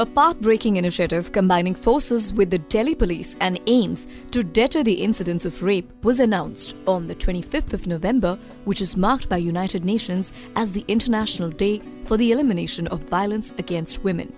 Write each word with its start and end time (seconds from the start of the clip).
A 0.00 0.06
path-breaking 0.06 0.76
initiative 0.76 1.30
combining 1.30 1.74
forces 1.74 2.32
with 2.32 2.48
the 2.48 2.56
Delhi 2.56 2.94
police 2.94 3.36
and 3.42 3.60
aims 3.66 4.08
to 4.30 4.42
deter 4.42 4.82
the 4.82 4.94
incidents 4.94 5.44
of 5.44 5.62
rape 5.62 5.92
was 6.02 6.20
announced 6.20 6.74
on 6.86 7.06
the 7.06 7.14
25th 7.14 7.74
of 7.74 7.86
November, 7.86 8.38
which 8.64 8.80
is 8.80 8.96
marked 8.96 9.28
by 9.28 9.36
United 9.36 9.84
Nations 9.84 10.32
as 10.56 10.72
the 10.72 10.86
International 10.88 11.50
Day 11.50 11.82
for 12.06 12.16
the 12.16 12.32
Elimination 12.32 12.86
of 12.86 13.00
Violence 13.10 13.52
Against 13.58 14.02
Women. 14.02 14.32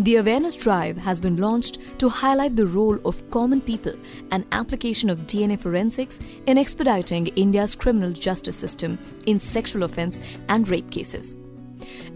The 0.00 0.16
awareness 0.16 0.56
drive 0.56 0.96
has 0.96 1.20
been 1.20 1.36
launched 1.36 1.78
to 2.00 2.08
highlight 2.08 2.56
the 2.56 2.66
role 2.66 2.98
of 3.04 3.30
common 3.30 3.60
people 3.60 3.94
and 4.32 4.44
application 4.50 5.08
of 5.08 5.20
DNA 5.28 5.56
forensics 5.56 6.18
in 6.46 6.58
expediting 6.58 7.28
India's 7.28 7.76
criminal 7.76 8.10
justice 8.10 8.56
system 8.56 8.98
in 9.26 9.38
sexual 9.38 9.84
offense 9.84 10.20
and 10.48 10.68
rape 10.68 10.90
cases. 10.90 11.36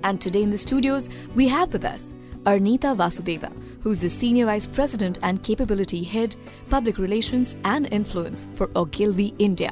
And 0.02 0.20
today 0.20 0.42
in 0.42 0.50
the 0.50 0.58
studios, 0.58 1.08
we 1.36 1.46
have 1.46 1.72
with 1.72 1.84
us 1.84 2.14
Arnita 2.44 2.96
Vasudeva, 2.96 3.52
who's 3.82 3.98
the 3.98 4.08
Senior 4.08 4.46
Vice 4.46 4.66
President 4.66 5.18
and 5.22 5.42
Capability 5.42 6.02
Head, 6.02 6.36
Public 6.70 6.96
Relations 6.96 7.58
and 7.64 7.86
Influence 7.92 8.48
for 8.54 8.70
Ogilvy 8.76 9.34
India. 9.38 9.70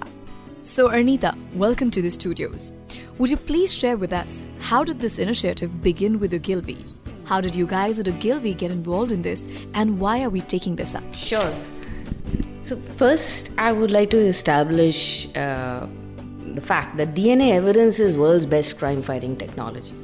So, 0.60 0.91
Arnita, 0.91 1.34
welcome 1.54 1.91
to 1.91 2.02
the 2.02 2.10
studios. 2.10 2.72
Would 3.16 3.30
you 3.30 3.38
please 3.38 3.72
share 3.72 3.96
with 3.96 4.12
us 4.12 4.44
how 4.60 4.84
did 4.84 5.00
this 5.00 5.18
initiative 5.18 5.82
begin 5.82 6.20
with 6.20 6.34
Ogilvy? 6.34 6.84
How 7.24 7.41
did 7.41 7.54
you 7.54 7.66
guys 7.66 7.98
at 7.98 8.06
Ogilvy 8.06 8.52
get 8.52 8.70
involved 8.70 9.12
in 9.12 9.22
this, 9.22 9.42
and 9.72 9.98
why 9.98 10.22
are 10.22 10.30
we 10.30 10.42
taking 10.42 10.77
this 10.77 10.94
up? 10.94 11.14
Sure. 11.14 11.55
So, 12.60 12.77
first, 12.98 13.50
I 13.56 13.72
would 13.72 13.91
like 13.91 14.10
to 14.10 14.19
establish 14.19 15.27
uh, 15.34 15.86
the 16.44 16.60
fact 16.60 16.98
that 16.98 17.14
DNA 17.14 17.52
evidence 17.52 17.98
is 17.98 18.19
world's 18.19 18.44
best 18.44 18.78
crime 18.78 19.02
fighting 19.02 19.36
technology 19.38 19.94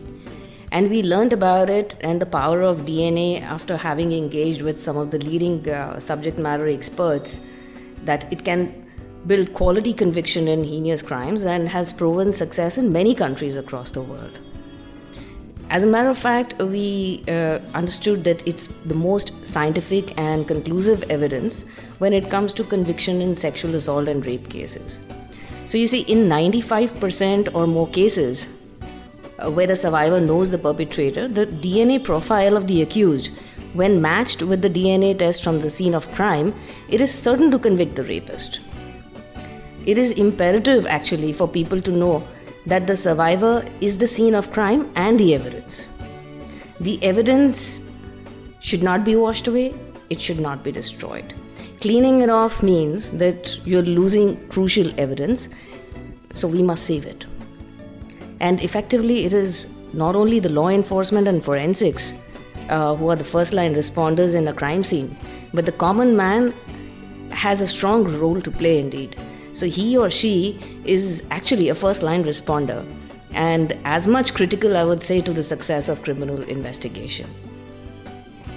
and 0.75 0.91
we 0.91 1.03
learned 1.03 1.33
about 1.33 1.71
it 1.71 1.95
and 2.01 2.21
the 2.21 2.27
power 2.27 2.61
of 2.61 2.79
DNA 2.79 3.41
after 3.43 3.77
having 3.77 4.13
engaged 4.13 4.61
with 4.61 4.79
some 4.79 4.97
of 4.97 5.13
the 5.13 5.19
leading 5.19 5.69
uh, 5.71 6.01
subject 6.01 6.37
matter 6.37 6.67
experts 6.67 7.41
that 8.03 8.31
it 8.33 8.45
can 8.45 8.85
build 9.29 9.53
quality 9.55 9.93
conviction 9.93 10.49
in 10.49 10.65
heinous 10.65 11.01
crimes 11.01 11.45
and 11.45 11.69
has 11.69 11.93
proven 11.93 12.33
success 12.33 12.77
in 12.77 12.93
many 12.93 13.15
countries 13.15 13.57
across 13.57 13.93
the 13.93 14.03
world. 14.03 14.41
As 15.71 15.85
a 15.85 15.87
matter 15.87 16.11
of 16.11 16.19
fact, 16.19 16.61
we 16.61 17.23
uh, 17.29 17.61
understood 17.73 18.25
that 18.25 18.47
it's 18.47 18.67
the 18.85 18.95
most 18.95 19.33
scientific 19.47 20.13
and 20.19 20.47
conclusive 20.47 21.05
evidence 21.05 21.63
when 21.99 22.13
it 22.13 22.29
comes 22.31 22.53
to 22.55 22.65
conviction 22.65 23.23
in 23.23 23.35
sexual 23.37 23.77
assault 23.77 24.09
and 24.09 24.27
rape 24.27 24.51
cases. 24.51 25.01
So, 25.67 25.79
you 25.79 25.87
see, 25.87 26.01
in 26.01 26.29
95% 26.29 27.55
or 27.55 27.67
more 27.67 27.89
cases, 27.89 28.49
Uh, 29.45 29.51
where 29.51 29.67
the 29.67 29.77
survivor 29.77 30.21
knows 30.21 30.51
the 30.51 30.59
perpetrator, 30.59 31.29
the 31.29 31.47
DNA 31.47 32.03
profile 32.03 32.57
of 32.57 32.67
the 32.67 32.83
accused, 32.83 33.31
when 33.75 34.01
matched 34.01 34.43
with 34.43 34.63
the 34.63 34.71
DNA 34.71 35.19
test 35.19 35.43
from 35.43 35.61
the 35.61 35.69
scene 35.69 35.95
of 35.95 36.11
crime, 36.15 36.55
it 36.89 37.01
is 37.01 37.13
certain 37.13 37.51
to 37.51 37.59
convict 37.59 37.95
the 37.97 38.05
rapist. 38.05 38.61
It 39.85 39.99
is 39.99 40.13
imperative 40.13 40.87
actually 40.87 41.33
for 41.33 41.49
people 41.49 41.83
to 41.83 41.91
know 41.91 42.27
that 42.67 42.87
the 42.87 42.97
survivor 42.97 43.65
is 43.81 43.99
the 43.99 44.07
scene 44.07 44.35
of 44.35 44.53
crime 44.53 44.91
and 44.95 45.19
the 45.21 45.35
evidence. 45.35 45.91
The 46.81 47.03
evidence 47.03 47.83
should 48.61 48.83
not 48.83 49.05
be 49.05 49.17
washed 49.17 49.49
away, 49.49 49.75
it 50.11 50.21
should 50.21 50.41
not 50.41 50.63
be 50.63 50.73
destroyed. 50.73 51.35
Cleaning 51.81 52.23
it 52.23 52.31
off 52.31 52.63
means 52.63 53.11
that 53.11 53.59
you're 53.67 53.83
losing 53.83 54.49
crucial 54.49 54.99
evidence, 54.99 55.49
so 56.33 56.49
we 56.49 56.63
must 56.63 56.87
save 56.87 57.05
it. 57.05 57.27
And 58.45 58.61
effectively, 58.61 59.25
it 59.25 59.33
is 59.33 59.69
not 59.95 60.15
only 60.15 60.39
the 60.39 60.51
law 60.51 60.69
enforcement 60.69 61.29
and 61.29 61.43
forensics 61.43 62.13
uh, 62.69 62.95
who 62.95 63.09
are 63.09 63.17
the 63.17 63.31
first 63.35 63.55
line 63.55 63.75
responders 63.75 64.35
in 64.35 64.49
a 64.49 64.53
crime 64.53 64.85
scene, 64.85 65.17
but 65.55 65.65
the 65.65 65.73
common 65.73 66.15
man 66.15 66.53
has 67.31 67.63
a 67.63 67.67
strong 67.67 68.05
role 68.19 68.43
to 68.43 68.51
play 68.51 68.79
indeed. 68.79 69.17
So 69.55 69.67
he 69.67 69.97
or 69.97 70.11
she 70.11 70.59
is 70.85 71.25
actually 71.31 71.71
a 71.71 71.75
first 71.75 72.03
line 72.03 72.25
responder 72.25 72.85
and 73.33 73.77
as 73.85 74.07
much 74.07 74.35
critical, 74.35 74.77
I 74.77 74.85
would 74.85 75.03
say, 75.03 75.21
to 75.23 75.33
the 75.33 75.43
success 75.43 75.89
of 75.89 76.03
criminal 76.03 76.43
investigation. 76.43 77.29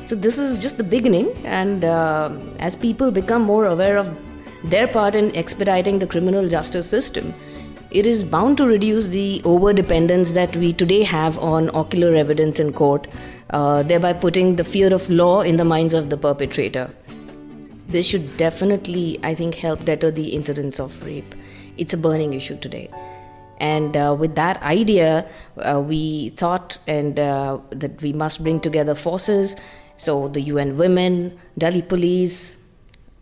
So 0.03 0.15
this 0.15 0.37
is 0.37 0.61
just 0.61 0.77
the 0.77 0.83
beginning, 0.83 1.31
and 1.45 1.85
uh, 1.85 2.31
as 2.59 2.75
people 2.75 3.09
become 3.11 3.41
more 3.41 3.65
aware 3.65 3.97
of 3.97 4.11
their 4.65 4.87
part 4.87 5.15
in 5.15 5.35
expediting 5.35 5.99
the 5.99 6.07
criminal 6.07 6.47
justice 6.47 6.89
system, 6.89 7.33
it 7.97 8.05
is 8.05 8.23
bound 8.23 8.57
to 8.57 8.65
reduce 8.67 9.07
the 9.07 9.41
over 9.43 9.73
dependence 9.73 10.33
that 10.33 10.55
we 10.55 10.71
today 10.71 11.01
have 11.03 11.37
on 11.39 11.69
ocular 11.73 12.13
evidence 12.15 12.59
in 12.59 12.71
court, 12.71 13.07
uh, 13.49 13.81
thereby 13.81 14.13
putting 14.13 14.55
the 14.55 14.63
fear 14.63 14.93
of 14.93 15.09
law 15.09 15.41
in 15.41 15.55
the 15.55 15.65
minds 15.65 15.95
of 15.95 16.11
the 16.11 16.17
perpetrator. 16.17 16.89
This 17.87 18.05
should 18.05 18.37
definitely, 18.37 19.19
I 19.23 19.33
think, 19.33 19.55
help 19.55 19.85
deter 19.85 20.11
the 20.11 20.27
incidence 20.35 20.79
of 20.79 21.03
rape. 21.03 21.33
It's 21.77 21.93
a 21.93 21.97
burning 21.97 22.33
issue 22.33 22.57
today. 22.59 22.89
And 23.59 23.97
uh, 23.97 24.15
with 24.19 24.35
that 24.35 24.61
idea, 24.61 25.27
uh, 25.57 25.81
we 25.83 26.29
thought 26.29 26.77
and 26.85 27.19
uh, 27.19 27.57
that 27.71 27.99
we 28.03 28.13
must 28.13 28.43
bring 28.43 28.59
together 28.59 28.93
forces. 28.93 29.55
So 29.95 30.27
the 30.27 30.41
UN 30.41 30.77
Women, 30.77 31.39
Delhi 31.57 31.81
Police, 31.81 32.57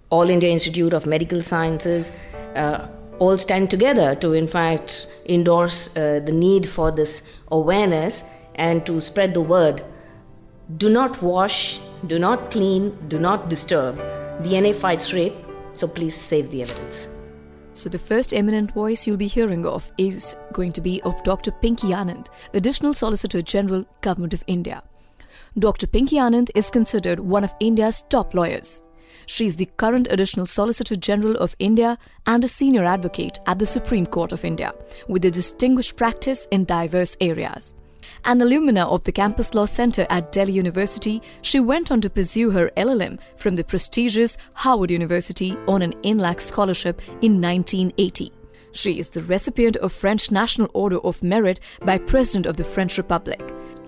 All 0.09 0.29
India 0.29 0.49
Institute 0.49 0.93
of 0.93 1.05
Medical 1.05 1.41
Sciences, 1.41 2.11
uh, 2.55 2.87
all 3.19 3.37
stand 3.37 3.69
together 3.69 4.15
to, 4.15 4.33
in 4.33 4.47
fact, 4.47 5.07
endorse 5.27 5.95
uh, 5.95 6.19
the 6.25 6.31
need 6.31 6.67
for 6.67 6.91
this 6.91 7.23
awareness 7.51 8.23
and 8.55 8.85
to 8.85 8.99
spread 9.01 9.33
the 9.33 9.41
word. 9.41 9.83
Do 10.77 10.89
not 10.89 11.21
wash, 11.21 11.79
do 12.07 12.17
not 12.19 12.51
clean, 12.51 12.97
do 13.07 13.19
not 13.19 13.49
disturb. 13.49 13.97
DNA 14.41 14.75
fights 14.75 15.13
rape, 15.13 15.35
so 15.73 15.87
please 15.87 16.15
save 16.15 16.49
the 16.51 16.61
evidence. 16.61 17.07
So, 17.73 17.89
the 17.89 17.99
first 17.99 18.33
eminent 18.33 18.73
voice 18.73 19.05
you'll 19.05 19.17
be 19.17 19.27
hearing 19.27 19.65
of 19.65 19.91
is 19.97 20.35
going 20.53 20.71
to 20.73 20.81
be 20.81 21.01
of 21.01 21.21
Dr. 21.23 21.51
Pinky 21.51 21.89
Anand, 21.89 22.27
Additional 22.53 22.93
Solicitor 22.93 23.41
General, 23.41 23.85
Government 23.99 24.33
of 24.33 24.45
India. 24.47 24.81
Dr. 25.59 25.85
Pinky 25.85 26.15
Anand 26.15 26.49
is 26.55 26.69
considered 26.69 27.19
one 27.19 27.43
of 27.43 27.53
India's 27.59 28.01
top 28.09 28.33
lawyers. 28.33 28.83
She 29.25 29.47
is 29.47 29.57
the 29.57 29.69
current 29.77 30.07
Additional 30.09 30.45
Solicitor 30.45 30.95
General 30.95 31.35
of 31.37 31.55
India 31.59 31.97
and 32.27 32.43
a 32.43 32.47
senior 32.47 32.83
advocate 32.83 33.39
at 33.47 33.59
the 33.59 33.65
Supreme 33.65 34.05
Court 34.05 34.31
of 34.31 34.45
India, 34.45 34.73
with 35.07 35.25
a 35.25 35.31
distinguished 35.31 35.97
practice 35.97 36.47
in 36.51 36.65
diverse 36.65 37.17
areas. 37.19 37.75
An 38.23 38.39
alumna 38.39 38.85
of 38.87 39.03
the 39.03 39.11
Campus 39.11 39.53
Law 39.53 39.65
Center 39.65 40.05
at 40.09 40.31
Delhi 40.31 40.53
University, 40.53 41.21
she 41.41 41.59
went 41.59 41.91
on 41.91 42.01
to 42.01 42.09
pursue 42.09 42.51
her 42.51 42.71
LLM 42.77 43.19
from 43.35 43.55
the 43.55 43.63
prestigious 43.63 44.37
Harvard 44.53 44.91
University 44.91 45.57
on 45.67 45.81
an 45.81 45.93
Inlaks 46.03 46.41
scholarship 46.41 47.01
in 47.21 47.41
1980. 47.41 48.31
She 48.73 48.99
is 48.99 49.09
the 49.09 49.23
recipient 49.23 49.77
of 49.77 49.93
French 49.93 50.31
National 50.31 50.69
Order 50.73 50.99
of 50.99 51.23
Merit 51.23 51.59
by 51.81 51.97
President 51.97 52.45
of 52.45 52.57
the 52.57 52.63
French 52.63 52.97
Republic, 52.97 53.41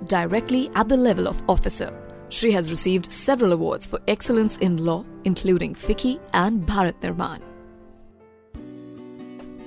directly 0.07 0.69
at 0.75 0.87
the 0.87 0.97
level 0.97 1.27
of 1.27 1.43
officer. 1.49 1.91
She 2.29 2.51
has 2.51 2.71
received 2.71 3.09
several 3.09 3.53
awards 3.53 3.85
for 3.85 4.01
excellence 4.05 4.57
in 4.57 4.83
law, 4.83 5.05
including 5.23 5.73
FICCI 5.73 6.19
and 6.33 6.67
Bharat 6.67 6.99
Nirman. 7.01 7.39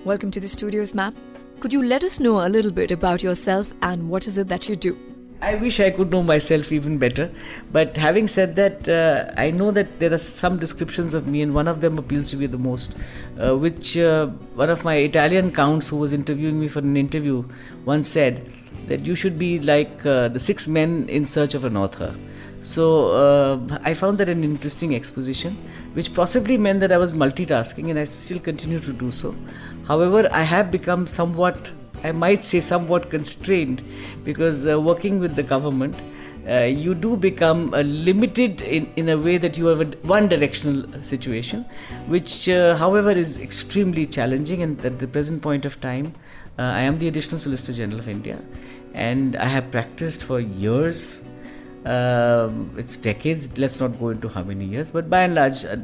Welcome 0.05 0.31
to 0.31 0.41
the 0.41 0.49
studios, 0.49 0.95
ma'am. 0.95 1.15
Could 1.61 1.73
you 1.73 1.83
let 1.83 2.05
us 2.05 2.21
know 2.21 2.47
a 2.47 2.51
little 2.51 2.71
bit 2.71 2.91
about 2.91 3.23
yourself 3.23 3.73
and 3.81 4.11
what 4.11 4.27
is 4.27 4.37
it 4.37 4.49
that 4.49 4.69
you 4.69 4.77
do? 4.77 4.99
I 5.41 5.55
wish 5.55 5.81
I 5.81 5.91
could 5.91 6.11
know 6.11 6.23
myself 6.23 6.71
even 6.71 6.99
better. 6.99 7.31
But 7.73 7.97
having 7.97 8.29
said 8.29 8.57
that, 8.57 8.87
uh, 8.87 9.33
I 9.39 9.51
know 9.53 9.71
that 9.71 9.99
there 9.99 10.13
are 10.13 10.19
some 10.19 10.59
descriptions 10.59 11.15
of 11.15 11.27
me, 11.27 11.41
and 11.41 11.55
one 11.55 11.67
of 11.67 11.81
them 11.81 11.97
appeals 11.97 12.31
to 12.33 12.37
me 12.37 12.45
the 12.45 12.59
most. 12.59 12.95
Uh, 13.43 13.57
which 13.57 13.97
uh, 13.97 14.27
one 14.55 14.69
of 14.69 14.85
my 14.85 14.97
Italian 14.97 15.51
counts 15.51 15.89
who 15.89 15.97
was 15.97 16.13
interviewing 16.13 16.61
me 16.61 16.69
for 16.69 16.81
an 16.81 16.95
interview 16.99 17.43
once 17.87 18.07
said 18.07 18.53
that 18.87 19.07
you 19.07 19.15
should 19.15 19.39
be 19.39 19.59
like 19.61 20.05
uh, 20.05 20.29
the 20.29 20.39
six 20.39 20.69
men 20.69 21.09
in 21.09 21.25
search 21.25 21.55
of 21.55 21.65
an 21.65 21.75
author. 21.75 22.15
So 22.61 23.13
uh, 23.13 23.79
I 23.83 23.95
found 23.95 24.19
that 24.19 24.29
an 24.29 24.45
interesting 24.45 24.95
exposition, 24.95 25.57
which 25.95 26.13
possibly 26.13 26.59
meant 26.59 26.81
that 26.81 26.93
I 26.93 26.99
was 26.99 27.15
multitasking, 27.15 27.89
and 27.89 27.99
I 27.99 28.05
still 28.05 28.39
continue 28.39 28.79
to 28.81 28.93
do 28.93 29.11
so. 29.11 29.35
However, 29.87 30.29
I 30.31 30.43
have 30.43 30.71
become 30.71 31.07
somewhat, 31.07 31.73
I 32.05 32.13
might 32.13 32.45
say, 32.45 32.61
somewhat 32.61 33.09
constrained 33.09 33.83
because 34.25 34.67
uh, 34.67 34.79
working 34.81 35.19
with 35.19 35.37
the 35.37 35.43
government. 35.43 36.01
Uh, 36.49 36.65
you 36.65 36.95
do 36.95 37.17
become 37.19 37.73
uh, 37.75 37.83
limited 37.83 38.63
in, 38.63 38.91
in 38.97 39.11
a 39.11 39.17
way 39.17 39.37
that 39.37 39.59
you 39.59 39.67
have 39.67 39.81
a 39.83 39.85
one 40.07 40.27
directional 40.27 41.01
situation, 41.03 41.67
which, 42.07 42.49
uh, 42.49 42.75
however, 42.77 43.11
is 43.11 43.39
extremely 43.39 44.07
challenging. 44.07 44.63
And 44.63 44.83
at 44.85 44.99
the 44.99 45.07
present 45.07 45.43
point 45.43 45.67
of 45.67 45.81
time, 45.83 46.15
uh, 46.59 46.63
I 46.63 46.81
am 46.81 46.99
the 46.99 47.09
Additional 47.09 47.39
Solicitor 47.39 47.75
General 47.75 48.01
of 48.01 48.09
India, 48.09 48.43
and 48.95 49.37
I 49.37 49.45
have 49.45 49.71
practiced 49.71 50.25
for 50.25 50.41
years 50.41 51.21
um, 51.85 52.75
it's 52.77 52.97
decades, 52.97 53.57
let's 53.59 53.81
not 53.81 53.99
go 53.99 54.11
into 54.11 54.29
how 54.29 54.43
many 54.43 54.65
years, 54.65 54.91
but 54.91 55.09
by 55.09 55.23
and 55.23 55.35
large, 55.35 55.65
uh, 55.65 55.77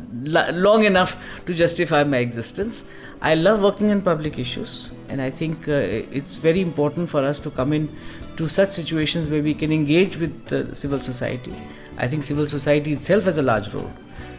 long 0.52 0.84
enough 0.84 1.16
to 1.46 1.54
justify 1.54 2.04
my 2.04 2.18
existence. 2.18 2.84
I 3.22 3.34
love 3.34 3.62
working 3.62 3.90
in 3.90 4.02
public 4.02 4.38
issues, 4.38 4.92
and 5.08 5.22
I 5.22 5.30
think 5.30 5.68
uh, 5.68 5.72
it's 5.72 6.34
very 6.34 6.60
important 6.60 7.08
for 7.08 7.24
us 7.24 7.38
to 7.40 7.50
come 7.50 7.72
in 7.72 7.94
to 8.36 8.48
such 8.48 8.72
situations 8.72 9.30
where 9.30 9.42
we 9.42 9.54
can 9.54 9.72
engage 9.72 10.18
with 10.18 10.46
the 10.46 10.74
civil 10.74 11.00
society, 11.00 11.54
I 11.96 12.06
think 12.06 12.24
civil 12.24 12.46
society 12.46 12.92
itself 12.92 13.24
has 13.24 13.38
a 13.38 13.42
large 13.42 13.72
role 13.72 13.90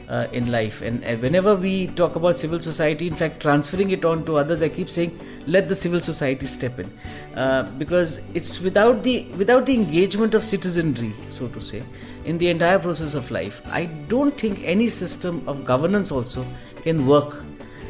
uh, 0.10 0.28
in 0.32 0.52
life. 0.52 0.82
And, 0.82 1.04
and, 1.04 1.22
whenever 1.22 1.56
we 1.56 1.88
talk 1.88 2.16
about 2.16 2.38
civil 2.38 2.60
society, 2.60 3.08
in 3.08 3.16
fact, 3.16 3.42
transferring 3.42 3.92
it 3.92 4.06
on 4.06 4.26
to 4.26 4.38
others, 4.38 4.62
I 4.62 4.70
keep 4.70 4.90
saying, 4.90 5.20
let 5.46 5.70
the 5.70 5.76
civil 5.76 6.00
society 6.00 6.46
step 6.48 6.80
in, 6.80 6.92
uh, 7.36 7.64
because 7.78 8.26
it's 8.34 8.62
without 8.62 9.04
the 9.04 9.26
without 9.38 9.66
the 9.66 9.74
engagement 9.74 10.34
of 10.34 10.44
citizenry, 10.44 11.14
so 11.30 11.48
to 11.50 11.60
say, 11.60 11.84
in 12.26 12.38
the 12.38 12.50
entire 12.50 12.80
process 12.80 13.16
of 13.16 13.30
life. 13.32 13.62
I 13.66 13.86
don't 13.86 14.38
think 14.40 14.62
any 14.64 14.90
system 14.90 15.44
of 15.48 15.64
governance 15.64 16.12
also 16.12 16.46
can 16.84 17.06
work 17.06 17.44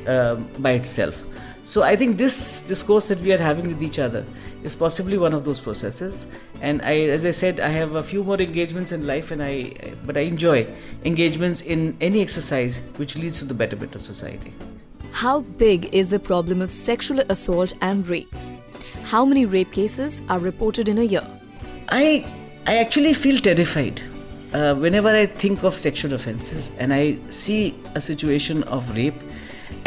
uh, 0.07 0.35
by 0.59 0.71
itself. 0.71 1.23
So 1.63 1.83
I 1.83 1.97
think 1.97 2.17
this 2.17 2.61
discourse 2.61 3.09
that 3.09 3.19
we 3.19 3.33
are 3.33 3.37
having 3.37 3.67
with 3.67 3.83
each 3.83 3.99
other 3.99 4.25
is 4.67 4.75
possibly 4.75 5.17
one 5.17 5.33
of 5.33 5.43
those 5.43 5.59
processes. 5.59 6.27
And 6.61 6.81
I, 6.83 6.93
as 7.17 7.25
I 7.25 7.31
said, 7.31 7.59
I 7.59 7.69
have 7.69 7.95
a 7.95 8.03
few 8.03 8.23
more 8.23 8.39
engagements 8.39 8.91
in 8.91 9.07
life, 9.07 9.31
and 9.31 9.41
I, 9.43 9.73
but 10.05 10.17
I 10.17 10.21
enjoy 10.33 10.67
engagements 11.05 11.61
in 11.61 11.97
any 12.01 12.21
exercise 12.21 12.81
which 12.97 13.17
leads 13.17 13.39
to 13.39 13.45
the 13.45 13.53
betterment 13.53 13.95
of 13.95 14.01
society. 14.01 14.53
How 15.11 15.39
big 15.65 15.89
is 15.93 16.09
the 16.09 16.19
problem 16.19 16.61
of 16.61 16.71
sexual 16.71 17.19
assault 17.35 17.73
and 17.81 18.07
rape? 18.07 18.35
How 19.03 19.25
many 19.25 19.45
rape 19.45 19.71
cases 19.71 20.21
are 20.29 20.37
reported 20.37 20.89
in 20.89 20.97
a 20.99 21.03
year? 21.03 21.25
I, 21.89 22.25
I 22.67 22.77
actually 22.77 23.13
feel 23.13 23.39
terrified 23.39 24.01
uh, 24.53 24.75
whenever 24.75 25.09
I 25.09 25.25
think 25.25 25.63
of 25.63 25.73
sexual 25.73 26.13
offences 26.13 26.71
and 26.77 26.93
I 26.93 27.17
see 27.29 27.75
a 27.95 28.01
situation 28.01 28.63
of 28.63 28.91
rape 28.91 29.21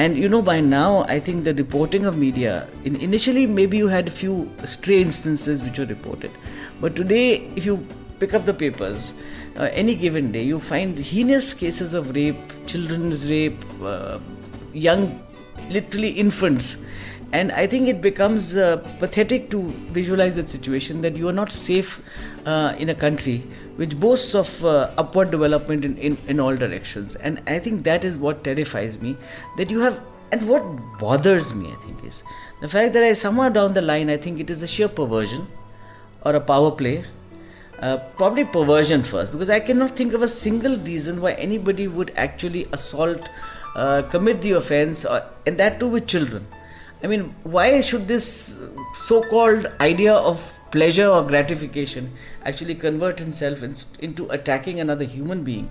and 0.01 0.17
you 0.17 0.29
know, 0.31 0.41
by 0.41 0.61
now, 0.61 1.05
I 1.15 1.21
think 1.21 1.45
the 1.45 1.53
reporting 1.55 2.07
of 2.07 2.17
media, 2.17 2.67
in, 2.85 2.97
initially 2.97 3.47
maybe 3.47 3.77
you 3.77 3.89
had 3.89 4.09
a 4.09 4.11
few 4.11 4.51
stray 4.65 5.01
instances 5.03 5.63
which 5.63 5.79
were 5.79 5.85
reported. 5.85 6.31
But 6.81 6.97
today, 6.97 7.51
if 7.55 7.67
you 7.67 7.87
pick 8.19 8.33
up 8.33 8.47
the 8.47 8.55
papers, 8.55 9.15
uh, 9.57 9.69
any 9.73 9.95
given 9.95 10.33
day, 10.33 10.43
you 10.43 10.59
find 10.59 10.99
heinous 10.99 11.53
cases 11.53 11.93
of 11.93 12.15
rape, 12.15 12.67
children's 12.67 13.31
rape, 13.31 13.63
uh, 13.83 14.19
young, 14.73 15.23
literally 15.69 16.09
infants 16.09 16.79
and 17.33 17.53
I 17.53 17.67
think 17.67 17.89
it 17.89 18.01
becomes 18.01 18.57
uh, 18.57 18.79
pathetic 18.99 19.51
to 19.51 19.63
visualize 19.99 20.37
that 20.37 20.49
situation 20.49 21.01
that 21.03 21.17
you 21.17 21.29
are 21.29 21.33
not 21.33 21.53
safe 21.53 22.01
uh, 22.47 22.75
in 22.79 22.89
a 22.89 22.95
country 22.95 23.39
which 23.77 23.99
boasts 23.99 24.35
of 24.35 24.65
uh, 24.65 24.91
upward 24.99 25.31
development 25.31 25.85
in, 25.85 25.97
in, 25.99 26.19
in 26.29 26.41
all 26.41 26.57
directions. 26.57 27.15
And 27.17 27.43
I 27.47 27.59
think 27.59 27.85
that 27.85 28.05
is 28.05 28.19
what 28.19 28.45
terrifies 28.45 29.01
me 29.01 29.17
that 29.57 29.71
you 29.71 29.81
have, 29.81 30.01
and 30.33 30.49
what 30.49 30.63
bothers 30.99 31.55
me, 31.55 31.73
I 31.73 31.77
think, 31.85 32.05
is 32.05 32.23
the 32.61 32.69
fact 32.69 32.93
that 32.95 33.03
I 33.03 33.13
somewhere 33.15 33.51
down 33.51 33.75
the 33.75 33.83
line, 33.83 34.11
I 34.11 34.17
think 34.17 34.41
it 34.41 34.51
is 34.51 34.63
a 34.63 34.67
sheer 34.67 34.89
perversion 34.89 35.47
or 36.25 36.35
a 36.35 36.41
power 36.41 36.71
play. 36.71 37.05
Uh, 37.79 37.97
probably 38.19 38.45
perversion 38.45 39.03
first, 39.03 39.33
because 39.33 39.49
I 39.49 39.59
cannot 39.59 39.97
think 39.97 40.13
of 40.13 40.21
a 40.21 40.29
single 40.29 40.77
reason 40.81 41.23
why 41.23 41.33
anybody 41.33 41.89
would 41.89 42.13
actually 42.15 42.67
assault, 42.73 43.31
uh, 43.75 44.03
commit 44.03 44.43
the 44.43 44.53
offense, 44.53 45.07
or, 45.07 45.23
and 45.47 45.57
that 45.57 45.81
too 45.81 45.89
with 45.89 46.07
children 46.07 46.47
I 47.03 47.07
mean, 47.07 47.35
why 47.45 47.81
should 47.81 48.07
this 48.09 48.59
so 48.93 49.23
called 49.23 49.67
idea 49.81 50.15
of 50.15 50.59
pleasure 50.71 51.07
or 51.07 51.23
gratification 51.23 52.13
actually 52.45 52.75
convert 52.75 53.21
itself 53.21 53.63
into 53.63 54.29
attacking 54.31 54.81
another 54.81 55.05
human 55.05 55.45
being? 55.45 55.71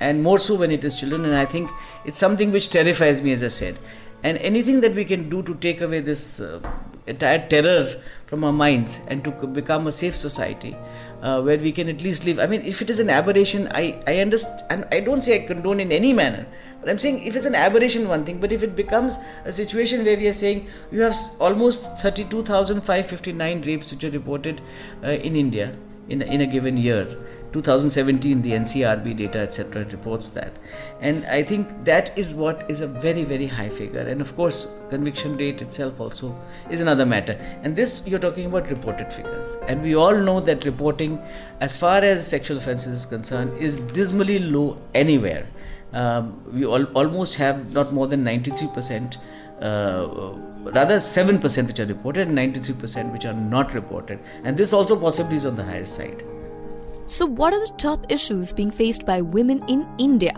And 0.00 0.22
more 0.22 0.38
so 0.38 0.54
when 0.54 0.70
it 0.70 0.84
is 0.84 0.96
children. 0.96 1.24
And 1.24 1.36
I 1.36 1.44
think 1.44 1.70
it's 2.04 2.18
something 2.18 2.52
which 2.52 2.70
terrifies 2.70 3.22
me, 3.22 3.32
as 3.32 3.44
I 3.44 3.48
said. 3.48 3.78
And 4.22 4.38
anything 4.38 4.80
that 4.80 4.94
we 4.94 5.04
can 5.04 5.28
do 5.28 5.42
to 5.42 5.54
take 5.54 5.80
away 5.80 6.00
this 6.00 6.40
uh, 6.40 6.60
entire 7.06 7.46
terror 7.48 8.00
from 8.26 8.44
our 8.44 8.52
minds 8.52 9.00
and 9.08 9.24
to 9.24 9.30
become 9.30 9.86
a 9.86 9.92
safe 9.92 10.14
society 10.14 10.76
uh, 11.22 11.40
where 11.42 11.58
we 11.58 11.72
can 11.72 11.88
at 11.88 12.02
least 12.02 12.24
live. 12.24 12.38
I 12.38 12.46
mean, 12.46 12.62
if 12.62 12.82
it 12.82 12.90
is 12.90 12.98
an 12.98 13.10
aberration, 13.10 13.68
I, 13.72 14.00
I 14.06 14.18
understand, 14.18 14.62
and 14.70 14.86
I 14.90 15.00
don't 15.00 15.20
say 15.20 15.42
I 15.42 15.46
condone 15.46 15.80
in 15.80 15.92
any 15.92 16.12
manner, 16.12 16.46
but 16.80 16.88
I'm 16.88 16.98
saying 16.98 17.24
if 17.26 17.36
it's 17.36 17.46
an 17.46 17.54
aberration, 17.54 18.08
one 18.08 18.24
thing, 18.24 18.38
but 18.38 18.52
if 18.52 18.62
it 18.62 18.74
becomes 18.74 19.18
a 19.44 19.52
situation 19.52 20.04
where 20.04 20.16
we 20.16 20.28
are 20.28 20.32
saying 20.32 20.66
you 20.90 21.00
have 21.02 21.14
almost 21.38 21.98
32,559 21.98 23.62
rapes 23.62 23.92
which 23.92 24.04
are 24.04 24.10
reported 24.10 24.60
uh, 25.04 25.08
in 25.08 25.36
India 25.36 25.76
in, 26.08 26.22
in 26.22 26.40
a 26.40 26.46
given 26.46 26.76
year, 26.76 27.16
2017 27.52 28.42
the 28.42 28.52
ncrb 28.52 29.16
data 29.16 29.38
etc 29.38 29.84
reports 29.92 30.30
that. 30.30 30.52
And 31.00 31.24
i 31.26 31.42
think 31.42 31.84
that 31.84 32.16
is 32.16 32.34
what 32.34 32.64
is 32.70 32.80
a 32.80 32.86
very 32.86 33.24
very 33.24 33.46
high 33.46 33.68
figure. 33.68 34.00
And 34.00 34.20
of 34.20 34.34
course 34.36 34.78
conviction 34.90 35.36
rate 35.36 35.62
itself 35.62 36.00
also 36.00 36.36
is 36.70 36.80
another 36.80 37.06
matter. 37.06 37.32
And 37.62 37.76
this 37.76 38.06
you're 38.06 38.18
talking 38.18 38.46
about 38.46 38.68
reported 38.70 39.12
figures. 39.12 39.56
And 39.68 39.82
we 39.82 39.94
all 39.94 40.16
know 40.16 40.40
that 40.40 40.64
reporting 40.64 41.20
as 41.60 41.76
far 41.76 41.98
as 41.98 42.26
sexual 42.26 42.56
offences 42.56 43.00
is 43.00 43.06
concerned 43.06 43.56
is 43.58 43.76
dismally 43.76 44.38
low 44.38 44.78
anywhere. 44.94 45.46
Um, 45.92 46.42
we 46.52 46.64
all, 46.64 46.84
almost 46.94 47.34
have 47.36 47.72
not 47.72 47.92
more 47.92 48.06
than 48.06 48.24
93%, 48.24 49.16
uh, 49.60 50.70
rather 50.70 50.96
7% 50.96 51.66
which 51.66 51.80
are 51.80 51.86
reported 51.86 52.28
and 52.28 52.38
93% 52.38 53.12
which 53.12 53.24
are 53.24 53.34
not 53.34 53.74
reported. 53.74 54.20
And 54.44 54.56
this 54.56 54.72
also 54.72 54.98
possibly 54.98 55.36
is 55.36 55.46
on 55.46 55.56
the 55.56 55.64
higher 55.64 55.86
side. 55.86 56.22
So, 57.10 57.26
what 57.26 57.52
are 57.52 57.58
the 57.58 57.72
top 57.76 58.06
issues 58.08 58.52
being 58.52 58.70
faced 58.70 59.04
by 59.04 59.20
women 59.20 59.64
in 59.66 59.84
India? 59.98 60.32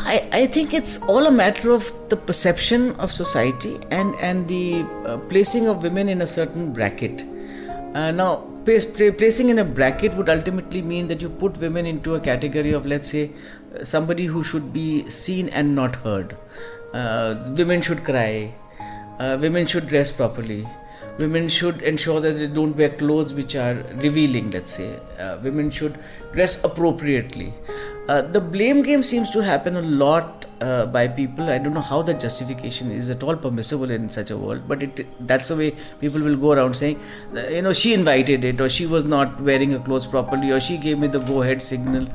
I, 0.00 0.28
I 0.30 0.46
think 0.46 0.74
it's 0.74 0.98
all 1.04 1.26
a 1.26 1.30
matter 1.30 1.70
of 1.70 1.90
the 2.10 2.18
perception 2.18 2.90
of 2.96 3.10
society 3.10 3.78
and, 3.90 4.14
and 4.16 4.46
the 4.46 4.84
uh, 5.06 5.16
placing 5.30 5.68
of 5.68 5.82
women 5.82 6.10
in 6.10 6.20
a 6.20 6.26
certain 6.26 6.74
bracket. 6.74 7.24
Uh, 7.94 8.10
now, 8.10 8.46
placing 8.66 9.48
in 9.48 9.60
a 9.60 9.64
bracket 9.64 10.14
would 10.18 10.28
ultimately 10.28 10.82
mean 10.82 11.06
that 11.06 11.22
you 11.22 11.30
put 11.30 11.56
women 11.56 11.86
into 11.86 12.16
a 12.16 12.20
category 12.20 12.72
of, 12.72 12.84
let's 12.84 13.08
say, 13.08 13.30
somebody 13.82 14.26
who 14.26 14.44
should 14.44 14.70
be 14.70 15.08
seen 15.08 15.48
and 15.48 15.74
not 15.74 15.96
heard. 15.96 16.36
Uh, 16.92 17.36
women 17.56 17.80
should 17.80 18.04
cry. 18.04 18.54
Uh, 19.18 19.38
women 19.40 19.66
should 19.66 19.86
dress 19.86 20.12
properly. 20.12 20.68
Women 21.18 21.48
should 21.48 21.82
ensure 21.82 22.20
that 22.20 22.32
they 22.32 22.46
don't 22.46 22.76
wear 22.76 22.90
clothes 22.90 23.34
which 23.34 23.56
are 23.56 23.74
revealing, 23.96 24.50
let's 24.52 24.72
say. 24.72 25.00
Uh, 25.18 25.38
women 25.42 25.70
should 25.70 25.98
dress 26.32 26.62
appropriately. 26.64 27.52
Uh, 28.08 28.22
the 28.22 28.40
blame 28.40 28.82
game 28.82 29.02
seems 29.02 29.28
to 29.30 29.42
happen 29.42 29.76
a 29.76 29.82
lot 29.82 30.46
uh, 30.60 30.86
by 30.86 31.06
people. 31.06 31.50
I 31.50 31.58
don't 31.58 31.74
know 31.74 31.80
how 31.80 32.00
the 32.02 32.14
justification 32.14 32.90
is 32.90 33.10
at 33.10 33.22
all 33.22 33.36
permissible 33.36 33.90
in 33.90 34.08
such 34.10 34.30
a 34.30 34.36
world, 34.36 34.62
but 34.66 34.82
it 34.82 35.06
that's 35.26 35.48
the 35.48 35.56
way 35.56 35.74
people 36.00 36.20
will 36.20 36.36
go 36.36 36.52
around 36.52 36.74
saying, 36.74 36.98
uh, 37.34 37.40
you 37.48 37.62
know, 37.62 37.72
she 37.72 37.92
invited 37.92 38.44
it, 38.44 38.60
or 38.60 38.68
she 38.68 38.86
was 38.86 39.04
not 39.04 39.40
wearing 39.40 39.72
her 39.72 39.78
clothes 39.80 40.06
properly, 40.06 40.50
or 40.50 40.60
she 40.60 40.78
gave 40.78 40.98
me 40.98 41.08
the 41.08 41.18
go 41.18 41.42
ahead 41.42 41.60
signal. 41.60 42.06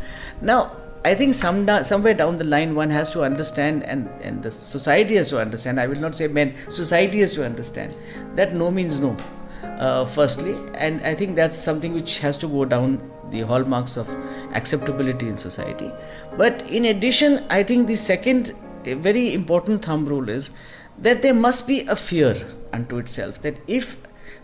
Now, 0.42 0.72
I 1.06 1.14
think 1.14 1.34
some 1.34 1.68
somewhere 1.84 2.14
down 2.14 2.38
the 2.38 2.46
line 2.46 2.76
one 2.76 2.90
has 2.90 3.10
to 3.12 3.24
understand, 3.24 3.84
and, 3.84 4.10
and 4.22 4.42
the 4.42 4.50
society 4.52 5.16
has 5.16 5.30
to 5.30 5.40
understand. 5.40 5.80
I 5.80 5.88
will 5.88 6.00
not 6.00 6.16
say 6.16 6.28
men, 6.28 6.56
society 6.70 7.20
has 7.20 7.34
to 7.34 7.46
understand 7.46 7.96
that 8.36 8.54
no 8.54 8.72
means 8.72 9.00
no. 9.00 9.18
Uh, 9.64 10.06
firstly, 10.06 10.56
and 10.76 11.02
I 11.02 11.14
think 11.16 11.36
that's 11.36 11.58
something 11.58 11.94
which 11.94 12.20
has 12.20 12.38
to 12.38 12.48
go 12.48 12.64
down 12.64 13.12
the 13.32 13.42
hallmarks 13.42 13.98
of 13.98 14.08
acceptability 14.54 15.28
in 15.28 15.36
society. 15.36 15.92
But 16.38 16.62
in 16.70 16.86
addition, 16.86 17.46
I 17.50 17.64
think 17.64 17.88
the 17.88 17.96
second 17.96 18.54
very 18.86 19.34
important 19.34 19.84
thumb 19.84 20.06
rule 20.06 20.30
is 20.30 20.52
that 21.00 21.22
there 21.22 21.34
must 21.34 21.68
be 21.68 21.82
a 21.82 21.96
fear 21.96 22.36
unto 22.72 22.98
itself 22.98 23.42
that 23.42 23.58
if 23.68 23.98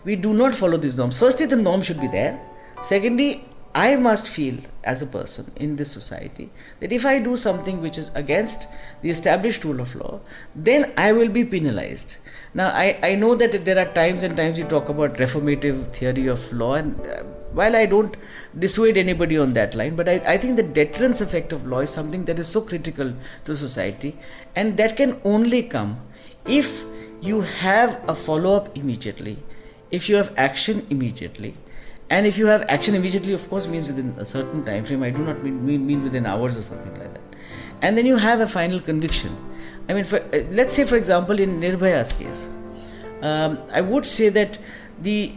we 0.04 0.16
do 0.16 0.32
not 0.32 0.54
follow 0.54 0.76
these 0.76 0.96
norms, 0.96 1.18
firstly, 1.18 1.46
the 1.46 1.56
norm 1.56 1.80
should 1.80 2.00
be 2.00 2.08
there. 2.08 2.38
Secondly, 2.82 3.44
I 3.74 3.94
must 3.94 4.28
feel 4.28 4.58
as 4.82 5.00
a 5.00 5.06
person 5.06 5.52
in 5.54 5.76
this 5.76 5.92
society 5.92 6.50
that 6.80 6.92
if 6.92 7.06
I 7.06 7.20
do 7.20 7.36
something 7.36 7.80
which 7.80 7.98
is 7.98 8.10
against 8.16 8.66
the 9.02 9.10
established 9.10 9.62
rule 9.64 9.80
of 9.80 9.94
law, 9.94 10.20
then 10.56 10.92
I 10.96 11.12
will 11.12 11.28
be 11.28 11.44
penalized. 11.44 12.16
Now, 12.52 12.70
I, 12.70 12.98
I 13.00 13.14
know 13.14 13.36
that 13.36 13.64
there 13.64 13.78
are 13.78 13.92
times 13.92 14.24
and 14.24 14.36
times 14.36 14.58
you 14.58 14.64
talk 14.64 14.88
about 14.88 15.18
reformative 15.18 15.94
theory 15.94 16.26
of 16.26 16.52
law, 16.52 16.74
and 16.74 17.00
uh, 17.06 17.22
while 17.52 17.76
I 17.76 17.86
don't 17.86 18.16
dissuade 18.58 18.96
anybody 18.96 19.38
on 19.38 19.52
that 19.52 19.76
line, 19.76 19.94
but 19.94 20.08
I, 20.08 20.14
I 20.26 20.36
think 20.36 20.56
the 20.56 20.64
deterrence 20.64 21.20
effect 21.20 21.52
of 21.52 21.64
law 21.64 21.78
is 21.78 21.90
something 21.90 22.24
that 22.24 22.40
is 22.40 22.48
so 22.48 22.60
critical 22.60 23.14
to 23.44 23.56
society, 23.56 24.18
and 24.56 24.76
that 24.78 24.96
can 24.96 25.20
only 25.24 25.62
come 25.62 26.00
if 26.46 26.84
you 27.20 27.42
have 27.42 28.02
a 28.08 28.16
follow 28.16 28.54
up 28.54 28.76
immediately, 28.76 29.38
if 29.92 30.08
you 30.08 30.16
have 30.16 30.34
action 30.36 30.84
immediately 30.90 31.54
and 32.10 32.26
if 32.26 32.36
you 32.36 32.46
have 32.46 32.64
action 32.68 32.94
immediately 32.94 33.32
of 33.32 33.48
course 33.48 33.66
means 33.66 33.86
within 33.86 34.14
a 34.18 34.24
certain 34.24 34.64
time 34.64 34.84
frame. 34.84 35.02
I 35.02 35.10
do 35.10 35.24
not 35.24 35.42
mean, 35.42 35.64
mean, 35.64 35.86
mean 35.86 36.02
within 36.02 36.26
hours 36.26 36.56
or 36.56 36.62
something 36.62 36.98
like 36.98 37.12
that. 37.14 37.36
And 37.82 37.96
then 37.96 38.04
you 38.04 38.16
have 38.16 38.40
a 38.40 38.46
final 38.46 38.80
conviction. 38.80 39.36
I 39.88 39.94
mean 39.94 40.04
for, 40.04 40.18
uh, 40.18 40.42
let's 40.50 40.74
say 40.74 40.84
for 40.84 40.96
example 40.96 41.40
in 41.40 41.60
nirbhaya's 41.60 42.12
case 42.12 42.48
um, 43.22 43.58
i 43.72 43.80
would 43.80 44.06
say 44.06 44.28
that 44.28 44.58
the 45.02 45.32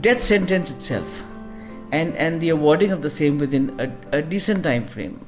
death 0.00 0.20
sentence 0.20 0.70
itself 0.70 1.22
and 1.90 2.16
and 2.16 2.40
the 2.40 2.50
awarding 2.50 2.92
of 2.92 3.02
the 3.02 3.10
same 3.10 3.38
within 3.38 3.68
a, 3.80 4.18
a 4.18 4.22
decent 4.22 4.62
time 4.64 4.84
frame 4.84 5.24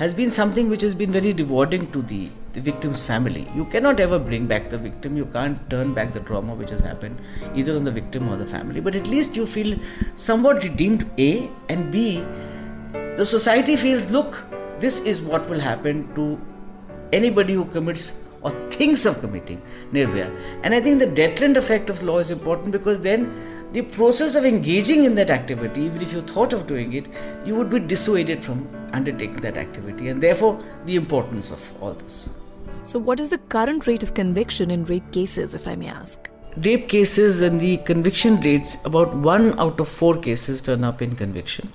has 0.00 0.14
been 0.14 0.30
something 0.30 0.68
which 0.68 0.82
has 0.82 0.94
been 0.94 1.12
very 1.12 1.32
rewarding 1.34 1.90
to 1.92 2.02
the, 2.02 2.28
the 2.52 2.60
victim's 2.60 3.06
family. 3.06 3.50
You 3.54 3.64
cannot 3.64 4.00
ever 4.00 4.18
bring 4.18 4.46
back 4.46 4.70
the 4.70 4.78
victim, 4.78 5.16
you 5.16 5.26
can't 5.26 5.58
turn 5.70 5.94
back 5.94 6.12
the 6.12 6.20
trauma 6.20 6.54
which 6.54 6.70
has 6.70 6.80
happened 6.80 7.20
either 7.54 7.76
on 7.76 7.84
the 7.84 7.92
victim 7.92 8.28
or 8.28 8.36
the 8.36 8.46
family, 8.46 8.80
but 8.80 8.94
at 8.94 9.06
least 9.06 9.36
you 9.36 9.46
feel 9.46 9.78
somewhat 10.16 10.62
redeemed 10.62 11.08
A 11.18 11.50
and 11.68 11.90
B. 11.90 12.24
the 12.92 13.26
society 13.26 13.76
feels, 13.76 14.10
look, 14.10 14.44
this 14.80 15.00
is 15.00 15.20
what 15.20 15.48
will 15.48 15.60
happen 15.60 16.12
to 16.14 16.40
anybody 17.12 17.54
who 17.54 17.64
commits 17.64 18.24
or 18.42 18.50
thinks 18.70 19.04
of 19.04 19.20
committing 19.20 19.60
nirbhaya. 19.92 20.28
And 20.62 20.74
I 20.74 20.80
think 20.80 20.98
the 20.98 21.06
deterrent 21.06 21.56
effect 21.56 21.90
of 21.90 22.02
law 22.02 22.18
is 22.18 22.30
important 22.30 22.72
because 22.72 23.00
then 23.00 23.59
the 23.72 23.82
process 23.82 24.34
of 24.34 24.44
engaging 24.44 25.04
in 25.04 25.14
that 25.14 25.30
activity, 25.30 25.82
even 25.82 26.02
if 26.02 26.12
you 26.12 26.20
thought 26.20 26.52
of 26.52 26.66
doing 26.66 26.94
it, 26.94 27.06
you 27.44 27.54
would 27.54 27.70
be 27.70 27.78
dissuaded 27.78 28.44
from 28.44 28.68
undertaking 28.92 29.40
that 29.42 29.56
activity, 29.56 30.08
and 30.08 30.20
therefore 30.20 30.60
the 30.86 30.96
importance 30.96 31.52
of 31.52 31.82
all 31.82 31.94
this. 31.94 32.30
So, 32.82 32.98
what 32.98 33.20
is 33.20 33.28
the 33.28 33.38
current 33.38 33.86
rate 33.86 34.02
of 34.02 34.14
conviction 34.14 34.70
in 34.70 34.84
rape 34.86 35.12
cases, 35.12 35.54
if 35.54 35.68
I 35.68 35.76
may 35.76 35.86
ask? 35.88 36.28
Rape 36.56 36.88
cases 36.88 37.42
and 37.42 37.60
the 37.60 37.76
conviction 37.78 38.40
rates, 38.40 38.76
about 38.84 39.14
one 39.14 39.58
out 39.60 39.78
of 39.78 39.88
four 39.88 40.16
cases 40.18 40.60
turn 40.60 40.82
up 40.82 41.00
in 41.00 41.14
conviction. 41.14 41.72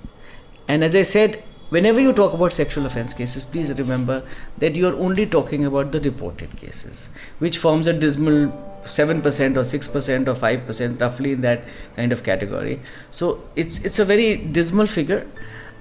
And 0.68 0.84
as 0.84 0.94
I 0.94 1.02
said, 1.02 1.42
whenever 1.70 2.00
you 2.00 2.12
talk 2.12 2.34
about 2.34 2.52
sexual 2.52 2.84
offense 2.84 3.14
cases, 3.14 3.46
please 3.46 3.72
remember 3.78 4.22
that 4.58 4.76
you 4.76 4.86
are 4.86 4.96
only 4.96 5.24
talking 5.24 5.64
about 5.64 5.92
the 5.92 6.00
reported 6.00 6.54
cases, 6.58 7.08
which 7.38 7.56
forms 7.56 7.86
a 7.86 7.92
dismal 7.92 8.52
7% 8.86 9.22
or 9.56 9.60
6% 9.60 10.28
or 10.28 10.34
5%, 10.34 11.00
roughly 11.00 11.32
in 11.32 11.40
that 11.42 11.64
kind 11.94 12.12
of 12.12 12.22
category. 12.22 12.80
So 13.10 13.42
it's, 13.54 13.78
it's 13.84 13.98
a 13.98 14.04
very 14.04 14.36
dismal 14.36 14.86
figure. 14.86 15.26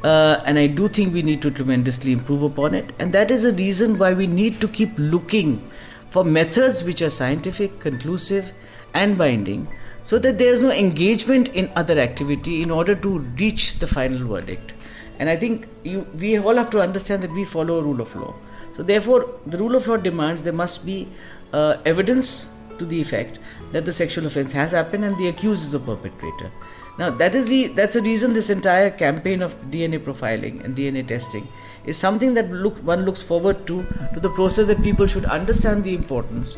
Uh, 0.03 0.41
and 0.45 0.59
I 0.59 0.67
do 0.67 0.87
think 0.87 1.13
we 1.13 1.23
need 1.23 1.41
to 1.41 1.49
tremendously 1.49 2.11
improve 2.11 2.43
upon 2.43 2.75
it. 2.75 2.91
And 2.99 3.11
that 3.13 3.31
is 3.31 3.43
a 3.43 3.53
reason 3.53 3.97
why 3.97 4.13
we 4.13 4.27
need 4.27 4.61
to 4.61 4.67
keep 4.67 4.91
looking 4.97 5.67
for 6.09 6.23
methods 6.23 6.83
which 6.83 7.01
are 7.01 7.09
scientific, 7.09 7.79
conclusive, 7.79 8.51
and 8.93 9.17
binding 9.17 9.67
so 10.01 10.19
that 10.19 10.37
there 10.37 10.49
is 10.49 10.61
no 10.61 10.71
engagement 10.71 11.49
in 11.49 11.71
other 11.75 11.99
activity 11.99 12.61
in 12.61 12.71
order 12.71 12.95
to 12.95 13.19
reach 13.39 13.79
the 13.79 13.87
final 13.87 14.27
verdict. 14.27 14.73
And 15.19 15.29
I 15.29 15.35
think 15.35 15.67
you, 15.83 16.01
we 16.17 16.37
all 16.37 16.55
have 16.55 16.69
to 16.71 16.81
understand 16.81 17.23
that 17.23 17.31
we 17.31 17.45
follow 17.45 17.79
a 17.79 17.81
rule 17.81 18.01
of 18.01 18.15
law. 18.15 18.35
So, 18.73 18.83
therefore, 18.83 19.29
the 19.47 19.57
rule 19.57 19.75
of 19.75 19.87
law 19.87 19.97
demands 19.97 20.43
there 20.43 20.53
must 20.53 20.85
be 20.85 21.07
uh, 21.53 21.77
evidence 21.85 22.53
to 22.79 22.85
the 22.85 22.99
effect 22.99 23.39
that 23.71 23.85
the 23.85 23.93
sexual 23.93 24.25
offense 24.25 24.51
has 24.51 24.71
happened 24.71 25.05
and 25.05 25.17
the 25.17 25.27
accused 25.27 25.63
is 25.63 25.71
the 25.71 25.79
perpetrator. 25.79 26.51
Now, 26.97 27.09
that 27.09 27.35
is 27.35 27.47
the 27.47 27.67
that's 27.67 27.95
the 27.95 28.01
reason 28.01 28.33
this 28.33 28.49
entire 28.49 28.89
campaign 28.89 29.41
of 29.41 29.53
DNA 29.69 29.99
profiling 29.99 30.63
and 30.63 30.75
DNA 30.75 31.05
testing 31.05 31.47
is 31.85 31.97
something 31.97 32.33
that 32.35 32.49
look, 32.49 32.77
one 32.77 33.05
looks 33.05 33.21
forward 33.21 33.67
to 33.67 33.85
to 34.13 34.19
the 34.19 34.29
process 34.29 34.67
that 34.67 34.81
people 34.81 35.05
should 35.05 35.25
understand 35.25 35.83
the 35.83 35.93
importance 35.93 36.57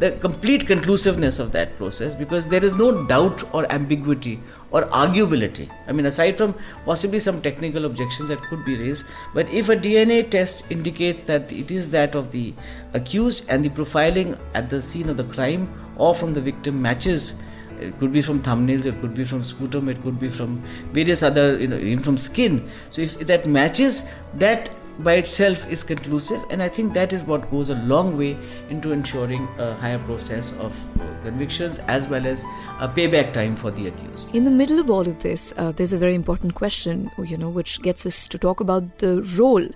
the 0.00 0.12
complete 0.12 0.66
conclusiveness 0.66 1.38
of 1.38 1.52
that 1.52 1.76
process 1.76 2.14
because 2.14 2.46
there 2.46 2.64
is 2.64 2.74
no 2.74 3.06
doubt 3.06 3.42
or 3.54 3.70
ambiguity 3.70 4.40
or 4.70 4.90
arguability. 4.94 5.68
I 5.86 5.92
mean, 5.92 6.06
aside 6.06 6.38
from 6.38 6.54
possibly 6.86 7.20
some 7.20 7.42
technical 7.42 7.84
objections 7.84 8.30
that 8.30 8.40
could 8.44 8.64
be 8.64 8.78
raised, 8.78 9.04
but 9.34 9.46
if 9.50 9.68
a 9.68 9.76
DNA 9.76 10.30
test 10.30 10.70
indicates 10.70 11.20
that 11.22 11.52
it 11.52 11.70
is 11.70 11.90
that 11.90 12.14
of 12.14 12.32
the 12.32 12.54
accused 12.94 13.50
and 13.50 13.62
the 13.62 13.68
profiling 13.68 14.38
at 14.54 14.70
the 14.70 14.80
scene 14.80 15.10
of 15.10 15.18
the 15.18 15.24
crime 15.24 15.70
or 15.98 16.14
from 16.14 16.32
the 16.32 16.40
victim 16.40 16.80
matches 16.80 17.42
it 17.80 17.98
could 17.98 18.12
be 18.12 18.20
from 18.20 18.40
thumbnails 18.42 18.86
it 18.86 19.00
could 19.00 19.14
be 19.14 19.24
from 19.24 19.42
sputum 19.42 19.88
it 19.88 20.00
could 20.02 20.18
be 20.20 20.28
from 20.28 20.62
various 20.92 21.22
other 21.22 21.58
you 21.58 21.66
know 21.66 21.78
even 21.78 22.02
from 22.02 22.18
skin 22.18 22.68
so 22.90 23.00
if 23.00 23.18
that 23.26 23.46
matches 23.46 24.06
that 24.34 24.68
by 25.02 25.14
itself 25.14 25.66
is 25.68 25.82
conclusive, 25.82 26.42
and 26.50 26.62
I 26.62 26.68
think 26.68 26.92
that 26.94 27.12
is 27.12 27.24
what 27.24 27.50
goes 27.50 27.70
a 27.70 27.74
long 27.74 28.16
way 28.16 28.36
into 28.68 28.92
ensuring 28.92 29.48
a 29.58 29.74
higher 29.74 29.98
process 29.98 30.56
of 30.58 30.78
convictions 31.22 31.78
as 31.80 32.06
well 32.08 32.26
as 32.26 32.44
a 32.80 32.88
payback 32.88 33.32
time 33.32 33.56
for 33.56 33.70
the 33.70 33.88
accused. 33.88 34.34
In 34.34 34.44
the 34.44 34.50
middle 34.50 34.78
of 34.78 34.90
all 34.90 35.06
of 35.06 35.20
this, 35.20 35.52
uh, 35.56 35.72
there's 35.72 35.92
a 35.92 35.98
very 35.98 36.14
important 36.14 36.54
question, 36.54 37.10
you 37.24 37.36
know, 37.36 37.48
which 37.48 37.82
gets 37.82 38.06
us 38.06 38.26
to 38.28 38.38
talk 38.38 38.60
about 38.60 38.98
the 38.98 39.22
role 39.38 39.66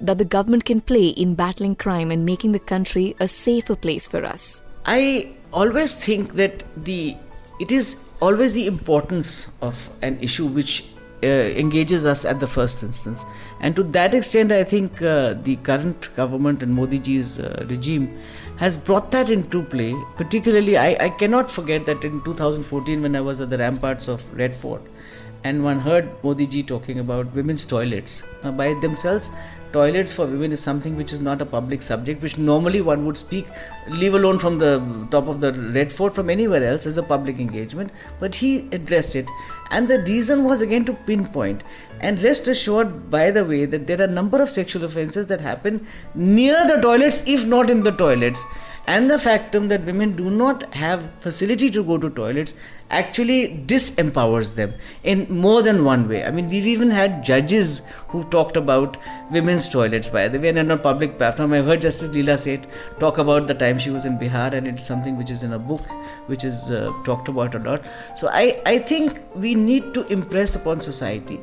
that 0.00 0.18
the 0.18 0.24
government 0.24 0.64
can 0.64 0.80
play 0.80 1.08
in 1.08 1.34
battling 1.34 1.74
crime 1.74 2.10
and 2.10 2.24
making 2.24 2.52
the 2.52 2.58
country 2.58 3.16
a 3.20 3.26
safer 3.26 3.76
place 3.76 4.06
for 4.06 4.24
us. 4.24 4.62
I 4.86 5.34
always 5.52 5.94
think 5.94 6.34
that 6.34 6.64
the 6.76 7.16
it 7.58 7.70
is 7.70 7.96
always 8.22 8.54
the 8.54 8.66
importance 8.66 9.52
of 9.60 9.90
an 10.00 10.18
issue 10.20 10.46
which 10.46 10.84
uh, 11.22 11.26
engages 11.26 12.04
us 12.04 12.24
at 12.24 12.40
the 12.40 12.46
first 12.46 12.82
instance. 12.82 13.24
And 13.60 13.76
to 13.76 13.82
that 13.84 14.14
extent, 14.14 14.52
I 14.52 14.64
think 14.64 15.02
uh, 15.02 15.34
the 15.34 15.56
current 15.56 16.14
government 16.16 16.62
and 16.62 16.72
Modi 16.74 16.98
ji's 16.98 17.38
uh, 17.38 17.66
regime 17.68 18.18
has 18.56 18.76
brought 18.76 19.10
that 19.10 19.30
into 19.30 19.62
play. 19.62 19.94
Particularly, 20.16 20.76
I, 20.76 20.96
I 21.00 21.08
cannot 21.10 21.50
forget 21.50 21.86
that 21.86 22.04
in 22.04 22.22
2014, 22.24 23.02
when 23.02 23.16
I 23.16 23.20
was 23.20 23.40
at 23.40 23.50
the 23.50 23.58
ramparts 23.58 24.08
of 24.08 24.24
Red 24.36 24.54
Fort, 24.54 24.82
and 25.44 25.64
one 25.64 25.78
heard 25.80 26.08
Modi 26.22 26.46
ji 26.46 26.62
talking 26.62 26.98
about 26.98 27.34
women's 27.34 27.64
toilets. 27.64 28.22
Now, 28.44 28.52
by 28.52 28.74
themselves, 28.74 29.30
toilets 29.72 30.12
for 30.12 30.26
women 30.26 30.52
is 30.52 30.60
something 30.60 30.96
which 30.96 31.12
is 31.12 31.20
not 31.20 31.40
a 31.40 31.46
public 31.46 31.82
subject, 31.82 32.22
which 32.22 32.38
normally 32.38 32.80
one 32.80 33.04
would 33.06 33.16
speak, 33.16 33.46
leave 33.88 34.14
alone 34.14 34.38
from 34.38 34.58
the 34.58 35.06
top 35.10 35.28
of 35.28 35.40
the 35.40 35.52
Red 35.52 35.92
Fort, 35.92 36.14
from 36.14 36.30
anywhere 36.30 36.64
else 36.64 36.86
as 36.86 36.98
a 36.98 37.02
public 37.02 37.38
engagement. 37.38 37.92
But 38.18 38.34
he 38.34 38.68
addressed 38.72 39.16
it, 39.16 39.28
and 39.70 39.88
the 39.88 40.00
reason 40.00 40.44
was 40.44 40.62
again 40.62 40.84
to 40.86 40.92
pinpoint. 40.92 41.62
And 42.00 42.22
rest 42.22 42.48
assured, 42.48 43.10
by 43.10 43.30
the 43.30 43.44
way, 43.44 43.66
that 43.66 43.86
there 43.86 44.00
are 44.00 44.04
a 44.04 44.18
number 44.18 44.40
of 44.40 44.48
sexual 44.48 44.84
offences 44.84 45.26
that 45.26 45.40
happen 45.40 45.86
near 46.14 46.66
the 46.66 46.80
toilets, 46.80 47.22
if 47.26 47.46
not 47.46 47.70
in 47.70 47.82
the 47.82 47.92
toilets 47.92 48.44
and 48.92 49.10
the 49.10 49.18
factum 49.24 49.68
that 49.68 49.84
women 49.84 50.14
do 50.16 50.30
not 50.30 50.62
have 50.74 51.02
facility 51.24 51.70
to 51.76 51.82
go 51.90 51.96
to 52.04 52.10
toilets 52.10 52.54
actually 52.98 53.38
disempowers 53.72 54.54
them 54.56 54.74
in 55.04 55.26
more 55.42 55.62
than 55.62 55.84
one 55.84 56.08
way. 56.08 56.24
I 56.24 56.32
mean, 56.32 56.48
we've 56.48 56.66
even 56.66 56.90
had 56.90 57.22
judges 57.22 57.82
who 58.08 58.24
talked 58.24 58.56
about 58.56 58.96
women's 59.30 59.68
toilets, 59.68 60.08
by 60.08 60.26
the 60.26 60.40
way, 60.40 60.48
and 60.48 60.72
on 60.72 60.78
public 60.80 61.16
platform. 61.18 61.52
I've 61.52 61.66
heard 61.66 61.80
Justice 61.82 62.10
Leela 62.10 62.36
Seth 62.38 62.66
talk 62.98 63.18
about 63.18 63.46
the 63.46 63.54
time 63.54 63.78
she 63.78 63.90
was 63.90 64.06
in 64.06 64.18
Bihar, 64.18 64.52
and 64.54 64.66
it's 64.66 64.84
something 64.84 65.16
which 65.16 65.30
is 65.30 65.44
in 65.44 65.52
a 65.52 65.58
book 65.58 65.86
which 66.26 66.44
is 66.44 66.70
uh, 66.72 66.92
talked 67.04 67.28
about 67.28 67.54
a 67.54 67.60
lot. 67.70 67.84
So 68.16 68.28
I, 68.32 68.60
I 68.66 68.78
think 68.78 69.20
we 69.36 69.54
need 69.54 69.94
to 69.94 70.06
impress 70.08 70.56
upon 70.56 70.80
society 70.80 71.40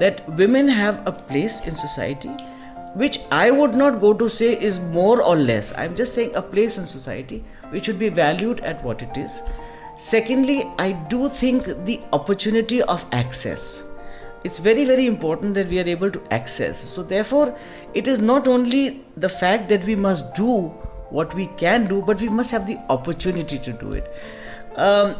that 0.00 0.28
women 0.36 0.66
have 0.68 1.06
a 1.06 1.12
place 1.12 1.60
in 1.60 1.70
society 1.70 2.36
which 2.94 3.20
I 3.30 3.50
would 3.50 3.74
not 3.74 4.00
go 4.00 4.12
to 4.14 4.28
say 4.28 4.60
is 4.60 4.80
more 4.80 5.22
or 5.22 5.36
less. 5.36 5.72
I'm 5.76 5.94
just 5.94 6.14
saying 6.14 6.34
a 6.34 6.42
place 6.42 6.78
in 6.78 6.84
society 6.84 7.44
which 7.70 7.86
should 7.86 7.98
be 7.98 8.08
valued 8.08 8.60
at 8.60 8.82
what 8.84 9.02
it 9.02 9.16
is. 9.16 9.42
Secondly, 9.96 10.64
I 10.78 10.92
do 10.92 11.28
think 11.28 11.64
the 11.84 12.00
opportunity 12.12 12.82
of 12.82 13.04
access. 13.12 13.82
It's 14.44 14.58
very, 14.58 14.84
very 14.84 15.06
important 15.06 15.54
that 15.54 15.66
we 15.66 15.80
are 15.80 15.88
able 15.88 16.10
to 16.10 16.22
access. 16.32 16.78
So, 16.78 17.02
therefore, 17.02 17.58
it 17.94 18.06
is 18.06 18.20
not 18.20 18.46
only 18.46 19.04
the 19.16 19.28
fact 19.28 19.68
that 19.70 19.84
we 19.84 19.96
must 19.96 20.36
do 20.36 20.68
what 21.10 21.34
we 21.34 21.48
can 21.56 21.88
do, 21.88 22.00
but 22.02 22.20
we 22.20 22.28
must 22.28 22.52
have 22.52 22.66
the 22.66 22.78
opportunity 22.88 23.58
to 23.58 23.72
do 23.72 23.92
it. 23.92 24.12
Um, 24.76 25.16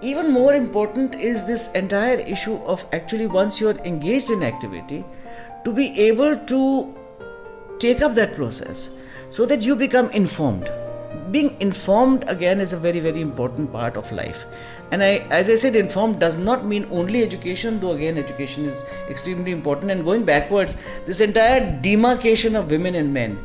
even 0.00 0.30
more 0.30 0.54
important 0.54 1.14
is 1.14 1.44
this 1.44 1.70
entire 1.72 2.18
issue 2.18 2.56
of 2.64 2.84
actually 2.92 3.26
once 3.26 3.60
you're 3.60 3.78
engaged 3.84 4.30
in 4.30 4.42
activity, 4.42 5.04
to 5.64 5.72
be 5.72 5.98
able 6.00 6.36
to 6.36 6.94
take 7.78 8.02
up 8.02 8.14
that 8.14 8.34
process 8.34 8.90
so 9.30 9.46
that 9.46 9.62
you 9.62 9.76
become 9.76 10.10
informed. 10.10 10.70
Being 11.30 11.60
informed 11.60 12.24
again 12.28 12.60
is 12.60 12.72
a 12.72 12.76
very 12.78 13.00
very 13.00 13.20
important 13.20 13.70
part 13.72 13.96
of 13.96 14.10
life. 14.12 14.46
And 14.90 15.02
i 15.02 15.10
as 15.40 15.50
i 15.50 15.56
said 15.56 15.76
informed 15.76 16.18
does 16.18 16.38
not 16.38 16.64
mean 16.64 16.86
only 16.90 17.22
education 17.22 17.78
though 17.80 17.92
again 17.92 18.18
education 18.18 18.64
is 18.64 18.82
extremely 19.08 19.52
important. 19.52 19.90
And 19.90 20.04
going 20.04 20.24
backwards 20.24 20.76
this 21.06 21.20
entire 21.20 21.78
demarcation 21.82 22.56
of 22.56 22.70
women 22.70 22.94
and 22.94 23.12
men 23.12 23.38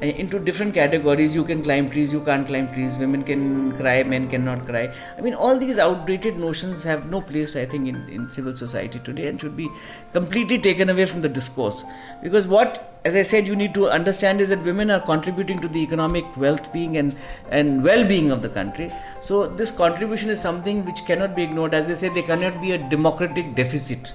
Uh, 0.00 0.06
into 0.06 0.38
different 0.38 0.74
categories. 0.74 1.34
You 1.34 1.42
can 1.42 1.60
climb 1.60 1.88
trees 1.88 2.12
you 2.12 2.20
can't 2.20 2.46
climb 2.46 2.72
trees. 2.72 2.96
Women 2.96 3.22
can 3.24 3.76
cry 3.76 4.04
men 4.04 4.28
cannot 4.30 4.64
cry. 4.64 4.94
I 5.16 5.20
mean 5.20 5.34
all 5.34 5.58
these 5.58 5.76
outdated 5.76 6.38
notions 6.38 6.84
have 6.84 7.10
no 7.10 7.20
place 7.20 7.56
i 7.56 7.64
think 7.66 7.88
in, 7.88 7.96
in 8.08 8.30
civil 8.30 8.54
society 8.54 9.00
today 9.00 9.26
and 9.26 9.40
should 9.40 9.56
be 9.56 9.68
completely 10.12 10.58
taken 10.58 10.88
away 10.90 11.04
from 11.04 11.20
the 11.20 11.28
discourse. 11.28 11.82
Because 12.22 12.46
what 12.46 13.00
as 13.04 13.16
i 13.16 13.22
said 13.22 13.48
you 13.48 13.56
need 13.56 13.74
to 13.74 13.88
understand 13.88 14.40
is 14.40 14.50
that 14.50 14.62
women 14.62 14.88
are 14.88 15.00
contributing 15.00 15.58
to 15.58 15.66
the 15.66 15.82
economic 15.82 16.36
wealth 16.36 16.72
being 16.72 16.96
and 16.96 17.16
and 17.50 17.82
well-being 17.82 18.30
of 18.30 18.40
the 18.40 18.48
country. 18.48 18.92
So 19.18 19.48
this 19.48 19.72
contribution 19.72 20.30
is 20.30 20.40
something 20.40 20.84
which 20.84 21.04
cannot 21.06 21.34
be 21.34 21.42
ignored. 21.42 21.74
As 21.74 21.90
i 21.90 21.94
said 21.94 22.14
there 22.14 22.30
cannot 22.34 22.60
be 22.60 22.70
a 22.70 22.78
democratic 22.96 23.56
deficit 23.56 24.12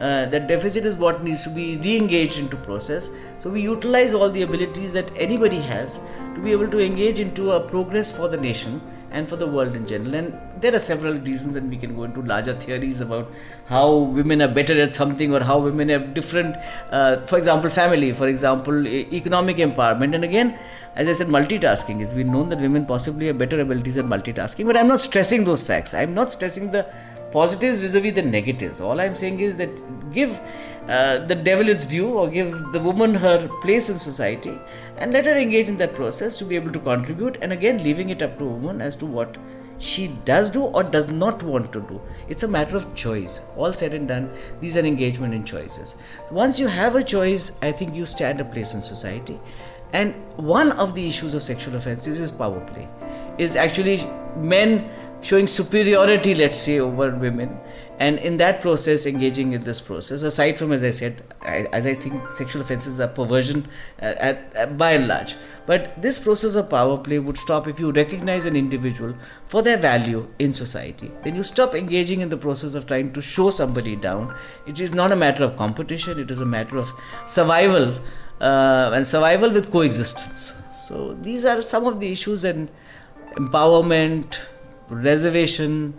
uh, 0.00 0.24
that 0.26 0.48
deficit 0.48 0.86
is 0.86 0.96
what 0.96 1.22
needs 1.22 1.42
to 1.44 1.50
be 1.50 1.76
re-engaged 1.76 2.38
into 2.38 2.56
process. 2.56 3.10
So 3.38 3.50
we 3.50 3.60
utilize 3.60 4.14
all 4.14 4.30
the 4.30 4.42
abilities 4.42 4.94
that 4.94 5.10
anybody 5.14 5.60
has 5.60 6.00
to 6.34 6.40
be 6.40 6.52
able 6.52 6.68
to 6.68 6.80
engage 6.80 7.20
into 7.20 7.52
a 7.52 7.60
progress 7.60 8.14
for 8.16 8.28
the 8.28 8.38
nation 8.38 8.80
and 9.10 9.28
for 9.28 9.36
the 9.36 9.46
world 9.46 9.76
in 9.76 9.86
general. 9.86 10.14
And 10.14 10.38
there 10.60 10.74
are 10.74 10.78
several 10.78 11.14
reasons 11.14 11.56
and 11.56 11.68
we 11.68 11.76
can 11.76 11.94
go 11.94 12.04
into 12.04 12.22
larger 12.22 12.54
theories 12.54 13.00
about 13.00 13.30
how 13.66 13.98
women 13.98 14.40
are 14.40 14.48
better 14.48 14.80
at 14.80 14.92
something 14.92 15.34
or 15.34 15.40
how 15.40 15.58
women 15.58 15.88
have 15.88 16.14
different 16.14 16.56
uh, 16.90 17.26
for 17.26 17.38
example 17.38 17.70
family 17.70 18.12
for 18.12 18.28
example 18.28 18.86
economic 18.86 19.56
empowerment. 19.58 20.14
And 20.14 20.24
again 20.24 20.58
as 20.96 21.08
i 21.08 21.12
said 21.12 21.28
multitasking. 21.28 22.00
It's 22.00 22.12
been 22.12 22.32
known 22.32 22.48
that 22.48 22.60
women 22.60 22.84
possibly 22.84 23.26
have 23.26 23.38
better 23.38 23.60
abilities 23.60 23.96
at 23.96 24.04
multitasking 24.04 24.66
but 24.66 24.76
i'm 24.76 24.88
not 24.88 25.00
stressing 25.00 25.44
those 25.44 25.62
facts. 25.62 25.94
I'm 25.94 26.14
not 26.14 26.32
stressing 26.32 26.70
the 26.70 26.86
positives 27.32 27.80
vis-a-vis 27.80 28.12
the 28.12 28.22
negatives 28.22 28.80
all 28.80 29.00
i'm 29.00 29.14
saying 29.14 29.40
is 29.40 29.56
that 29.56 29.82
give 30.12 30.40
uh, 30.88 31.18
the 31.26 31.34
devil 31.34 31.68
its 31.68 31.86
due 31.86 32.08
or 32.08 32.28
give 32.28 32.52
the 32.72 32.80
woman 32.80 33.14
her 33.14 33.48
place 33.62 33.88
in 33.88 33.94
society 33.94 34.58
and 34.98 35.12
let 35.12 35.26
her 35.26 35.36
engage 35.36 35.68
in 35.68 35.76
that 35.76 35.94
process 35.94 36.36
to 36.36 36.44
be 36.44 36.56
able 36.56 36.72
to 36.72 36.80
contribute 36.80 37.38
and 37.42 37.52
again 37.52 37.82
leaving 37.82 38.10
it 38.10 38.22
up 38.22 38.38
to 38.38 38.44
woman 38.44 38.80
as 38.80 38.96
to 38.96 39.06
what 39.06 39.38
she 39.80 40.08
does 40.26 40.50
do 40.50 40.62
or 40.62 40.82
does 40.82 41.08
not 41.08 41.42
want 41.42 41.72
to 41.72 41.80
do. 41.80 42.00
It's 42.28 42.42
a 42.42 42.48
matter 42.48 42.76
of 42.76 42.94
choice. 42.94 43.40
All 43.56 43.72
said 43.72 43.94
and 43.94 44.06
done, 44.06 44.30
these 44.60 44.76
are 44.76 44.84
engagement 44.84 45.34
in 45.34 45.42
choices. 45.42 45.96
Once 46.30 46.60
you 46.60 46.66
have 46.66 46.94
a 46.94 47.02
choice, 47.02 47.58
I 47.62 47.72
think 47.72 47.94
you 47.94 48.04
stand 48.04 48.40
a 48.40 48.44
place 48.44 48.74
in 48.74 48.80
society. 48.82 49.40
And 49.92 50.14
one 50.36 50.72
of 50.72 50.94
the 50.94 51.08
issues 51.08 51.34
of 51.34 51.42
sexual 51.42 51.74
offences 51.74 52.20
is 52.20 52.30
power 52.30 52.60
play, 52.60 52.88
is 53.38 53.56
actually 53.56 54.04
men 54.36 54.88
showing 55.22 55.46
superiority, 55.46 56.34
let's 56.34 56.58
say, 56.58 56.78
over 56.80 57.10
women. 57.14 57.58
And 58.00 58.18
in 58.18 58.38
that 58.38 58.62
process 58.62 59.04
engaging 59.04 59.52
in 59.52 59.62
this 59.62 59.78
process 59.78 60.22
aside 60.22 60.58
from 60.58 60.72
as 60.72 60.82
i 60.82 60.88
said 60.88 61.22
I, 61.42 61.68
as 61.70 61.84
i 61.84 61.92
think 61.92 62.26
sexual 62.30 62.62
offences 62.62 62.98
are 62.98 63.08
perversion 63.08 63.68
uh, 64.00 64.14
at, 64.28 64.78
by 64.78 64.92
and 64.92 65.06
large. 65.06 65.36
But 65.66 66.00
this 66.00 66.18
process 66.18 66.54
of 66.54 66.70
power 66.70 66.96
play 66.96 67.18
would 67.18 67.36
stop 67.36 67.68
if 67.68 67.78
you 67.78 67.92
recognize 67.92 68.46
an 68.46 68.56
individual 68.56 69.14
for 69.48 69.60
their 69.60 69.76
value 69.76 70.26
in 70.38 70.54
society. 70.54 71.10
Then 71.22 71.36
you 71.36 71.42
stop 71.42 71.74
engaging 71.74 72.22
in 72.22 72.30
the 72.30 72.38
process 72.38 72.74
of 72.74 72.86
trying 72.86 73.12
to 73.12 73.20
show 73.20 73.50
somebody 73.50 73.96
down 73.96 74.34
it 74.66 74.80
is 74.80 74.94
not 74.94 75.12
a 75.12 75.16
matter 75.16 75.44
of 75.44 75.56
competition 75.56 76.18
it 76.18 76.30
is 76.30 76.40
a 76.40 76.46
matter 76.46 76.78
of 76.78 76.90
survival 77.26 78.00
uh, 78.40 78.92
and 78.94 79.06
survival 79.06 79.50
with 79.50 79.70
coexistence. 79.70 80.54
So 80.74 81.18
these 81.20 81.44
are 81.44 81.60
some 81.60 81.86
of 81.86 82.00
the 82.00 82.10
issues 82.10 82.44
and 82.44 82.70
empowerment 83.34 84.40
reservation. 84.90 85.98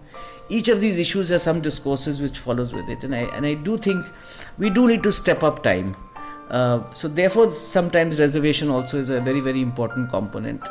Each 0.50 0.68
of 0.68 0.82
these 0.82 1.00
issues 1.00 1.30
has 1.30 1.44
some 1.44 1.62
discourses 1.62 2.22
which 2.22 2.38
follows 2.38 2.74
with 2.74 2.90
it 2.90 3.04
and 3.06 3.16
i 3.16 3.20
and 3.36 3.46
i 3.46 3.54
do 3.54 3.78
think 3.78 4.06
we 4.58 4.70
do 4.70 4.88
need 4.88 5.04
to 5.04 5.12
step 5.12 5.44
up 5.44 5.64
time. 5.64 5.96
Uh, 6.50 6.84
so 6.92 7.08
therefore 7.08 7.50
sometimes 7.50 8.20
reservation 8.20 8.70
also 8.70 8.98
is 9.00 9.10
a 9.10 9.22
very 9.22 9.40
very 9.40 9.62
important 9.62 10.10
component. 10.10 10.62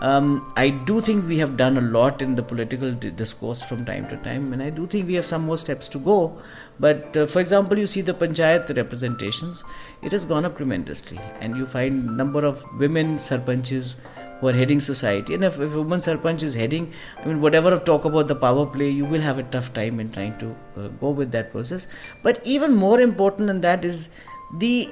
Um, 0.00 0.52
i 0.56 0.68
do 0.68 1.00
think 1.00 1.28
we 1.28 1.38
have 1.38 1.56
done 1.56 1.78
a 1.78 1.80
lot 1.80 2.20
in 2.22 2.34
the 2.34 2.42
political 2.42 2.92
discourse 2.92 3.62
from 3.62 3.84
time 3.84 4.08
to 4.08 4.16
time 4.16 4.52
and 4.52 4.62
i 4.62 4.70
do 4.70 4.86
think 4.86 5.06
we 5.06 5.14
have 5.14 5.26
some 5.26 5.42
more 5.42 5.56
steps 5.56 5.88
to 5.90 5.98
go. 5.98 6.36
But 6.80 7.16
uh, 7.16 7.26
for 7.26 7.38
example 7.38 7.78
you 7.78 7.86
see 7.86 8.00
the 8.00 8.14
panchayat 8.14 8.76
representations. 8.76 9.62
It 10.02 10.10
has 10.10 10.24
gone 10.24 10.44
up 10.44 10.56
tremendously 10.56 11.20
and 11.40 11.56
you 11.56 11.66
find 11.66 12.16
number 12.16 12.44
of 12.44 12.64
women 12.80 13.18
sarpanches 13.18 13.94
who 14.40 14.48
are 14.48 14.52
heading 14.52 14.80
society. 14.80 15.34
And 15.34 15.44
if, 15.44 15.58
if 15.58 15.72
a 15.74 15.82
woman 15.82 16.00
sarpanch 16.00 16.42
is 16.42 16.54
heading, 16.54 16.92
I 17.18 17.26
mean, 17.26 17.40
whatever 17.40 17.78
talk 17.78 18.04
about 18.04 18.28
the 18.28 18.36
power 18.36 18.66
play, 18.66 18.90
you 18.90 19.04
will 19.04 19.20
have 19.20 19.38
a 19.38 19.42
tough 19.44 19.72
time 19.72 20.00
in 20.00 20.10
trying 20.10 20.38
to 20.38 20.54
uh, 20.76 20.88
go 20.88 21.10
with 21.10 21.32
that 21.32 21.52
process. 21.52 21.86
But 22.22 22.40
even 22.44 22.74
more 22.74 23.00
important 23.00 23.48
than 23.48 23.60
that 23.62 23.84
is 23.84 24.10
the 24.58 24.88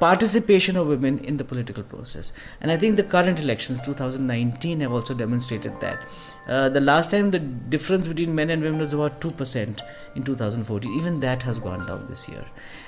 participation 0.00 0.76
of 0.76 0.86
women 0.86 1.18
in 1.24 1.36
the 1.36 1.44
political 1.44 1.82
process. 1.82 2.32
And 2.62 2.72
I 2.72 2.76
think 2.78 2.96
the 2.96 3.04
current 3.04 3.38
elections, 3.38 3.80
2019, 3.82 4.80
have 4.80 4.92
also 4.92 5.12
demonstrated 5.14 5.78
that. 5.80 6.06
Uh, 6.48 6.70
the 6.70 6.80
last 6.80 7.10
time 7.10 7.30
the 7.30 7.38
difference 7.38 8.08
between 8.08 8.34
men 8.34 8.48
and 8.50 8.62
women 8.62 8.80
was 8.80 8.94
about 8.94 9.20
2% 9.20 9.80
in 10.16 10.22
2014. 10.22 10.92
Even 10.94 11.20
that 11.20 11.42
has 11.42 11.60
gone 11.60 11.86
down 11.86 12.06
this 12.08 12.28
year. 12.28 12.44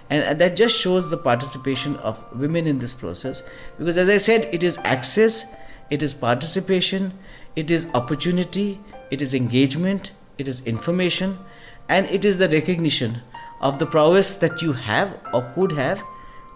And, 0.09 0.23
and 0.25 0.41
that 0.41 0.57
just 0.57 0.79
shows 0.79 1.11
the 1.11 1.19
participation 1.19 1.97
of 1.97 2.25
women 2.35 2.67
in 2.67 2.79
this 2.79 2.95
process. 2.95 3.43
Because 3.79 3.99
as 3.99 4.09
I 4.09 4.17
said, 4.17 4.49
it 4.53 4.63
is 4.63 4.79
access 4.79 5.45
it 5.93 6.03
is 6.03 6.15
participation, 6.15 7.13
it 7.55 7.71
is 7.71 7.87
opportunity, 7.95 8.81
it 9.11 9.21
is 9.21 9.35
engagement, 9.35 10.13
it 10.39 10.49
is 10.49 10.63
information, 10.63 11.39
and 11.89 12.07
it 12.07 12.25
is 12.25 12.39
the 12.39 12.49
recognition 12.49 13.19
of 13.61 13.79
the 13.79 13.85
prowess 13.85 14.37
that 14.37 14.63
you 14.63 14.73
have 14.73 15.21
or 15.35 15.43
could 15.55 15.73
have 15.73 16.03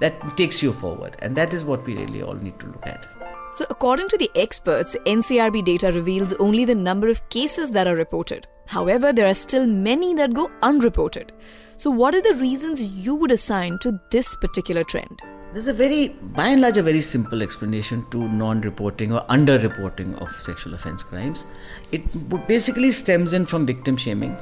that 0.01 0.37
takes 0.39 0.63
you 0.63 0.73
forward. 0.73 1.17
And 1.19 1.37
that 1.37 1.53
is 1.53 1.67
what 1.67 1.85
we 1.85 1.97
really 1.97 2.23
all 2.23 2.35
need 2.35 2.59
to 2.61 2.67
look 2.67 2.87
at. 2.87 3.07
So, 3.53 3.67
according 3.69 4.09
to 4.09 4.19
the 4.19 4.31
experts, 4.35 4.97
NCRB 5.07 5.65
data 5.65 5.93
reveals 5.93 6.33
only 6.35 6.65
the 6.65 6.75
number 6.75 7.09
of 7.09 7.27
cases 7.29 7.71
that 7.73 7.87
are 7.87 7.95
reported. 7.95 8.47
However, 8.67 9.13
there 9.13 9.27
are 9.27 9.35
still 9.35 9.67
many 9.67 10.15
that 10.15 10.35
go 10.35 10.51
unreported. 10.63 11.33
So, 11.77 11.91
what 11.91 12.15
are 12.15 12.23
the 12.23 12.35
reasons 12.35 12.87
you 12.87 13.15
would 13.15 13.31
assign 13.31 13.79
to 13.81 14.01
this 14.11 14.35
particular 14.37 14.83
trend? 14.83 15.21
There's 15.57 15.69
a 15.69 15.73
very, 15.73 16.09
by 16.09 16.49
and 16.49 16.61
large, 16.61 16.77
a 16.77 16.83
very 16.83 17.01
simple 17.01 17.43
explanation 17.43 18.05
to 18.11 18.29
non 18.29 18.61
reporting 18.61 19.11
or 19.11 19.25
under 19.31 19.59
reporting 19.59 20.15
of 20.17 20.31
sexual 20.33 20.75
offense 20.75 21.03
crimes. 21.03 21.47
It 21.93 22.03
basically 22.47 22.91
stems 22.91 23.33
in 23.33 23.47
from 23.47 23.65
victim 23.65 23.97
shaming, 23.97 24.37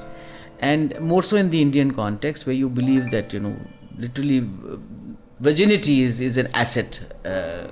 and 0.58 0.98
more 1.00 1.22
so 1.22 1.36
in 1.36 1.50
the 1.50 1.62
Indian 1.62 1.92
context, 1.92 2.46
where 2.46 2.56
you 2.56 2.68
believe 2.68 3.12
that, 3.12 3.32
you 3.32 3.38
know, 3.38 3.56
literally 3.96 4.40
uh, 4.40 4.76
virginity 5.38 6.02
is, 6.02 6.20
is 6.20 6.36
an 6.36 6.48
asset. 6.52 6.98
Uh, 7.24 7.68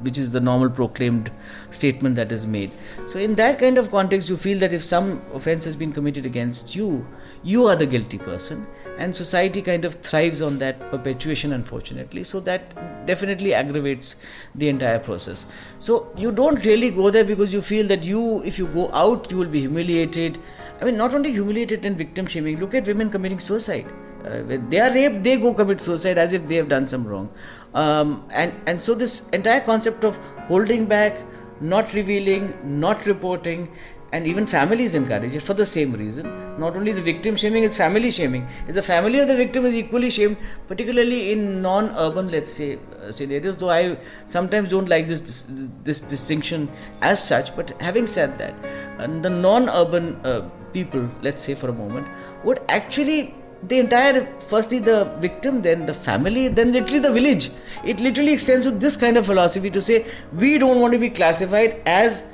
which 0.00 0.16
is 0.16 0.30
the 0.30 0.40
normal 0.40 0.70
proclaimed 0.70 1.30
statement 1.68 2.16
that 2.16 2.32
is 2.32 2.46
made. 2.46 2.70
So, 3.06 3.18
in 3.18 3.34
that 3.34 3.58
kind 3.58 3.76
of 3.76 3.90
context, 3.90 4.30
you 4.30 4.36
feel 4.38 4.58
that 4.60 4.72
if 4.72 4.82
some 4.82 5.22
offense 5.34 5.62
has 5.66 5.76
been 5.76 5.92
committed 5.92 6.24
against 6.24 6.74
you, 6.74 7.06
you 7.42 7.66
are 7.66 7.76
the 7.76 7.84
guilty 7.84 8.16
person, 8.16 8.66
and 9.00 9.16
society 9.16 9.62
kind 9.62 9.84
of 9.84 9.94
thrives 10.08 10.42
on 10.42 10.58
that 10.58 10.78
perpetuation 10.90 11.54
unfortunately. 11.54 12.22
So 12.22 12.40
that 12.40 13.06
definitely 13.06 13.54
aggravates 13.54 14.16
the 14.54 14.68
entire 14.68 14.98
process. 14.98 15.46
So 15.78 16.12
you 16.16 16.30
don't 16.30 16.64
really 16.64 16.90
go 16.90 17.10
there 17.10 17.24
because 17.24 17.52
you 17.52 17.62
feel 17.62 17.86
that 17.88 18.04
you 18.04 18.42
if 18.44 18.58
you 18.58 18.66
go 18.66 18.90
out 18.92 19.30
you 19.30 19.38
will 19.38 19.54
be 19.56 19.60
humiliated. 19.60 20.38
I 20.80 20.84
mean 20.84 20.96
not 20.96 21.14
only 21.14 21.32
humiliated 21.32 21.86
and 21.86 21.96
victim 21.96 22.26
shaming 22.26 22.58
look 22.58 22.74
at 22.74 22.86
women 22.86 23.10
committing 23.10 23.40
suicide. 23.40 23.90
Uh, 24.24 24.40
when 24.48 24.68
they 24.68 24.78
are 24.78 24.92
raped 24.92 25.22
they 25.24 25.36
go 25.38 25.54
commit 25.54 25.80
suicide 25.80 26.18
as 26.18 26.34
if 26.34 26.46
they 26.46 26.56
have 26.56 26.68
done 26.68 26.86
some 26.86 27.06
wrong. 27.06 27.28
Um, 27.74 28.24
and 28.30 28.52
and 28.66 28.88
so 28.88 28.94
this 28.94 29.28
entire 29.30 29.60
concept 29.60 30.04
of 30.04 30.16
holding 30.48 30.84
back 30.96 31.22
not 31.60 31.94
revealing 31.94 32.52
not 32.82 33.06
reporting 33.06 33.70
and 34.12 34.26
even 34.26 34.46
families 34.46 34.94
encourage 34.94 35.34
it 35.34 35.42
for 35.42 35.54
the 35.54 35.66
same 35.66 35.92
reason. 35.92 36.26
Not 36.58 36.76
only 36.76 36.92
the 36.92 37.02
victim 37.02 37.36
shaming, 37.36 37.64
it's 37.64 37.76
family 37.76 38.10
shaming. 38.10 38.46
It's 38.66 38.74
the 38.74 38.82
family 38.82 39.20
of 39.20 39.28
the 39.28 39.36
victim 39.36 39.64
is 39.64 39.74
equally 39.74 40.10
shamed, 40.10 40.36
particularly 40.68 41.32
in 41.32 41.62
non-urban, 41.62 42.30
let's 42.30 42.52
say, 42.52 42.78
uh, 43.00 43.12
scenarios. 43.12 43.56
Though 43.56 43.70
I 43.70 43.98
sometimes 44.26 44.68
don't 44.68 44.88
like 44.88 45.06
this, 45.06 45.20
this, 45.20 45.46
this 45.84 46.00
distinction 46.00 46.68
as 47.02 47.22
such. 47.22 47.54
But 47.54 47.70
having 47.80 48.06
said 48.06 48.36
that, 48.38 48.54
uh, 48.98 49.06
the 49.20 49.30
non-urban 49.30 50.16
uh, 50.24 50.48
people, 50.72 51.08
let's 51.22 51.42
say 51.42 51.54
for 51.54 51.68
a 51.68 51.72
moment, 51.72 52.08
would 52.44 52.60
actually 52.68 53.34
the 53.68 53.78
entire 53.78 54.26
firstly 54.40 54.78
the 54.78 55.04
victim 55.18 55.60
then 55.60 55.84
the 55.84 55.92
family 55.92 56.48
then 56.48 56.72
literally 56.72 56.98
the 56.98 57.12
village 57.12 57.50
it 57.84 58.00
literally 58.00 58.32
extends 58.32 58.64
to 58.64 58.70
this 58.70 58.96
kind 58.96 59.18
of 59.18 59.26
philosophy 59.26 59.68
to 59.68 59.82
say 59.82 60.06
we 60.32 60.56
don't 60.56 60.80
want 60.80 60.94
to 60.94 60.98
be 60.98 61.10
classified 61.10 61.82
as 61.84 62.32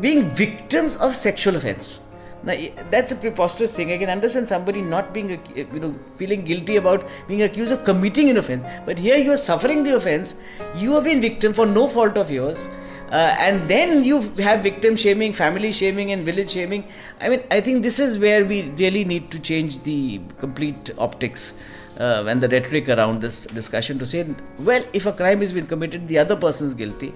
being 0.00 0.30
victims 0.30 0.96
of 0.96 1.14
sexual 1.14 1.56
offense. 1.56 2.00
Now 2.42 2.56
that's 2.90 3.12
a 3.12 3.16
preposterous 3.16 3.74
thing. 3.74 3.92
I 3.92 3.98
can 3.98 4.10
understand 4.10 4.46
somebody 4.46 4.80
not 4.80 5.12
being, 5.12 5.30
you 5.54 5.80
know, 5.80 5.94
feeling 6.16 6.44
guilty 6.44 6.76
about 6.76 7.06
being 7.26 7.42
accused 7.42 7.72
of 7.72 7.84
committing 7.84 8.30
an 8.30 8.36
offense. 8.36 8.64
But 8.86 8.98
here 8.98 9.16
you 9.16 9.32
are 9.32 9.36
suffering 9.36 9.82
the 9.82 9.96
offense. 9.96 10.36
You 10.76 10.92
have 10.92 11.04
been 11.04 11.20
victim 11.20 11.52
for 11.52 11.66
no 11.66 11.88
fault 11.88 12.16
of 12.16 12.30
yours. 12.30 12.68
Uh, 13.10 13.34
and 13.38 13.66
then 13.70 14.04
you 14.04 14.20
have 14.38 14.62
victim 14.62 14.94
shaming, 14.94 15.32
family 15.32 15.72
shaming, 15.72 16.12
and 16.12 16.26
village 16.26 16.50
shaming. 16.50 16.84
I 17.20 17.30
mean, 17.30 17.42
I 17.50 17.60
think 17.60 17.82
this 17.82 17.98
is 17.98 18.18
where 18.18 18.44
we 18.44 18.62
really 18.72 19.04
need 19.04 19.30
to 19.30 19.38
change 19.38 19.82
the 19.82 20.20
complete 20.38 20.90
optics 20.98 21.54
uh, 21.98 22.24
and 22.28 22.40
the 22.40 22.48
rhetoric 22.48 22.90
around 22.90 23.22
this 23.22 23.46
discussion 23.46 23.98
to 23.98 24.04
say, 24.04 24.26
well, 24.58 24.84
if 24.92 25.06
a 25.06 25.12
crime 25.12 25.40
has 25.40 25.52
been 25.52 25.66
committed, 25.66 26.06
the 26.06 26.18
other 26.18 26.36
person 26.36 26.66
is 26.66 26.74
guilty. 26.74 27.14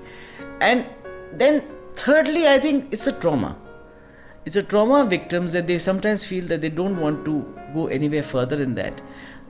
And 0.63 0.87
then 1.35 1.63
Thirdly, 1.97 2.49
I 2.49 2.59
think 2.59 2.93
it's 2.93 3.07
a 3.07 3.13
trauma. 3.13 3.57
It's 4.45 4.57
a 4.57 4.63
trauma 4.63 5.03
of 5.03 5.11
victims 5.11 5.53
that 5.53 5.67
they 5.67 5.79
sometimes 5.79 6.25
feel 6.25 6.45
that 6.47 6.61
they 6.61 6.71
don't 6.71 6.99
want 6.99 7.25
to 7.25 7.55
go 7.75 7.87
anywhere 7.87 8.23
further 8.23 8.61
in 8.61 8.75
that 8.75 9.01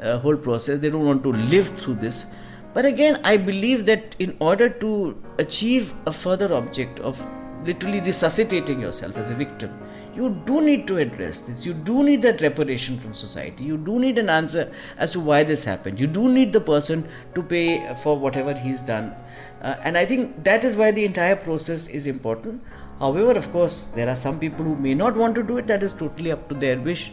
uh, 0.03 0.19
whole 0.19 0.37
process. 0.37 0.81
They 0.81 0.91
don't 0.91 1.07
want 1.07 1.23
to 1.23 1.33
live 1.33 1.69
through 1.69 1.95
this. 1.95 2.27
But 2.75 2.85
again, 2.85 3.21
I 3.25 3.37
believe 3.37 3.87
that 3.87 4.17
in 4.19 4.37
order 4.41 4.69
to 4.69 5.17
achieve 5.39 5.95
a 6.07 6.13
further 6.13 6.53
object 6.55 7.01
of 7.01 7.21
literally 7.65 8.01
resuscitating 8.01 8.81
yourself 8.81 9.17
as 9.17 9.31
a 9.31 9.35
victim, 9.35 9.79
you 10.15 10.31
do 10.47 10.61
need 10.61 10.87
to 10.89 10.99
address 10.99 11.41
this. 11.41 11.65
You 11.65 11.73
do 11.73 12.03
need 12.03 12.23
that 12.23 12.41
reparation 12.41 12.99
from 12.99 13.15
society. 13.15 13.65
You 13.65 13.79
do 13.79 13.99
need 13.99 14.19
an 14.19 14.29
answer 14.29 14.71
as 14.99 15.11
to 15.13 15.21
why 15.21 15.43
this 15.43 15.65
happened. 15.65 15.99
You 15.99 16.07
do 16.07 16.29
need 16.29 16.53
the 16.53 16.61
person 16.61 17.09
to 17.35 17.43
pay 17.43 17.95
for 17.97 18.19
whatever 18.19 18.53
he's 18.53 18.83
done. 18.83 19.15
Uh, 19.63 19.77
and 19.85 19.97
I 19.97 20.05
think 20.05 20.43
that 20.45 20.65
is 20.65 20.77
why 20.77 20.91
the 20.91 21.05
entire 21.05 21.37
process 21.37 21.87
is 21.87 22.07
important. 22.07 22.63
However, 22.99 23.33
of 23.33 23.51
course, 23.53 23.85
there 23.97 24.09
are 24.09 24.17
some 24.17 24.39
people 24.39 24.65
who 24.65 24.77
may 24.77 24.95
not 24.95 25.17
want 25.17 25.35
to 25.37 25.43
do 25.43 25.59
it. 25.59 25.67
That 25.69 25.83
is 25.83 25.95
totally 25.95 26.33
up 26.33 26.49
to 26.49 26.55
their 26.55 26.79
wish 26.81 27.13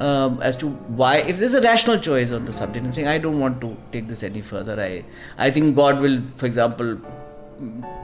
um, 0.00 0.40
as 0.42 0.56
to 0.56 0.68
why. 0.68 1.16
If 1.16 1.38
there's 1.38 1.54
a 1.54 1.62
rational 1.62 1.98
choice 1.98 2.32
on 2.32 2.44
the 2.44 2.52
subject 2.52 2.84
and 2.84 2.94
saying, 2.94 3.08
I 3.08 3.18
don't 3.18 3.40
want 3.40 3.60
to 3.62 3.76
take 3.92 4.08
this 4.08 4.22
any 4.22 4.42
further, 4.42 4.78
I, 4.80 5.04
I 5.38 5.50
think 5.50 5.74
God 5.74 6.00
will, 6.00 6.22
for 6.22 6.46
example, 6.46 6.98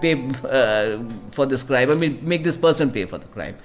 pay 0.00 0.28
uh, 0.44 1.02
for 1.30 1.44
this 1.44 1.62
crime. 1.62 1.90
I 1.90 1.94
mean, 1.94 2.18
make 2.22 2.44
this 2.44 2.56
person 2.56 2.90
pay 2.90 3.04
for 3.04 3.18
the 3.18 3.26
crime. 3.26 3.58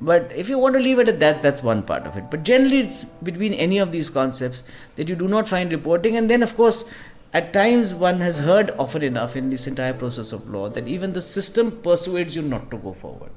But 0.00 0.32
if 0.34 0.48
you 0.48 0.58
want 0.58 0.74
to 0.74 0.80
leave 0.80 0.98
it 0.98 1.08
at 1.08 1.20
that, 1.20 1.42
that's 1.42 1.62
one 1.62 1.82
part 1.82 2.06
of 2.06 2.16
it. 2.16 2.30
But 2.30 2.42
generally, 2.42 2.80
it's 2.80 3.04
between 3.04 3.54
any 3.54 3.78
of 3.78 3.92
these 3.92 4.10
concepts 4.10 4.64
that 4.96 5.08
you 5.08 5.14
do 5.14 5.28
not 5.28 5.48
find 5.48 5.70
reporting. 5.70 6.16
And 6.16 6.28
then, 6.28 6.42
of 6.42 6.56
course, 6.56 6.90
at 7.33 7.53
times 7.53 7.93
one 7.93 8.21
has 8.21 8.39
heard 8.39 8.71
often 8.79 9.03
enough 9.03 9.35
in 9.35 9.49
this 9.49 9.67
entire 9.67 9.93
process 9.93 10.31
of 10.31 10.49
law 10.49 10.67
that 10.69 10.87
even 10.87 11.13
the 11.13 11.21
system 11.21 11.71
persuades 11.83 12.35
you 12.35 12.41
not 12.43 12.71
to 12.71 12.77
go 12.79 12.93
forward. 12.93 13.31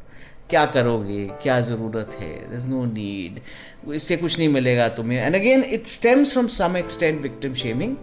क्या 0.51 0.64
करोगे 0.66 1.27
क्या 1.42 1.61
ज़रूरत 1.66 2.16
है 2.21 2.33
there 2.51 2.66
no 2.68 2.85
need 2.85 3.40
इससे 3.95 4.16
कुछ 4.16 4.38
नहीं 4.38 4.49
मिलेगा 4.49 4.88
तुम्हें 4.97 5.18
and 5.18 5.37
again 5.37 5.62
it 5.77 5.87
stems 5.87 6.33
from 6.33 6.47
some 6.57 6.77
extent 6.77 7.21
victim 7.23 7.55
shaming 7.62 7.97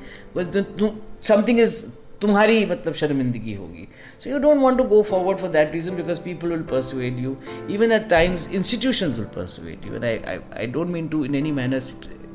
something 1.30 1.60
is 1.60 1.84
तुम्हारी 2.22 2.66
मतलब 2.66 2.94
शर्मिंदगी 3.02 3.54
होगी 3.56 3.88
so 4.24 4.30
you 4.30 4.40
don't 4.40 4.62
want 4.62 4.78
to 4.78 4.84
go 4.84 5.02
forward 5.10 5.40
for 5.40 5.50
that 5.50 5.72
reason 5.74 5.96
because 5.96 6.20
people 6.20 6.52
will 6.52 6.64
persuade 6.72 7.20
you 7.20 7.36
even 7.72 7.92
at 7.92 8.10
times 8.10 8.50
institutions 8.54 9.20
will 9.20 9.28
persuade 9.36 9.86
you 9.88 9.94
and 9.96 10.06
I 10.06 10.18
I 10.58 10.68
don't 10.78 10.90
mean 10.96 11.08
to 11.08 11.24
in 11.26 11.36
any 11.36 11.52
manner 11.62 11.80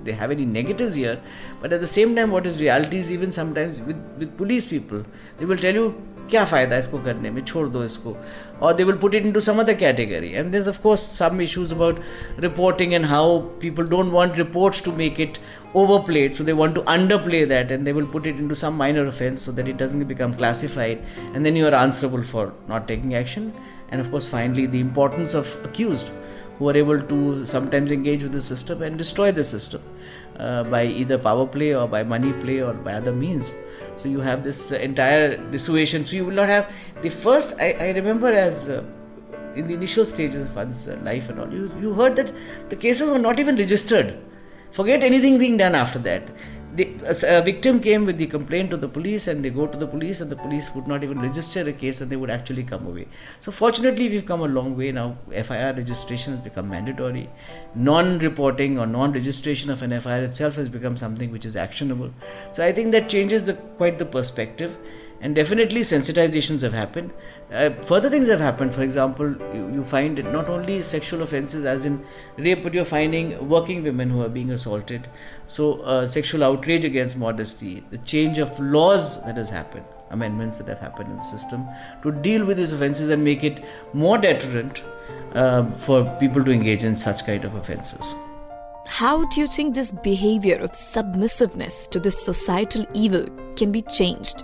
they 0.04 0.12
have 0.12 0.30
any 0.30 0.46
negatives 0.46 0.94
here 0.94 1.18
but 1.60 1.72
at 1.72 1.80
the 1.80 1.92
same 1.98 2.14
time 2.16 2.30
what 2.30 2.46
is 2.46 2.60
reality 2.60 2.98
is 2.98 3.10
even 3.10 3.32
sometimes 3.32 3.80
with, 3.80 4.00
with 4.18 4.36
police 4.36 4.66
people 4.66 5.02
they 5.38 5.44
will 5.44 5.62
tell 5.68 5.82
you 5.82 5.94
क्या 6.30 6.44
फ़ायदा 6.44 6.76
इसको 6.78 6.98
करने 7.04 7.30
में 7.30 7.40
छोड़ 7.44 7.66
दो 7.68 7.82
इसको 7.84 8.16
और 8.62 8.74
they 8.74 8.84
will 8.84 8.96
put 8.98 9.14
it 9.14 9.26
in 9.26 9.32
to 9.32 9.40
some 9.46 9.58
other 9.60 9.74
category 9.82 10.30
and 10.32 10.50
this 10.52 10.68
of 10.68 10.78
course 10.82 11.00
some 11.18 11.40
issues 11.42 11.72
about 11.72 12.00
reporting 12.44 12.92
and 12.94 13.04
how 13.06 13.38
people 13.62 13.86
don't 13.88 14.12
want 14.12 14.38
reports 14.38 14.84
to 14.84 14.92
make 15.02 15.20
it 15.20 15.38
overplayed 15.80 16.36
so 16.38 16.44
they 16.48 16.54
want 16.58 16.76
to 16.78 16.82
underplay 16.90 17.38
that 17.52 17.72
and 17.76 17.86
they 17.86 17.92
will 17.94 18.06
put 18.10 18.26
it 18.30 18.36
into 18.42 18.56
some 18.58 18.76
minor 18.82 19.02
offense 19.12 19.46
so 19.46 19.54
that 19.54 19.70
it 19.70 19.76
doesn't 19.76 20.04
become 20.10 20.36
classified 20.42 21.00
and 21.32 21.48
then 21.48 21.56
you 21.60 21.64
are 21.70 21.74
answerable 21.78 22.22
for 22.28 22.44
not 22.68 22.86
taking 22.90 23.16
action 23.22 23.48
and 23.90 24.04
of 24.04 24.12
course 24.12 24.28
finally 24.34 24.66
the 24.76 24.82
importance 24.84 25.34
of 25.40 25.56
accused 25.70 26.12
who 26.59 26.69
are 26.69 26.77
able 26.77 27.01
to 27.01 27.45
sometimes 27.45 27.91
engage 27.91 28.21
with 28.21 28.33
the 28.33 28.41
system 28.41 28.83
and 28.83 28.97
destroy 28.97 29.31
the 29.31 29.43
system 29.43 29.81
uh, 30.37 30.63
by 30.65 30.83
either 30.85 31.17
power 31.17 31.47
play 31.47 31.73
or 31.73 31.87
by 31.87 32.03
money 32.03 32.33
play 32.43 32.61
or 32.61 32.73
by 32.73 32.93
other 32.93 33.13
means 33.13 33.55
so 33.99 34.07
you 34.07 34.21
have 34.21 34.43
this 34.43 34.71
entire 34.71 35.35
dissuasion. 35.51 36.05
So 36.05 36.15
you 36.15 36.25
will 36.25 36.33
not 36.33 36.47
have 36.47 36.71
the 37.01 37.09
first. 37.09 37.55
I, 37.59 37.73
I 37.73 37.91
remember 37.91 38.31
as 38.31 38.69
uh, 38.69 38.83
in 39.55 39.67
the 39.67 39.73
initial 39.73 40.05
stages 40.05 40.45
of 40.45 40.55
one's 40.55 40.87
uh, 40.87 40.97
life 41.03 41.27
and 41.29 41.39
all, 41.39 41.51
you 41.51 41.69
you 41.81 41.93
heard 41.93 42.15
that 42.15 42.31
the 42.69 42.77
cases 42.77 43.09
were 43.09 43.19
not 43.19 43.39
even 43.39 43.57
registered. 43.57 44.17
Forget 44.71 45.03
anything 45.03 45.37
being 45.37 45.57
done 45.57 45.75
after 45.75 45.99
that 45.99 46.31
the, 46.75 47.41
victim 47.45 47.79
came 47.79 48.05
with 48.05 48.17
the 48.17 48.27
complaint 48.27 48.71
to 48.71 48.77
the 48.77 48.87
police 48.87 49.27
and 49.27 49.43
they 49.43 49.49
go 49.49 49.65
to 49.67 49.77
the 49.77 49.87
police 49.87 50.21
and 50.21 50.31
the 50.31 50.35
police 50.35 50.73
would 50.75 50.87
not 50.87 51.03
even 51.03 51.19
register 51.19 51.61
a 51.67 51.73
case 51.73 52.01
and 52.01 52.11
they 52.11 52.15
would 52.15 52.29
actually 52.29 52.63
come 52.63 52.85
away. 52.85 53.07
So 53.39 53.51
fortunately 53.51 54.09
we've 54.09 54.25
come 54.25 54.41
a 54.41 54.47
long 54.47 54.77
way. 54.77 54.91
Now 54.91 55.17
fir 55.43 55.73
registration 55.75 56.33
has 56.33 56.41
become 56.41 56.69
mandatory. 56.69 57.29
Non-reporting 57.75 58.77
or 58.77 58.85
non-registration 58.85 59.69
of 59.71 59.81
an 59.81 59.99
fir 59.99 60.21
itself 60.23 60.55
has 60.55 60.69
become 60.69 60.97
something 60.97 61.31
which 61.31 61.45
is 61.45 61.55
actionable. 61.55 62.11
So 62.51 62.63
i 62.63 62.71
think 62.71 62.91
that 62.91 63.09
changes 63.09 63.45
the, 63.45 63.53
quite 63.53 63.97
the 63.97 64.05
perspective 64.05 64.77
and 65.21 65.35
definitely 65.35 65.81
sensitizations 65.81 66.61
have 66.61 66.73
happened. 66.73 67.11
Uh, 67.51 67.69
further 67.83 68.09
things 68.09 68.27
have 68.27 68.39
happened. 68.39 68.73
For 68.73 68.81
example 68.81 69.35
you, 69.53 69.69
you 69.73 69.83
find 69.83 70.23
not 70.31 70.49
only 70.49 70.81
sexual 70.81 71.21
offenses 71.21 71.65
as 71.65 71.85
in 71.85 72.03
rape 72.37 72.63
but 72.63 72.73
you're 72.73 72.85
finding 72.85 73.49
working 73.49 73.83
women 73.83 74.09
who 74.09 74.21
are 74.21 74.29
being 74.29 74.51
assaulted. 74.51 75.07
So 75.47 75.81
uh, 75.81 76.07
sexual 76.07 76.43
outrage 76.43 76.85
against 76.85 77.17
modesty 77.17 77.83
the 77.91 77.97
change 77.99 78.37
of 78.37 78.59
laws 78.59 79.23
that 79.25 79.35
has 79.37 79.49
happened 79.49 79.85
amendments 80.11 80.57
that 80.57 80.67
have 80.67 80.79
happened 80.79 81.09
in 81.09 81.17
the 81.17 81.21
system 81.21 81.67
to 82.01 82.11
deal 82.11 82.43
with 82.45 82.57
these 82.57 82.71
offenses 82.71 83.09
and 83.09 83.23
make 83.23 83.43
it 83.43 83.63
more 83.93 84.17
deterrent 84.17 84.83
uh, 85.33 85.63
for 85.71 86.03
people 86.19 86.43
to 86.43 86.51
engage 86.51 86.83
in 86.83 86.95
such 86.95 87.25
kind 87.25 87.45
of 87.45 87.53
offenses. 87.53 88.15
How 88.87 89.25
do 89.25 89.39
you 89.39 89.45
think 89.45 89.75
this 89.75 89.91
behavior 89.91 90.55
of 90.55 90.71
submissiveness 90.71 91.85
to 91.91 91.99
this 91.99 92.25
societal 92.25 92.87
evil 92.95 93.27
can 93.55 93.71
be 93.71 93.83
changed 93.83 94.43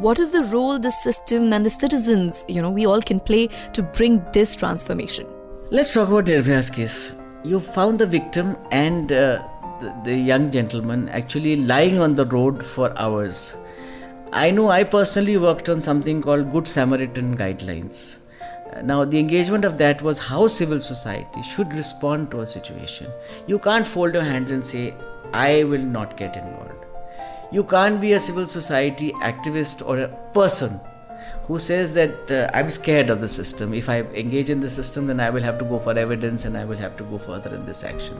what 0.00 0.18
is 0.18 0.30
the 0.30 0.42
role 0.44 0.78
the 0.78 0.90
system 0.90 1.52
and 1.52 1.66
the 1.66 1.70
citizens, 1.70 2.44
you 2.48 2.62
know, 2.62 2.70
we 2.70 2.86
all 2.86 3.02
can 3.02 3.20
play 3.20 3.48
to 3.74 3.82
bring 3.82 4.24
this 4.32 4.56
transformation? 4.56 5.26
Let's 5.70 5.92
talk 5.92 6.08
about 6.08 6.24
Nirbhaya's 6.24 6.70
case. 6.70 7.12
You 7.44 7.60
found 7.60 7.98
the 7.98 8.06
victim 8.06 8.56
and 8.70 9.12
uh, 9.12 9.46
the, 9.80 9.94
the 10.04 10.16
young 10.16 10.50
gentleman 10.50 11.08
actually 11.10 11.56
lying 11.56 11.98
on 11.98 12.14
the 12.14 12.24
road 12.26 12.64
for 12.64 12.96
hours. 12.98 13.56
I 14.32 14.50
know 14.50 14.70
I 14.70 14.84
personally 14.84 15.36
worked 15.36 15.68
on 15.68 15.80
something 15.80 16.22
called 16.22 16.52
Good 16.52 16.66
Samaritan 16.66 17.36
Guidelines. 17.36 18.18
Now, 18.82 19.04
the 19.04 19.18
engagement 19.18 19.66
of 19.66 19.76
that 19.76 20.00
was 20.00 20.18
how 20.18 20.46
civil 20.46 20.80
society 20.80 21.42
should 21.42 21.74
respond 21.74 22.30
to 22.30 22.40
a 22.40 22.46
situation. 22.46 23.08
You 23.46 23.58
can't 23.58 23.86
fold 23.86 24.14
your 24.14 24.22
hands 24.22 24.50
and 24.50 24.66
say, 24.66 24.94
I 25.34 25.64
will 25.64 25.82
not 25.82 26.16
get 26.16 26.36
involved. 26.36 26.86
You 27.52 27.62
can't 27.64 28.00
be 28.00 28.14
a 28.14 28.20
civil 28.20 28.46
society 28.46 29.12
activist 29.20 29.86
or 29.86 29.98
a 29.98 30.08
person 30.32 30.80
who 31.46 31.58
says 31.58 31.92
that 31.92 32.30
uh, 32.30 32.50
I'm 32.54 32.70
scared 32.70 33.10
of 33.10 33.20
the 33.20 33.28
system. 33.28 33.74
If 33.74 33.90
I 33.90 34.00
engage 34.14 34.48
in 34.48 34.60
the 34.60 34.70
system, 34.70 35.06
then 35.06 35.20
I 35.20 35.28
will 35.28 35.42
have 35.42 35.58
to 35.58 35.64
go 35.66 35.78
for 35.78 35.98
evidence 35.98 36.46
and 36.46 36.56
I 36.56 36.64
will 36.64 36.78
have 36.78 36.96
to 36.96 37.04
go 37.04 37.18
further 37.18 37.54
in 37.54 37.66
this 37.66 37.84
action. 37.84 38.16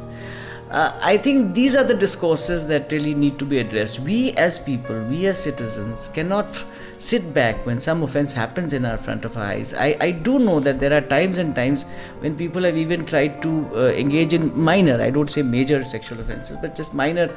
Uh, 0.71 0.99
I 1.03 1.17
think 1.17 1.55
these 1.55 1.75
are 1.75 1.85
the 1.85 1.95
discourses 1.95 2.67
that 2.67 2.93
really 2.93 3.15
need 3.15 3.39
to 3.39 3.47
be 3.47 3.59
addressed. 3.59 4.01
We 4.01 4.33
as 4.33 4.59
people, 4.59 5.03
we 5.05 5.25
as 5.27 5.43
citizens, 5.43 6.09
cannot 6.09 6.63
sit 6.99 7.33
back 7.33 7.65
when 7.65 7.81
some 7.81 8.03
offense 8.03 8.35
happens 8.35 8.75
in 8.75 8.85
our 8.85 8.99
front 8.99 9.25
of 9.25 9.39
our 9.39 9.45
eyes. 9.45 9.73
I, 9.73 9.97
I 10.01 10.11
do 10.11 10.39
know 10.39 10.61
that 10.61 10.79
there 10.79 10.93
are 10.93 11.01
times 11.01 11.39
and 11.39 11.55
times 11.55 11.85
when 12.21 12.37
people 12.37 12.63
have 12.65 12.77
even 12.77 13.07
tried 13.07 13.41
to 13.43 13.71
uh, 13.75 13.79
engage 13.93 14.35
in 14.35 14.59
minor, 14.59 15.01
I 15.01 15.09
don't 15.09 15.31
say 15.31 15.41
major 15.41 15.83
sexual 15.85 16.21
offenses, 16.21 16.59
but 16.59 16.77
just 16.77 16.93
minor 16.93 17.35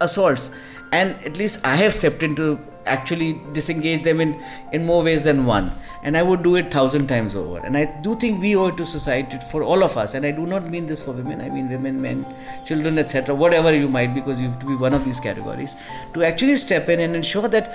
assaults 0.00 0.50
and 0.98 1.16
at 1.28 1.36
least 1.36 1.60
I 1.64 1.76
have 1.76 1.92
stepped 1.92 2.22
in 2.22 2.36
to 2.36 2.58
actually 2.86 3.40
disengage 3.52 4.02
them 4.04 4.20
in, 4.20 4.40
in 4.72 4.84
more 4.84 5.02
ways 5.02 5.24
than 5.24 5.46
one. 5.46 5.72
And 6.02 6.18
I 6.18 6.22
would 6.22 6.42
do 6.42 6.56
it 6.56 6.70
thousand 6.70 7.06
times 7.06 7.34
over. 7.34 7.58
And 7.58 7.78
I 7.78 7.86
do 8.02 8.14
think 8.14 8.40
we 8.40 8.54
owe 8.54 8.66
it 8.66 8.76
to 8.76 8.84
society 8.84 9.38
for 9.50 9.62
all 9.62 9.82
of 9.82 9.96
us. 9.96 10.12
And 10.14 10.26
I 10.26 10.30
do 10.30 10.46
not 10.46 10.68
mean 10.68 10.86
this 10.86 11.02
for 11.02 11.12
women, 11.12 11.40
I 11.40 11.48
mean 11.48 11.70
women, 11.70 12.00
men, 12.00 12.26
children, 12.66 12.98
etc., 12.98 13.34
whatever 13.34 13.74
you 13.74 13.88
might, 13.88 14.14
because 14.14 14.40
you 14.40 14.50
have 14.50 14.58
to 14.60 14.66
be 14.66 14.76
one 14.76 14.92
of 14.92 15.04
these 15.04 15.18
categories, 15.18 15.76
to 16.12 16.22
actually 16.22 16.56
step 16.56 16.90
in 16.90 17.00
and 17.00 17.16
ensure 17.16 17.48
that 17.48 17.72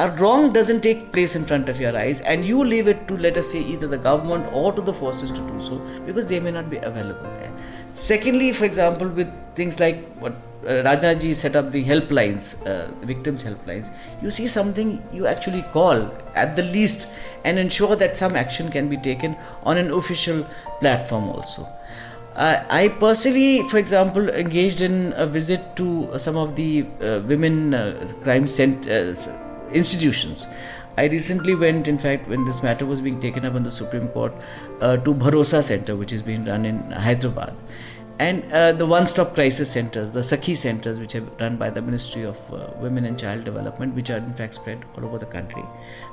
a 0.00 0.10
wrong 0.18 0.52
doesn't 0.52 0.82
take 0.82 1.12
place 1.12 1.36
in 1.36 1.44
front 1.44 1.68
of 1.68 1.80
your 1.80 1.96
eyes 1.96 2.20
and 2.20 2.44
you 2.44 2.64
leave 2.64 2.88
it 2.88 3.06
to 3.06 3.16
let 3.16 3.36
us 3.36 3.52
say 3.52 3.60
either 3.62 3.86
the 3.86 3.96
government 3.96 4.44
or 4.52 4.72
to 4.72 4.82
the 4.82 4.92
forces 4.92 5.30
to 5.30 5.40
do 5.46 5.60
so 5.60 5.78
because 6.04 6.26
they 6.26 6.40
may 6.40 6.50
not 6.50 6.68
be 6.68 6.78
available 6.78 7.30
there 7.38 7.52
secondly 7.94 8.52
for 8.52 8.64
example 8.64 9.08
with 9.08 9.28
things 9.54 9.80
like 9.80 10.04
what 10.18 10.34
uh, 10.66 11.14
ji 11.14 11.34
set 11.34 11.56
up 11.56 11.70
the 11.70 11.84
helplines, 11.84 12.56
uh, 12.66 12.90
the 13.00 13.06
victims' 13.06 13.44
helplines, 13.44 13.90
you 14.22 14.30
see 14.30 14.46
something 14.46 15.02
you 15.12 15.26
actually 15.26 15.62
call 15.72 16.10
at 16.34 16.56
the 16.56 16.62
least 16.62 17.08
and 17.44 17.58
ensure 17.58 17.96
that 17.96 18.16
some 18.16 18.34
action 18.36 18.70
can 18.70 18.88
be 18.88 18.96
taken 18.96 19.36
on 19.64 19.76
an 19.76 19.90
official 19.92 20.46
platform 20.80 21.28
also. 21.28 21.66
Uh, 22.34 22.64
I 22.68 22.88
personally, 22.88 23.62
for 23.68 23.78
example, 23.78 24.28
engaged 24.28 24.82
in 24.82 25.12
a 25.16 25.26
visit 25.26 25.76
to 25.76 26.18
some 26.18 26.36
of 26.36 26.56
the 26.56 26.84
uh, 27.00 27.20
women 27.26 27.74
uh, 27.74 28.08
crime 28.22 28.46
cent- 28.46 28.88
uh, 28.88 29.14
institutions. 29.72 30.48
I 30.96 31.06
recently 31.06 31.54
went, 31.54 31.88
in 31.88 31.98
fact, 31.98 32.28
when 32.28 32.44
this 32.44 32.62
matter 32.62 32.86
was 32.86 33.00
being 33.00 33.20
taken 33.20 33.44
up 33.44 33.56
in 33.56 33.62
the 33.62 33.70
Supreme 33.70 34.08
Court, 34.08 34.32
uh, 34.80 34.96
to 34.98 35.14
Bharosa 35.14 35.62
Center, 35.62 35.96
which 35.96 36.12
is 36.12 36.22
being 36.22 36.44
run 36.44 36.64
in 36.64 36.90
Hyderabad 36.90 37.54
and 38.18 38.44
uh, 38.52 38.70
the 38.70 38.86
one-stop 38.86 39.34
crisis 39.34 39.70
centers, 39.72 40.12
the 40.12 40.20
Sakhi 40.20 40.56
centers, 40.56 41.00
which 41.00 41.14
are 41.16 41.22
run 41.40 41.56
by 41.56 41.68
the 41.68 41.82
Ministry 41.82 42.22
of 42.22 42.38
uh, 42.52 42.70
Women 42.76 43.06
and 43.06 43.18
Child 43.18 43.44
Development, 43.44 43.94
which 43.94 44.10
are 44.10 44.18
in 44.18 44.32
fact 44.34 44.54
spread 44.54 44.84
all 44.96 45.04
over 45.04 45.18
the 45.18 45.26
country. 45.26 45.64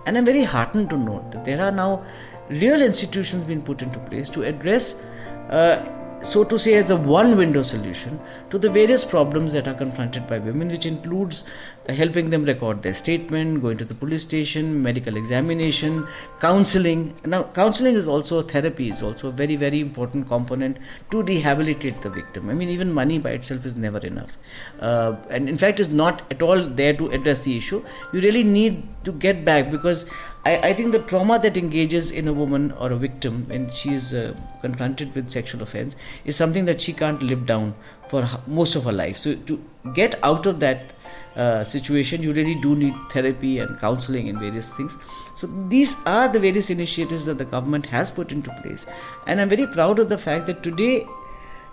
And 0.05 0.17
I'm 0.17 0.25
very 0.25 0.43
heartened 0.43 0.89
to 0.89 0.97
note 0.97 1.31
that 1.31 1.45
there 1.45 1.61
are 1.61 1.71
now 1.71 2.03
real 2.49 2.81
institutions 2.81 3.43
being 3.43 3.61
put 3.61 3.83
into 3.83 3.99
place 3.99 4.29
to 4.29 4.43
address 4.43 5.05
uh, 5.49 5.85
so 6.23 6.43
to 6.43 6.57
say, 6.57 6.75
as 6.75 6.91
a 6.91 6.95
one 6.95 7.35
window 7.35 7.63
solution 7.63 8.19
to 8.51 8.59
the 8.59 8.69
various 8.69 9.03
problems 9.03 9.53
that 9.53 9.67
are 9.67 9.73
confronted 9.73 10.27
by 10.27 10.37
women, 10.37 10.67
which 10.67 10.85
includes 10.85 11.45
helping 11.89 12.29
them 12.29 12.45
record 12.45 12.83
their 12.83 12.93
statement, 12.93 13.61
going 13.61 13.77
to 13.77 13.85
the 13.85 13.95
police 13.95 14.21
station, 14.21 14.81
medical 14.81 15.17
examination, 15.17 16.07
counseling. 16.39 17.15
Now, 17.25 17.43
counseling 17.43 17.95
is 17.95 18.07
also 18.07 18.41
therapy, 18.41 18.89
is 18.89 19.01
also 19.01 19.29
a 19.29 19.31
very, 19.31 19.55
very 19.55 19.79
important 19.79 20.27
component 20.27 20.77
to 21.09 21.23
rehabilitate 21.23 22.01
the 22.01 22.09
victim. 22.09 22.49
I 22.49 22.53
mean, 22.53 22.69
even 22.69 22.93
money 22.93 23.17
by 23.17 23.31
itself 23.31 23.65
is 23.65 23.75
never 23.75 23.97
enough. 23.99 24.37
Uh, 24.79 25.15
and 25.29 25.49
in 25.49 25.57
fact, 25.57 25.79
is 25.79 25.89
not 25.89 26.21
at 26.31 26.41
all 26.41 26.61
there 26.61 26.93
to 26.93 27.09
address 27.09 27.43
the 27.43 27.57
issue. 27.57 27.83
You 28.13 28.21
really 28.21 28.43
need 28.43 28.83
to 29.03 29.11
get 29.11 29.43
back 29.43 29.71
because 29.71 30.05
I, 30.45 30.57
I 30.57 30.73
think 30.73 30.91
the 30.91 30.99
trauma 30.99 31.39
that 31.39 31.57
engages 31.57 32.11
in 32.11 32.27
a 32.27 32.33
woman 32.33 32.71
or 32.73 32.91
a 32.91 32.95
victim 32.95 33.45
when 33.47 33.69
she 33.69 33.93
is 33.93 34.13
uh, 34.13 34.35
confronted 34.61 35.13
with 35.15 35.29
sexual 35.29 35.61
offense 35.63 35.95
is 36.25 36.35
something 36.35 36.65
that 36.65 36.79
she 36.79 36.93
can't 36.93 37.21
live 37.23 37.45
down 37.45 37.75
for 38.09 38.27
most 38.45 38.75
of 38.75 38.83
her 38.85 38.91
life. 38.91 39.17
So 39.17 39.35
to 39.35 39.63
get 39.93 40.15
out 40.23 40.45
of 40.45 40.59
that 40.59 40.93
uh, 41.35 41.63
situation, 41.63 42.21
you 42.21 42.33
really 42.33 42.55
do 42.55 42.75
need 42.75 42.93
therapy 43.09 43.59
and 43.59 43.79
counseling 43.79 44.27
and 44.29 44.39
various 44.39 44.73
things. 44.73 44.97
So, 45.35 45.47
these 45.69 45.95
are 46.05 46.27
the 46.27 46.39
various 46.39 46.69
initiatives 46.69 47.25
that 47.25 47.37
the 47.37 47.45
government 47.45 47.85
has 47.85 48.11
put 48.11 48.31
into 48.31 48.51
place. 48.61 48.85
And 49.27 49.39
I'm 49.39 49.49
very 49.49 49.67
proud 49.67 49.99
of 49.99 50.09
the 50.09 50.17
fact 50.17 50.47
that 50.47 50.61
today, 50.61 51.05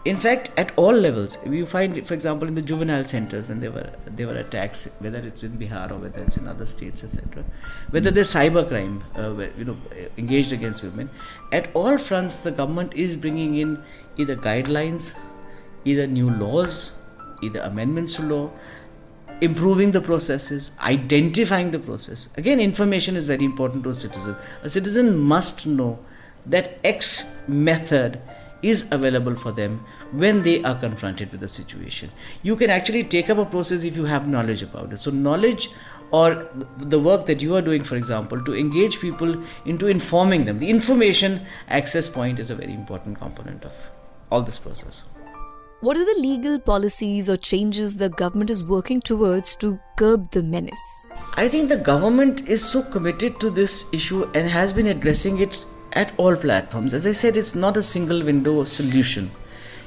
in 0.04 0.16
fact, 0.16 0.50
at 0.56 0.72
all 0.76 0.92
levels, 0.92 1.38
you 1.44 1.66
find, 1.66 2.06
for 2.06 2.14
example, 2.14 2.46
in 2.46 2.54
the 2.54 2.62
juvenile 2.62 3.04
centers 3.04 3.48
when 3.48 3.60
there 3.60 3.72
were 3.72 3.90
there 4.06 4.28
were 4.28 4.36
attacks, 4.36 4.84
whether 5.00 5.18
it's 5.18 5.42
in 5.42 5.58
Bihar 5.58 5.90
or 5.90 5.96
whether 5.96 6.22
it's 6.22 6.36
in 6.36 6.46
other 6.46 6.66
states, 6.66 7.02
etc., 7.02 7.44
whether 7.90 8.10
there's 8.12 8.32
cybercrime, 8.32 9.02
uh, 9.16 9.48
you 9.58 9.64
know, 9.64 9.76
engaged 10.16 10.52
against 10.52 10.84
women, 10.84 11.10
at 11.52 11.68
all 11.74 11.98
fronts, 11.98 12.38
the 12.38 12.52
government 12.52 12.94
is 12.94 13.16
bringing 13.16 13.56
in 13.56 13.82
either 14.16 14.36
guidelines, 14.36 15.14
either 15.84 16.06
new 16.06 16.30
laws, 16.30 17.02
either 17.42 17.60
amendments 17.60 18.16
to 18.16 18.22
law, 18.22 18.50
improving 19.40 19.92
the 19.92 20.00
processes, 20.00 20.72
identifying 20.80 21.70
the 21.70 21.78
process. 21.78 22.28
Again, 22.36 22.60
information 22.60 23.16
is 23.16 23.26
very 23.26 23.44
important 23.44 23.84
to 23.84 23.90
a 23.90 23.94
citizen. 23.94 24.36
A 24.62 24.70
citizen 24.70 25.16
must 25.16 25.66
know 25.66 25.98
that 26.46 26.78
X 26.84 27.30
method 27.46 28.20
is 28.62 28.86
available 28.90 29.36
for 29.36 29.52
them 29.52 29.84
when 30.12 30.42
they 30.42 30.62
are 30.64 30.74
confronted 30.74 31.30
with 31.30 31.42
a 31.42 31.48
situation. 31.48 32.10
You 32.42 32.56
can 32.56 32.70
actually 32.70 33.04
take 33.04 33.30
up 33.30 33.38
a 33.38 33.44
process 33.44 33.84
if 33.84 33.96
you 33.96 34.04
have 34.04 34.28
knowledge 34.28 34.62
about 34.62 34.92
it. 34.92 34.96
So, 34.98 35.10
knowledge 35.10 35.70
or 36.10 36.48
the 36.78 36.98
work 36.98 37.26
that 37.26 37.42
you 37.42 37.54
are 37.54 37.62
doing, 37.62 37.84
for 37.84 37.96
example, 37.96 38.42
to 38.44 38.56
engage 38.56 38.98
people 38.98 39.42
into 39.64 39.86
informing 39.86 40.44
them, 40.46 40.58
the 40.58 40.70
information 40.70 41.46
access 41.68 42.08
point 42.08 42.40
is 42.40 42.50
a 42.50 42.54
very 42.54 42.72
important 42.72 43.18
component 43.18 43.64
of 43.64 43.90
all 44.30 44.42
this 44.42 44.58
process. 44.58 45.04
What 45.80 45.96
are 45.96 46.04
the 46.04 46.20
legal 46.20 46.58
policies 46.58 47.28
or 47.28 47.36
changes 47.36 47.96
the 47.96 48.08
government 48.08 48.50
is 48.50 48.64
working 48.64 49.00
towards 49.00 49.54
to 49.56 49.78
curb 49.96 50.28
the 50.32 50.42
menace? 50.42 51.06
I 51.36 51.46
think 51.46 51.68
the 51.68 51.76
government 51.76 52.48
is 52.48 52.68
so 52.68 52.82
committed 52.82 53.38
to 53.38 53.48
this 53.48 53.88
issue 53.94 54.28
and 54.34 54.48
has 54.48 54.72
been 54.72 54.88
addressing 54.88 55.38
it 55.38 55.64
at 55.92 56.12
all 56.16 56.34
platforms. 56.34 56.94
As 56.94 57.06
I 57.06 57.12
said, 57.12 57.36
it's 57.36 57.54
not 57.54 57.76
a 57.76 57.82
single 57.84 58.24
window 58.24 58.64
solution. 58.64 59.30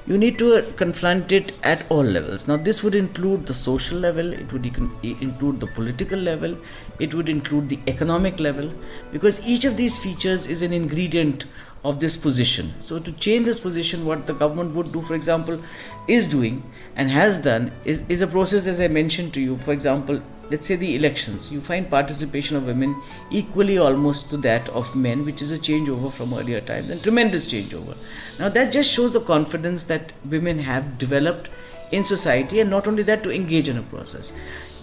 You 0.08 0.17
need 0.17 0.39
to 0.39 0.63
confront 0.77 1.34
it 1.34 1.51
at 1.62 1.86
all 1.89 2.04
levels. 2.04 2.47
Now, 2.47 2.56
this 2.56 2.82
would 2.84 2.95
include 2.95 3.45
the 3.45 3.54
social 3.54 3.99
level, 3.99 4.32
it 4.32 4.54
would 4.54 4.65
include 4.65 5.60
the 5.60 5.67
political 5.67 6.17
level, 6.17 6.58
it 6.99 7.13
would 7.13 7.27
include 7.27 7.67
the 7.67 7.80
economic 7.88 8.39
level, 8.39 8.73
because 9.12 9.45
each 9.45 9.65
of 9.65 9.75
these 9.75 9.99
features 9.99 10.47
is 10.47 10.62
an 10.62 10.71
ingredient 10.71 11.45
of 11.84 12.00
this 12.00 12.15
position. 12.15 12.74
So, 12.80 13.00
to 13.00 13.12
change 13.13 13.46
this 13.46 13.60
position, 13.60 14.06
what 14.06 14.28
the 14.28 14.34
government 14.34 14.76
would 14.76 14.91
do, 14.91 15.02
for 15.02 15.15
example, 15.15 15.62
is 16.08 16.28
doing 16.28 16.63
and 16.96 17.10
has 17.10 17.39
done 17.39 17.72
is, 17.86 18.04
is 18.08 18.22
a 18.22 18.28
process, 18.28 18.67
as 18.67 18.80
I 18.80 18.88
mentioned 18.88 19.34
to 19.34 19.41
you. 19.41 19.58
For 19.58 19.72
example, 19.72 20.22
let's 20.52 20.67
say 20.67 20.76
the 20.76 20.96
elections, 20.96 21.52
you 21.52 21.60
find 21.60 21.89
participation 21.89 22.56
of 22.56 22.65
women 22.65 23.02
equally 23.32 23.78
almost 23.78 24.30
to 24.30 24.38
that 24.38 24.70
of 24.70 24.94
men, 24.96 25.26
which 25.26 25.41
is 25.41 25.52
a 25.52 25.58
changeover 25.58 26.12
from 26.12 26.34
earlier 26.34 26.62
times 26.62 26.89
and 26.91 27.02
tremendous 27.02 27.48
changeover. 27.48 27.98
Now, 28.38 28.50
that 28.50 28.72
just 28.72 28.91
shows 28.91 29.13
the 29.13 29.22
confidence 29.22 29.86
that 29.86 30.13
women 30.26 30.60
have 30.60 30.98
developed 30.98 31.50
in 31.91 32.04
society 32.04 32.60
and 32.60 32.70
not 32.70 32.88
only 32.88 33.04
that 33.04 33.24
to 33.24 33.34
engage 33.34 33.67
in 33.67 33.78
a 33.78 33.82
process 33.84 34.34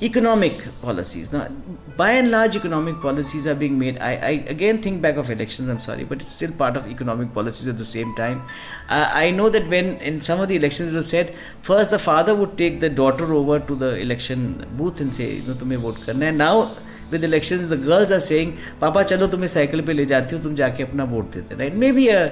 economic 0.03 0.65
policies. 0.81 1.33
Now 1.33 1.49
by 1.97 2.13
and 2.13 2.31
large 2.31 2.57
economic 2.57 3.01
policies 3.01 3.47
are 3.47 3.55
being 3.55 3.79
made. 3.79 3.99
I, 3.99 4.11
I 4.11 4.31
again 4.55 4.81
think 4.81 5.03
back 5.03 5.17
of 5.17 5.31
elections 5.31 5.69
i'm 5.69 5.79
sorry 5.79 6.05
but 6.05 6.23
it's 6.23 6.33
still 6.33 6.53
part 6.53 6.77
of 6.77 6.87
economic 6.87 7.33
policies 7.35 7.69
at 7.69 7.79
the 7.79 7.85
same 7.85 8.15
time. 8.15 8.43
Uh, 8.89 9.11
i 9.13 9.31
know 9.31 9.49
that 9.49 9.69
when 9.69 9.97
in 10.01 10.21
some 10.23 10.41
of 10.41 10.49
the 10.49 10.57
elections 10.57 10.93
it 10.93 10.97
was 10.97 11.09
said 11.09 11.35
first 11.63 11.91
the 11.91 11.99
father 11.99 12.35
would 12.35 12.57
take 12.57 12.81
the 12.81 12.91
daughter 12.91 13.33
over 13.35 13.59
to 13.59 13.75
the 13.75 13.97
election 13.97 14.67
booth 14.77 15.01
and 15.01 15.13
say 15.13 15.37
you 15.37 15.55
know 15.55 15.79
vote 15.79 16.01
karna 16.05 16.31
now 16.31 16.77
with 17.11 17.25
elections, 17.25 17.69
the 17.69 17.77
girls 17.77 18.13
are 18.13 18.21
saying, 18.21 18.57
"Papa, 18.81 19.05
chalo 19.05 19.29
tumhe 19.35 19.49
cycle 19.49 19.83
pe 19.83 19.95
le 19.95 20.07
jati 20.07 20.37
hu, 20.37 20.39
tum 20.47 20.57
jaake 20.57 20.83
apna 20.87 21.09
vote 21.15 21.31
dete." 21.33 21.59
Right? 21.59 21.75
Maybe 21.85 22.09
a, 22.09 22.23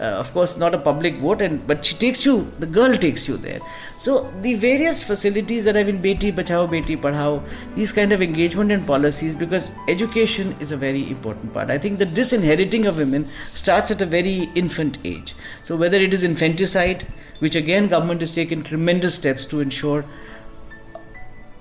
uh, 0.00 0.22
of 0.22 0.32
course, 0.32 0.56
not 0.58 0.74
a 0.74 0.78
public 0.78 1.18
vote, 1.18 1.42
and 1.42 1.66
but 1.66 1.84
she 1.84 1.96
takes 2.04 2.24
you. 2.26 2.36
The 2.58 2.70
girl 2.78 2.96
takes 3.06 3.28
you 3.28 3.36
there. 3.36 3.60
So 3.96 4.30
the 4.42 4.54
various 4.54 5.02
facilities 5.02 5.64
that 5.64 5.76
have 5.76 5.86
been 5.86 6.02
Beti 6.02 6.32
Bachao, 6.32 6.68
Beti 6.68 6.96
Padhao, 6.96 7.42
these 7.74 7.92
kind 7.92 8.12
of 8.12 8.22
engagement 8.22 8.72
and 8.72 8.86
policies, 8.86 9.36
because 9.36 9.72
education 9.88 10.54
is 10.60 10.72
a 10.72 10.76
very 10.76 11.08
important 11.10 11.52
part. 11.52 11.70
I 11.70 11.78
think 11.78 11.98
the 11.98 12.06
disinheriting 12.06 12.86
of 12.86 12.98
women 12.98 13.28
starts 13.54 13.90
at 13.90 14.00
a 14.00 14.06
very 14.06 14.50
infant 14.54 14.98
age. 15.04 15.34
So 15.62 15.76
whether 15.76 15.98
it 15.98 16.12
is 16.12 16.24
infanticide, 16.24 17.06
which 17.38 17.54
again 17.54 17.88
government 17.88 18.20
has 18.20 18.34
taken 18.34 18.62
tremendous 18.62 19.14
steps 19.14 19.46
to 19.46 19.60
ensure 19.60 20.04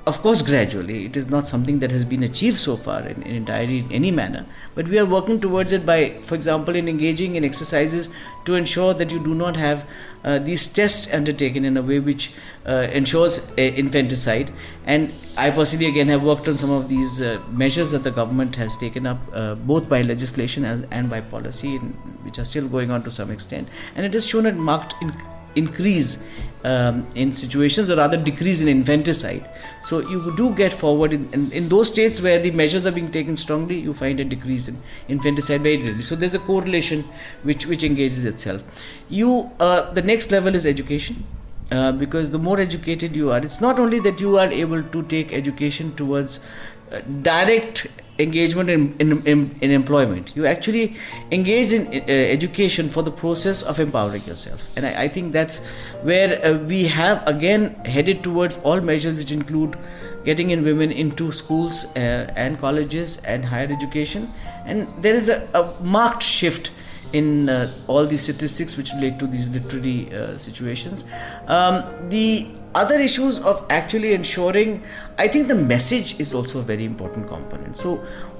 of 0.07 0.21
course 0.21 0.41
gradually. 0.41 1.05
It 1.05 1.17
is 1.17 1.27
not 1.27 1.47
something 1.47 1.79
that 1.79 1.91
has 1.91 2.05
been 2.05 2.23
achieved 2.23 2.57
so 2.57 2.77
far 2.77 3.01
in, 3.01 3.23
in 3.23 3.35
entirely 3.35 3.79
in 3.79 3.91
any 3.91 4.11
manner. 4.11 4.45
But 4.75 4.87
we 4.87 4.99
are 4.99 5.05
working 5.05 5.39
towards 5.41 5.71
it 5.71 5.85
by 5.85 6.21
for 6.21 6.35
example 6.35 6.75
in 6.75 6.87
engaging 6.87 7.35
in 7.35 7.43
exercises 7.43 8.09
to 8.45 8.55
ensure 8.55 8.93
that 8.93 9.11
you 9.11 9.19
do 9.23 9.33
not 9.33 9.57
have 9.57 9.87
uh, 10.23 10.39
these 10.39 10.67
tests 10.67 11.11
undertaken 11.13 11.65
in 11.65 11.77
a 11.77 11.81
way 11.81 11.99
which 11.99 12.33
uh, 12.67 12.87
ensures 12.91 13.49
uh, 13.51 13.61
infanticide. 13.61 14.51
And 14.85 15.13
i 15.37 15.51
personally 15.51 15.87
again 15.87 16.07
have 16.07 16.23
worked 16.23 16.47
on 16.47 16.57
some 16.57 16.71
of 16.71 16.87
these 16.87 17.21
uh, 17.21 17.41
measures 17.49 17.91
that 17.91 18.03
the 18.03 18.11
government 18.11 18.55
has 18.55 18.77
taken 18.77 19.05
up 19.05 19.17
uh, 19.33 19.55
both 19.55 19.89
by 19.89 20.01
legislation 20.01 20.65
as, 20.65 20.83
and 20.91 21.09
by 21.09 21.21
policy 21.21 21.75
in, 21.75 21.89
which 22.23 22.39
are 22.39 22.45
still 22.45 22.67
going 22.67 22.91
on 22.91 23.03
to 23.03 23.11
some 23.11 23.31
extent. 23.31 23.67
And 23.95 24.05
it 24.05 24.13
has 24.13 24.25
shown 24.25 24.45
a 24.45 24.51
marked 24.53 24.95
in, 25.01 25.13
increase 25.55 26.17
um, 26.63 27.07
in 27.15 27.31
situations 27.31 27.91
or 27.91 27.95
rather 27.97 28.17
decrease 28.17 28.61
in 28.61 28.67
infanticide. 28.67 29.47
So 29.81 29.99
you 29.99 30.33
do 30.35 30.53
get 30.55 30.73
forward 30.73 31.13
in, 31.13 31.31
in, 31.31 31.51
in, 31.51 31.69
those 31.69 31.89
states 31.89 32.19
where 32.19 32.39
the 32.39 32.51
measures 32.51 32.87
are 32.87 32.91
being 32.91 33.11
taken 33.11 33.37
strongly, 33.37 33.79
you 33.79 33.93
find 33.93 34.19
a 34.19 34.25
decrease 34.25 34.67
in 34.67 34.81
infanticide 35.07 35.61
very 35.61 35.77
readily. 35.77 36.01
So 36.01 36.15
there's 36.15 36.33
a 36.33 36.39
correlation 36.39 37.03
which, 37.43 37.67
which 37.67 37.83
engages 37.83 38.25
itself. 38.25 38.63
You 39.09 39.51
uh, 39.59 39.91
the 39.91 40.01
next 40.01 40.31
level 40.31 40.55
is 40.55 40.65
education. 40.65 41.23
Uh, 41.71 41.91
because 41.91 42.29
the 42.29 42.37
more 42.37 42.59
educated 42.59 43.15
you 43.15 43.31
are, 43.31 43.39
it's 43.39 43.59
not 43.59 43.79
only 43.79 43.99
that 43.99 44.21
you 44.21 44.37
are 44.37 44.51
able 44.51 44.83
to 44.83 45.01
take 45.01 45.33
education 45.33 45.95
towards 45.95 46.47
uh, 46.91 46.99
direct 47.23 47.87
engagement 48.19 48.69
in, 48.69 48.95
in, 48.99 49.25
in, 49.27 49.57
in, 49.61 49.71
employment. 49.71 50.31
You 50.35 50.45
actually 50.45 50.95
engage 51.31 51.73
in 51.73 51.87
uh, 51.87 52.11
education 52.11 52.89
for 52.89 53.03
the 53.03 53.11
process 53.11 53.61
of 53.63 53.79
empowering 53.79 54.23
yourself. 54.23 54.61
And 54.75 54.85
I, 54.85 55.03
I 55.03 55.07
think 55.07 55.33
that's 55.33 55.65
where 56.03 56.43
uh, 56.45 56.57
we 56.57 56.85
have 56.85 57.27
again 57.27 57.75
headed 57.85 58.23
towards 58.23 58.57
all 58.59 58.79
measures 58.81 59.15
which 59.15 59.31
include 59.31 59.77
getting 60.23 60.49
in 60.49 60.63
women 60.63 60.91
into 60.91 61.31
schools 61.31 61.85
uh, 61.95 62.31
and 62.35 62.59
colleges 62.59 63.17
and 63.25 63.45
higher 63.45 63.67
education. 63.67 64.31
And 64.65 64.87
there 65.01 65.13
is 65.13 65.29
a, 65.29 65.47
a 65.53 65.83
marked 65.83 66.23
shift 66.23 66.71
in 67.13 67.49
uh, 67.49 67.73
all 67.87 68.05
these 68.05 68.21
statistics 68.21 68.77
which 68.77 68.91
relate 68.93 69.19
to 69.19 69.27
these 69.27 69.49
literary 69.49 70.13
uh, 70.13 70.37
situations. 70.37 71.05
Um, 71.47 71.83
the 72.09 72.47
other 72.75 72.99
issues 72.99 73.39
of 73.39 73.65
actually 73.69 74.13
ensuring, 74.13 74.83
I 75.17 75.27
think 75.27 75.47
the 75.47 75.55
message 75.55 76.19
is 76.19 76.35
also 76.35 76.59
a 76.59 76.61
very 76.61 76.85
important 76.85 77.27
component. 77.27 77.77
So, 77.77 77.95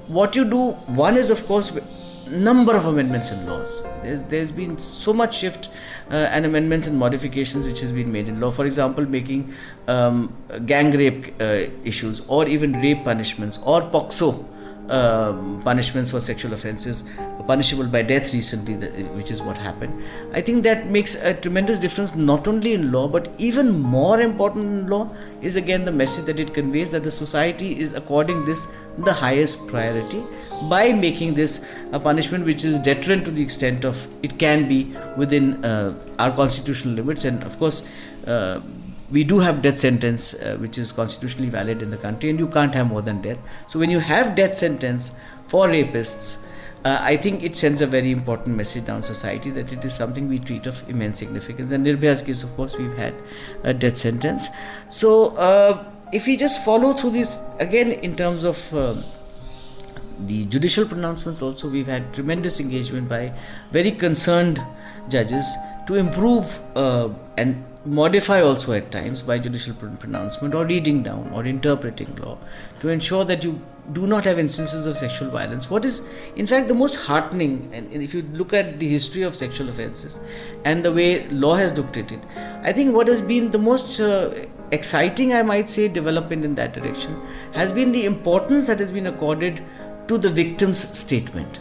what 0.06 0.36
you 0.36 0.44
do, 0.44 0.72
one 1.04 1.16
is 1.16 1.30
of 1.30 1.44
course 1.46 1.78
number 2.28 2.76
of 2.76 2.86
amendments 2.86 3.30
in 3.30 3.46
laws. 3.46 3.82
There's, 4.02 4.22
there's 4.22 4.52
been 4.52 4.78
so 4.78 5.12
much 5.12 5.38
shift 5.38 5.68
uh, 6.10 6.14
and 6.14 6.44
amendments 6.44 6.86
and 6.86 6.98
modifications 6.98 7.66
which 7.66 7.80
has 7.80 7.92
been 7.92 8.10
made 8.10 8.28
in 8.28 8.40
law. 8.40 8.50
For 8.50 8.66
example, 8.66 9.08
making 9.08 9.52
um, 9.86 10.34
gang 10.66 10.90
rape 10.90 11.34
uh, 11.40 11.70
issues 11.84 12.20
or 12.26 12.48
even 12.48 12.72
rape 12.80 13.04
punishments 13.04 13.58
or 13.64 13.82
POCSO 13.82 14.44
um, 14.90 15.60
punishments 15.62 16.10
for 16.10 16.20
sexual 16.20 16.52
offences 16.52 17.04
punishable 17.46 17.86
by 17.86 18.02
death 18.02 18.32
recently, 18.34 18.74
which 19.14 19.30
is 19.30 19.42
what 19.42 19.56
happened. 19.56 20.02
I 20.32 20.40
think 20.40 20.62
that 20.64 20.88
makes 20.88 21.14
a 21.14 21.34
tremendous 21.34 21.78
difference 21.78 22.14
not 22.14 22.48
only 22.48 22.72
in 22.74 22.92
law 22.92 23.08
but 23.08 23.32
even 23.38 23.78
more 23.80 24.20
important 24.20 24.64
in 24.64 24.86
law 24.88 25.10
is 25.42 25.56
again 25.56 25.84
the 25.84 25.92
message 25.92 26.24
that 26.26 26.40
it 26.40 26.54
conveys 26.54 26.90
that 26.90 27.02
the 27.02 27.10
society 27.10 27.78
is 27.78 27.92
according 27.92 28.44
this 28.44 28.68
the 28.98 29.12
highest 29.12 29.66
priority 29.68 30.24
by 30.70 30.92
making 30.92 31.34
this 31.34 31.64
a 31.92 32.00
punishment 32.00 32.44
which 32.44 32.64
is 32.64 32.78
deterrent 32.78 33.24
to 33.24 33.30
the 33.30 33.42
extent 33.42 33.84
of 33.84 34.06
it 34.22 34.38
can 34.38 34.68
be 34.68 34.94
within 35.16 35.64
uh, 35.64 35.94
our 36.18 36.30
constitutional 36.30 36.94
limits 36.94 37.24
and 37.24 37.42
of 37.42 37.58
course 37.58 37.88
uh, 38.26 38.60
we 39.10 39.22
do 39.24 39.38
have 39.38 39.62
death 39.62 39.78
sentence 39.78 40.34
uh, 40.34 40.56
which 40.58 40.78
is 40.78 40.92
constitutionally 40.92 41.50
valid 41.50 41.82
in 41.82 41.90
the 41.90 41.96
country 41.96 42.30
and 42.30 42.38
you 42.38 42.48
can't 42.48 42.74
have 42.74 42.86
more 42.86 43.02
than 43.02 43.22
death 43.22 43.38
so 43.66 43.78
when 43.78 43.90
you 43.90 43.98
have 43.98 44.34
death 44.34 44.54
sentence 44.56 45.12
for 45.46 45.68
rapists 45.68 46.44
uh, 46.86 46.98
I 47.00 47.16
think 47.16 47.42
it 47.42 47.56
sends 47.56 47.80
a 47.80 47.86
very 47.86 48.12
important 48.12 48.56
message 48.56 48.84
down 48.84 49.02
society 49.02 49.50
that 49.50 49.72
it 49.72 49.84
is 49.84 49.92
something 49.92 50.28
we 50.28 50.38
treat 50.38 50.66
of 50.66 50.88
immense 50.88 51.18
significance. 51.18 51.72
And 51.72 51.84
Nirbhaya's 51.84 52.22
case, 52.22 52.44
of 52.44 52.50
course, 52.50 52.78
we've 52.78 52.96
had 52.96 53.12
a 53.64 53.74
death 53.74 53.96
sentence. 53.96 54.50
So 54.88 55.34
uh, 55.36 55.84
if 56.12 56.28
we 56.28 56.36
just 56.36 56.64
follow 56.64 56.92
through 56.92 57.10
this 57.10 57.42
again 57.58 57.90
in 57.90 58.14
terms 58.14 58.44
of 58.44 58.72
uh, 58.72 59.02
the 60.20 60.44
judicial 60.44 60.86
pronouncements, 60.86 61.42
also 61.42 61.68
we've 61.68 61.88
had 61.88 62.14
tremendous 62.14 62.60
engagement 62.60 63.08
by 63.08 63.32
very 63.72 63.90
concerned 63.90 64.60
judges 65.08 65.56
to 65.88 65.96
improve 65.96 66.60
uh, 66.76 67.08
and 67.36 67.64
modify 67.86 68.40
also 68.40 68.72
at 68.72 68.90
times 68.90 69.22
by 69.22 69.38
judicial 69.38 69.74
pronouncement 69.74 70.54
or 70.54 70.66
reading 70.66 71.02
down 71.02 71.30
or 71.32 71.46
interpreting 71.46 72.14
law 72.16 72.36
to 72.80 72.88
ensure 72.88 73.24
that 73.24 73.44
you 73.44 73.60
do 73.92 74.06
not 74.06 74.24
have 74.24 74.38
instances 74.38 74.86
of 74.86 74.96
sexual 74.96 75.30
violence. 75.30 75.70
What 75.70 75.84
is, 75.84 76.08
in 76.34 76.46
fact, 76.46 76.66
the 76.66 76.74
most 76.74 76.96
heartening, 76.96 77.70
and 77.72 77.92
if 77.92 78.12
you 78.12 78.22
look 78.32 78.52
at 78.52 78.80
the 78.80 78.88
history 78.88 79.22
of 79.22 79.34
sexual 79.34 79.68
offences 79.68 80.18
and 80.64 80.84
the 80.84 80.92
way 80.92 81.28
law 81.28 81.54
has 81.54 81.72
looked 81.74 81.96
at 81.96 82.10
it, 82.10 82.20
I 82.62 82.72
think 82.72 82.94
what 82.94 83.06
has 83.06 83.20
been 83.20 83.52
the 83.52 83.58
most 83.58 84.00
uh, 84.00 84.34
exciting, 84.72 85.34
I 85.34 85.42
might 85.42 85.68
say, 85.68 85.86
development 85.86 86.44
in 86.44 86.56
that 86.56 86.72
direction 86.72 87.20
has 87.52 87.72
been 87.72 87.92
the 87.92 88.04
importance 88.04 88.66
that 88.66 88.80
has 88.80 88.90
been 88.90 89.06
accorded 89.06 89.62
to 90.08 90.18
the 90.18 90.30
victim's 90.30 90.98
statement. 90.98 91.60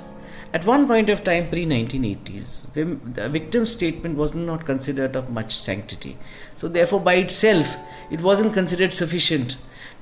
At 0.55 0.63
one 0.63 0.87
point 0.87 1.09
of 1.09 1.21
time, 1.25 1.49
pre 1.49 1.65
1980s, 1.65 2.71
the 2.73 3.27
victim's 3.27 3.71
statement 3.71 4.15
was 4.15 4.33
not 4.33 4.65
considered 4.65 5.17
of 5.17 5.29
much 5.29 5.57
sanctity. 5.57 6.17
So, 6.55 6.69
therefore, 6.69 7.01
by 7.01 7.15
itself, 7.15 7.75
it 8.09 8.21
wasn't 8.21 8.53
considered 8.53 8.93
sufficient 8.93 9.57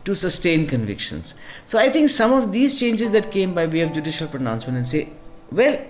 to 0.05 0.13
sustain 0.13 0.67
convictions. 0.67 1.33
So, 1.65 1.79
I 1.79 1.89
think 1.89 2.09
some 2.09 2.33
of 2.33 2.51
these 2.51 2.79
changes 2.79 3.09
that 3.13 3.31
came 3.31 3.55
by 3.55 3.65
way 3.65 3.79
of 3.79 3.93
judicial 3.93 4.27
pronouncement 4.27 4.77
and 4.77 4.87
say, 4.87 5.09
well, 5.51 5.83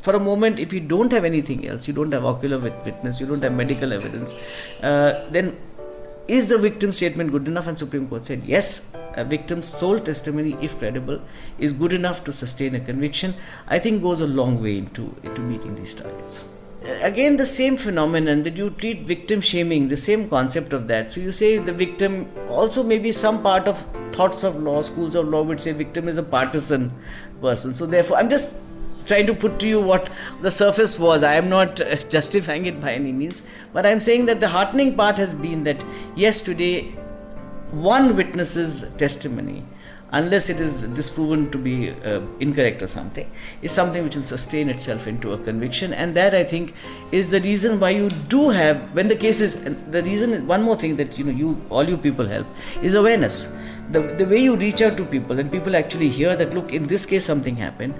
for 0.00 0.14
a 0.14 0.20
moment, 0.20 0.58
if 0.58 0.74
you 0.74 0.80
don't 0.80 1.10
have 1.10 1.24
anything 1.24 1.66
else, 1.66 1.88
you 1.88 1.94
don't 1.94 2.12
have 2.12 2.26
ocular 2.26 2.58
witness, 2.58 3.18
you 3.18 3.26
don't 3.26 3.42
have 3.42 3.54
medical 3.54 3.94
evidence, 3.94 4.34
uh, 4.82 5.24
then 5.30 5.56
is 6.28 6.48
the 6.48 6.58
victim 6.58 6.92
statement 6.92 7.32
good 7.32 7.48
enough? 7.48 7.66
And 7.66 7.78
Supreme 7.78 8.08
Court 8.08 8.24
said 8.24 8.42
yes, 8.44 8.90
a 9.14 9.24
victim's 9.24 9.66
sole 9.66 9.98
testimony, 9.98 10.56
if 10.60 10.78
credible, 10.78 11.20
is 11.58 11.72
good 11.72 11.92
enough 11.92 12.24
to 12.24 12.32
sustain 12.32 12.74
a 12.74 12.80
conviction. 12.80 13.34
I 13.68 13.78
think 13.78 14.02
goes 14.02 14.20
a 14.20 14.26
long 14.26 14.62
way 14.62 14.78
into, 14.78 15.14
into 15.22 15.40
meeting 15.40 15.74
these 15.74 15.94
targets. 15.94 16.44
Again, 17.02 17.36
the 17.36 17.44
same 17.44 17.76
phenomenon 17.76 18.42
that 18.44 18.56
you 18.56 18.70
treat 18.70 19.02
victim 19.02 19.40
shaming, 19.40 19.88
the 19.88 19.96
same 19.96 20.28
concept 20.30 20.72
of 20.72 20.88
that. 20.88 21.12
So 21.12 21.20
you 21.20 21.30
say 21.30 21.58
the 21.58 21.72
victim, 21.72 22.30
also 22.48 22.82
maybe 22.82 23.12
some 23.12 23.42
part 23.42 23.68
of 23.68 23.84
thoughts 24.12 24.44
of 24.44 24.56
law, 24.56 24.80
schools 24.80 25.14
of 25.14 25.28
law 25.28 25.42
would 25.42 25.60
say 25.60 25.72
victim 25.72 26.08
is 26.08 26.16
a 26.16 26.22
partisan 26.22 26.92
person. 27.42 27.74
So 27.74 27.84
therefore, 27.84 28.16
I'm 28.16 28.30
just 28.30 28.54
trying 29.10 29.26
to 29.26 29.34
put 29.34 29.58
to 29.58 29.68
you 29.68 29.80
what 29.80 30.08
the 30.40 30.50
surface 30.50 30.98
was. 30.98 31.22
I 31.22 31.34
am 31.34 31.48
not 31.48 31.76
justifying 32.16 32.66
it 32.66 32.80
by 32.80 32.92
any 32.92 33.12
means, 33.12 33.42
but 33.72 33.86
I'm 33.86 34.00
saying 34.08 34.26
that 34.26 34.40
the 34.40 34.48
heartening 34.48 34.96
part 34.96 35.18
has 35.18 35.34
been 35.34 35.64
that 35.64 35.84
yes, 36.14 36.40
today 36.40 36.76
one 37.72 38.16
witness's 38.16 38.84
testimony, 38.98 39.64
unless 40.12 40.48
it 40.50 40.60
is 40.60 40.82
disproven 41.00 41.50
to 41.50 41.58
be 41.58 41.90
uh, 41.90 42.20
incorrect 42.40 42.82
or 42.82 42.88
something, 42.88 43.30
is 43.62 43.72
something 43.72 44.02
which 44.04 44.16
will 44.16 44.24
sustain 44.24 44.68
itself 44.68 45.06
into 45.06 45.32
a 45.32 45.38
conviction. 45.38 45.92
And 45.92 46.16
that 46.16 46.34
I 46.34 46.44
think 46.44 46.74
is 47.12 47.30
the 47.30 47.40
reason 47.40 47.78
why 47.78 47.90
you 47.90 48.08
do 48.36 48.48
have, 48.50 48.80
when 48.94 49.08
the 49.08 49.16
case 49.16 49.40
is, 49.40 49.62
the 49.90 50.02
reason, 50.02 50.46
one 50.46 50.62
more 50.62 50.76
thing 50.76 50.96
that 50.96 51.18
you 51.18 51.24
know, 51.24 51.32
you 51.32 51.60
all 51.70 51.88
you 51.88 51.96
people 51.96 52.26
help 52.26 52.46
is 52.82 52.94
awareness 52.94 53.48
the, 53.92 54.00
the 54.18 54.24
way 54.24 54.38
you 54.38 54.56
reach 54.56 54.82
out 54.82 54.96
to 54.96 55.04
people 55.04 55.38
and 55.38 55.50
people 55.50 55.74
actually 55.74 56.08
hear 56.08 56.36
that 56.36 56.54
look 56.54 56.72
in 56.72 56.86
this 56.86 57.04
case 57.06 57.24
something 57.24 57.56
happened 57.56 57.94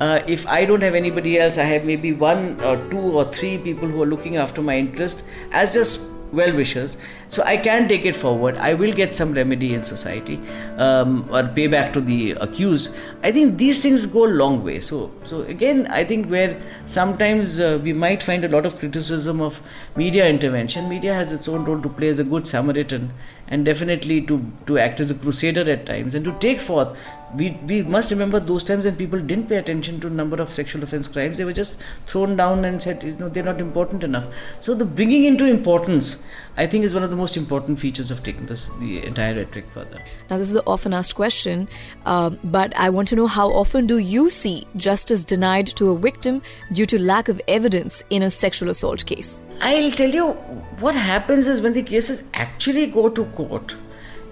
uh, 0.00 0.20
if 0.26 0.46
i 0.46 0.64
don't 0.64 0.82
have 0.82 0.94
anybody 0.94 1.38
else 1.38 1.58
i 1.58 1.62
have 1.62 1.84
maybe 1.84 2.12
one 2.12 2.60
or 2.62 2.76
two 2.88 2.98
or 2.98 3.24
three 3.24 3.58
people 3.58 3.88
who 3.88 4.02
are 4.02 4.06
looking 4.06 4.36
after 4.36 4.62
my 4.62 4.76
interest 4.76 5.24
as 5.52 5.74
just 5.74 6.13
well 6.32 6.52
wishers 6.54 6.96
so 7.28 7.42
i 7.44 7.56
can 7.56 7.88
take 7.88 8.04
it 8.04 8.16
forward. 8.16 8.56
I 8.56 8.74
will 8.74 8.92
get 8.92 9.12
some 9.12 9.32
remedy 9.32 9.74
in 9.74 9.82
society 9.82 10.40
um, 10.78 11.28
or 11.30 11.42
pay 11.48 11.66
back 11.66 11.92
to 11.94 12.00
the 12.00 12.32
accused. 12.32 12.94
I 13.22 13.32
think 13.32 13.58
these 13.58 13.82
things 13.82 14.06
go 14.06 14.26
a 14.26 14.32
long 14.42 14.64
way. 14.64 14.80
So 14.80 15.10
so 15.24 15.42
again 15.42 15.86
i 15.90 16.04
think 16.04 16.28
where 16.28 16.60
sometimes 16.86 17.60
uh, 17.60 17.78
we 17.82 17.92
might 17.92 18.22
find 18.22 18.44
a 18.44 18.48
lot 18.48 18.66
of 18.66 18.78
criticism 18.78 19.40
of 19.40 19.60
media 19.96 20.28
intervention 20.28 20.88
media 20.88 21.14
has 21.14 21.32
its 21.32 21.48
own 21.48 21.64
role 21.64 21.80
to 21.80 21.88
play 21.88 22.08
as 22.08 22.18
a 22.18 22.24
good 22.24 22.46
samaritan 22.46 23.10
and 23.48 23.64
definitely 23.64 24.20
to, 24.22 24.52
to 24.66 24.78
act 24.78 25.00
as 25.00 25.10
a 25.10 25.14
crusader 25.14 25.70
at 25.70 25.86
times 25.86 26.14
and 26.14 26.24
to 26.24 26.32
take 26.38 26.60
forth. 26.60 26.96
We, 27.36 27.50
we 27.66 27.82
must 27.82 28.10
remember 28.10 28.38
those 28.38 28.62
times 28.62 28.84
when 28.84 28.96
people 28.96 29.20
didn't 29.20 29.48
pay 29.48 29.56
attention 29.56 30.00
to 30.00 30.10
number 30.10 30.40
of 30.40 30.48
sexual 30.48 30.82
offense 30.82 31.08
crimes. 31.08 31.38
They 31.38 31.44
were 31.44 31.52
just 31.52 31.80
thrown 32.06 32.36
down 32.36 32.64
and 32.64 32.80
said, 32.80 33.02
you 33.02 33.12
know, 33.16 33.28
they're 33.28 33.42
not 33.42 33.60
important 33.60 34.04
enough. 34.04 34.26
So 34.60 34.74
the 34.74 34.84
bringing 34.84 35.24
into 35.24 35.44
importance, 35.44 36.22
I 36.56 36.66
think, 36.66 36.84
is 36.84 36.94
one 36.94 37.02
of 37.02 37.10
the 37.10 37.16
most 37.16 37.36
important 37.36 37.78
features 37.78 38.10
of 38.10 38.22
taking 38.22 38.46
this 38.46 38.70
the 38.78 39.04
entire 39.04 39.34
rhetoric 39.34 39.68
further. 39.68 40.00
Now, 40.30 40.38
this 40.38 40.50
is 40.50 40.56
an 40.56 40.62
often 40.66 40.94
asked 40.94 41.14
question, 41.14 41.68
uh, 42.06 42.30
but 42.44 42.76
I 42.76 42.90
want 42.90 43.08
to 43.08 43.16
know 43.16 43.26
how 43.26 43.48
often 43.48 43.86
do 43.86 43.98
you 43.98 44.30
see 44.30 44.66
justice 44.76 45.24
denied 45.24 45.66
to 45.78 45.90
a 45.90 45.98
victim 45.98 46.42
due 46.72 46.86
to 46.86 46.98
lack 47.00 47.28
of 47.28 47.40
evidence 47.48 48.02
in 48.10 48.22
a 48.22 48.30
sexual 48.30 48.70
assault 48.70 49.04
case? 49.06 49.42
I'll 49.60 49.90
tell 49.90 50.10
you 50.10 50.32
what 50.78 50.94
happens 50.94 51.46
is 51.46 51.60
when 51.60 51.72
the 51.72 51.82
cases 51.82 52.22
actually 52.34 52.86
go 52.86 53.08
to 53.08 53.24
court 53.26 53.76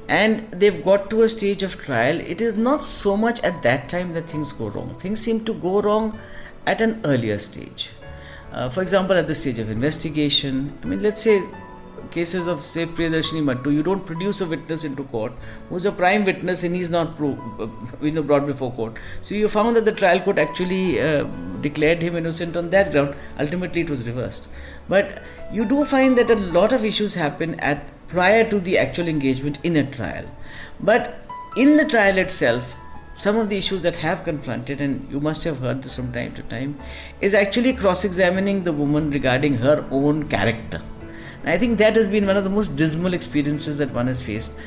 and 0.08 0.50
they've 0.52 0.84
got 0.84 1.10
to 1.10 1.22
a 1.22 1.28
stage 1.28 1.62
of 1.62 1.80
trial, 1.80 2.20
it 2.20 2.40
is 2.40 2.56
not 2.56 2.84
so 2.84 3.16
much 3.16 3.40
at 3.40 3.62
that 3.62 3.88
time 3.88 4.12
that 4.14 4.28
things 4.28 4.52
go 4.52 4.68
wrong. 4.68 4.94
Things 4.98 5.20
seem 5.20 5.44
to 5.44 5.54
go 5.54 5.80
wrong 5.80 6.18
at 6.66 6.80
an 6.80 7.00
earlier 7.04 7.38
stage. 7.38 7.90
Uh, 8.52 8.68
for 8.68 8.82
example, 8.82 9.16
at 9.16 9.26
the 9.26 9.34
stage 9.34 9.58
of 9.58 9.70
investigation, 9.70 10.78
I 10.82 10.86
mean, 10.86 11.00
let's 11.00 11.22
say 11.22 11.42
cases 12.10 12.46
of 12.46 12.60
say 12.60 12.84
Priyadarshini 12.84 13.42
Mattu, 13.42 13.72
you 13.72 13.82
don't 13.82 14.04
produce 14.04 14.40
a 14.40 14.46
witness 14.46 14.84
into 14.84 15.04
court 15.04 15.32
who's 15.68 15.86
a 15.86 15.92
prime 15.92 16.24
witness 16.24 16.62
and 16.62 16.74
he's 16.74 16.90
not 16.90 17.16
pro, 17.16 17.32
uh, 17.58 17.68
you 18.04 18.10
know, 18.10 18.22
brought 18.22 18.46
before 18.46 18.72
court. 18.72 18.96
So 19.22 19.34
you 19.34 19.48
found 19.48 19.76
that 19.76 19.84
the 19.84 19.92
trial 19.92 20.20
court 20.20 20.38
actually 20.38 21.00
uh, 21.00 21.24
declared 21.60 22.02
him 22.02 22.16
innocent 22.16 22.56
on 22.56 22.70
that 22.70 22.92
ground. 22.92 23.14
Ultimately, 23.38 23.80
it 23.80 23.90
was 23.90 24.06
reversed. 24.06 24.48
But 24.88 25.22
you 25.52 25.64
do 25.64 25.84
find 25.84 26.18
that 26.18 26.30
a 26.30 26.36
lot 26.36 26.72
of 26.72 26.84
issues 26.84 27.14
happen 27.14 27.58
at 27.60 27.88
prior 28.12 28.48
to 28.48 28.60
the 28.60 28.78
actual 28.78 29.08
engagement 29.08 29.58
in 29.64 29.76
a 29.76 29.90
trial. 29.90 30.24
But 30.80 31.24
in 31.56 31.76
the 31.76 31.84
trial 31.86 32.18
itself, 32.18 32.76
some 33.16 33.36
of 33.36 33.48
the 33.48 33.56
issues 33.56 33.82
that 33.82 33.96
have 33.96 34.24
confronted, 34.24 34.80
and 34.80 35.10
you 35.10 35.20
must 35.20 35.44
have 35.44 35.58
heard 35.58 35.82
this 35.82 35.96
from 35.96 36.12
time 36.12 36.34
to 36.34 36.42
time, 36.42 36.78
is 37.20 37.34
actually 37.34 37.72
cross 37.72 38.04
examining 38.04 38.64
the 38.64 38.72
woman 38.72 39.10
regarding 39.10 39.54
her 39.54 39.86
own 39.90 40.28
character. 40.28 40.82
And 41.40 41.50
I 41.50 41.58
think 41.58 41.78
that 41.78 41.96
has 41.96 42.08
been 42.08 42.26
one 42.26 42.36
of 42.36 42.44
the 42.44 42.50
most 42.50 42.76
dismal 42.76 43.14
experiences 43.14 43.78
that 43.78 43.92
one 43.92 44.06
has 44.06 44.22
faced. 44.22 44.58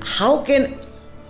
How 0.00 0.42
can 0.42 0.80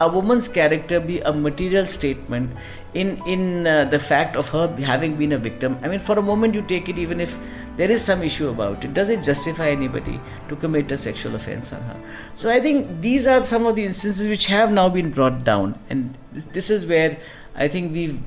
a 0.01 0.09
woman's 0.09 0.49
character 0.49 1.01
be 1.01 1.21
a 1.21 1.33
material 1.33 1.87
statement 1.87 2.51
in 2.95 3.21
in 3.27 3.67
uh, 3.67 3.85
the 3.85 3.99
fact 3.99 4.37
of 4.37 4.49
her 4.49 4.67
having 4.91 5.17
been 5.17 5.33
a 5.33 5.39
victim 5.39 5.77
i 5.83 5.89
mean 5.89 5.99
for 5.99 6.19
a 6.19 6.23
moment 6.23 6.55
you 6.55 6.63
take 6.63 6.89
it 6.89 6.99
even 6.99 7.21
if 7.21 7.39
there 7.77 7.91
is 7.91 8.05
some 8.05 8.23
issue 8.23 8.49
about 8.49 8.85
it 8.85 8.95
does 8.95 9.11
it 9.11 9.23
justify 9.23 9.69
anybody 9.71 10.21
to 10.49 10.57
commit 10.57 10.93
a 10.93 10.99
sexual 10.99 11.35
offense 11.35 11.73
on 11.73 11.83
her? 11.83 11.97
So 12.35 12.51
i 12.51 12.61
think 12.61 13.01
these 13.01 13.27
are 13.27 13.43
some 13.43 13.67
of 13.67 13.75
the 13.77 13.85
instances 13.85 14.29
which 14.29 14.47
have 14.47 14.73
now 14.73 14.89
been 14.89 15.11
brought 15.11 15.43
down 15.45 15.79
and 15.91 16.17
this 16.33 16.71
is 16.71 16.87
where 16.87 17.19
i 17.57 17.69
think 17.69 17.93
we've 17.93 18.21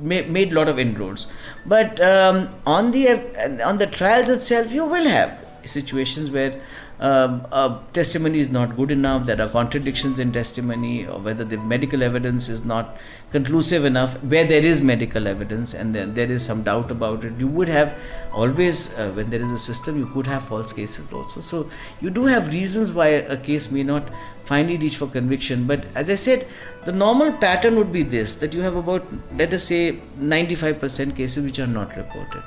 made 0.00 0.52
a 0.52 0.54
lot 0.54 0.68
of 0.68 0.78
inroads. 0.78 1.30
But 1.66 2.00
um, 2.00 2.48
on 2.66 2.90
the 2.90 3.08
uh, 3.08 3.68
on 3.68 3.78
the 3.78 3.86
trials 3.86 4.28
itself 4.28 4.72
you 4.72 4.84
will 4.84 5.04
have 5.04 5.44
situations 5.64 6.30
where 6.30 6.60
um, 7.00 7.46
testimony 7.94 8.40
is 8.40 8.50
not 8.50 8.76
good 8.76 8.90
enough, 8.90 9.24
there 9.24 9.40
are 9.40 9.48
contradictions 9.48 10.20
in 10.20 10.32
testimony, 10.32 11.06
or 11.06 11.18
whether 11.18 11.44
the 11.44 11.56
medical 11.56 12.02
evidence 12.02 12.50
is 12.50 12.64
not 12.66 12.98
conclusive 13.30 13.86
enough, 13.86 14.22
where 14.22 14.44
there 14.44 14.62
is 14.62 14.82
medical 14.82 15.26
evidence 15.26 15.72
and 15.72 15.94
there, 15.94 16.04
there 16.04 16.30
is 16.30 16.44
some 16.44 16.62
doubt 16.62 16.90
about 16.90 17.24
it. 17.24 17.32
You 17.38 17.46
would 17.48 17.68
have 17.68 17.96
always, 18.34 18.98
uh, 18.98 19.12
when 19.12 19.30
there 19.30 19.40
is 19.40 19.50
a 19.50 19.56
system, 19.56 19.98
you 19.98 20.06
could 20.08 20.26
have 20.26 20.44
false 20.44 20.74
cases 20.74 21.10
also. 21.10 21.40
So 21.40 21.70
you 22.02 22.10
do 22.10 22.26
have 22.26 22.48
reasons 22.48 22.92
why 22.92 23.06
a 23.06 23.36
case 23.36 23.70
may 23.70 23.82
not 23.82 24.06
finally 24.44 24.76
reach 24.76 24.98
for 24.98 25.06
conviction. 25.06 25.66
But 25.66 25.86
as 25.94 26.10
I 26.10 26.16
said, 26.16 26.46
the 26.84 26.92
normal 26.92 27.32
pattern 27.32 27.76
would 27.76 27.92
be 27.92 28.02
this 28.02 28.34
that 28.36 28.52
you 28.52 28.60
have 28.60 28.76
about, 28.76 29.06
let 29.36 29.54
us 29.54 29.64
say, 29.64 30.00
95% 30.18 31.16
cases 31.16 31.44
which 31.44 31.58
are 31.58 31.66
not 31.66 31.96
reported. 31.96 32.42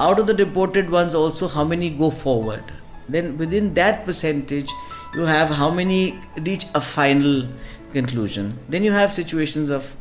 Out 0.00 0.18
of 0.18 0.26
the 0.26 0.34
reported 0.34 0.90
ones, 0.90 1.14
also, 1.14 1.46
how 1.46 1.62
many 1.62 1.90
go 1.90 2.10
forward? 2.10 2.64
Then 3.08 3.36
within 3.38 3.74
that 3.74 4.04
percentage 4.04 4.70
you 5.14 5.22
have 5.22 5.50
how 5.50 5.70
many 5.70 6.18
reach 6.38 6.66
a 6.74 6.80
final 6.80 7.48
conclusion. 7.92 8.58
Then 8.68 8.82
you 8.82 8.92
have 8.92 9.12
situations 9.12 9.70
of 9.70 9.96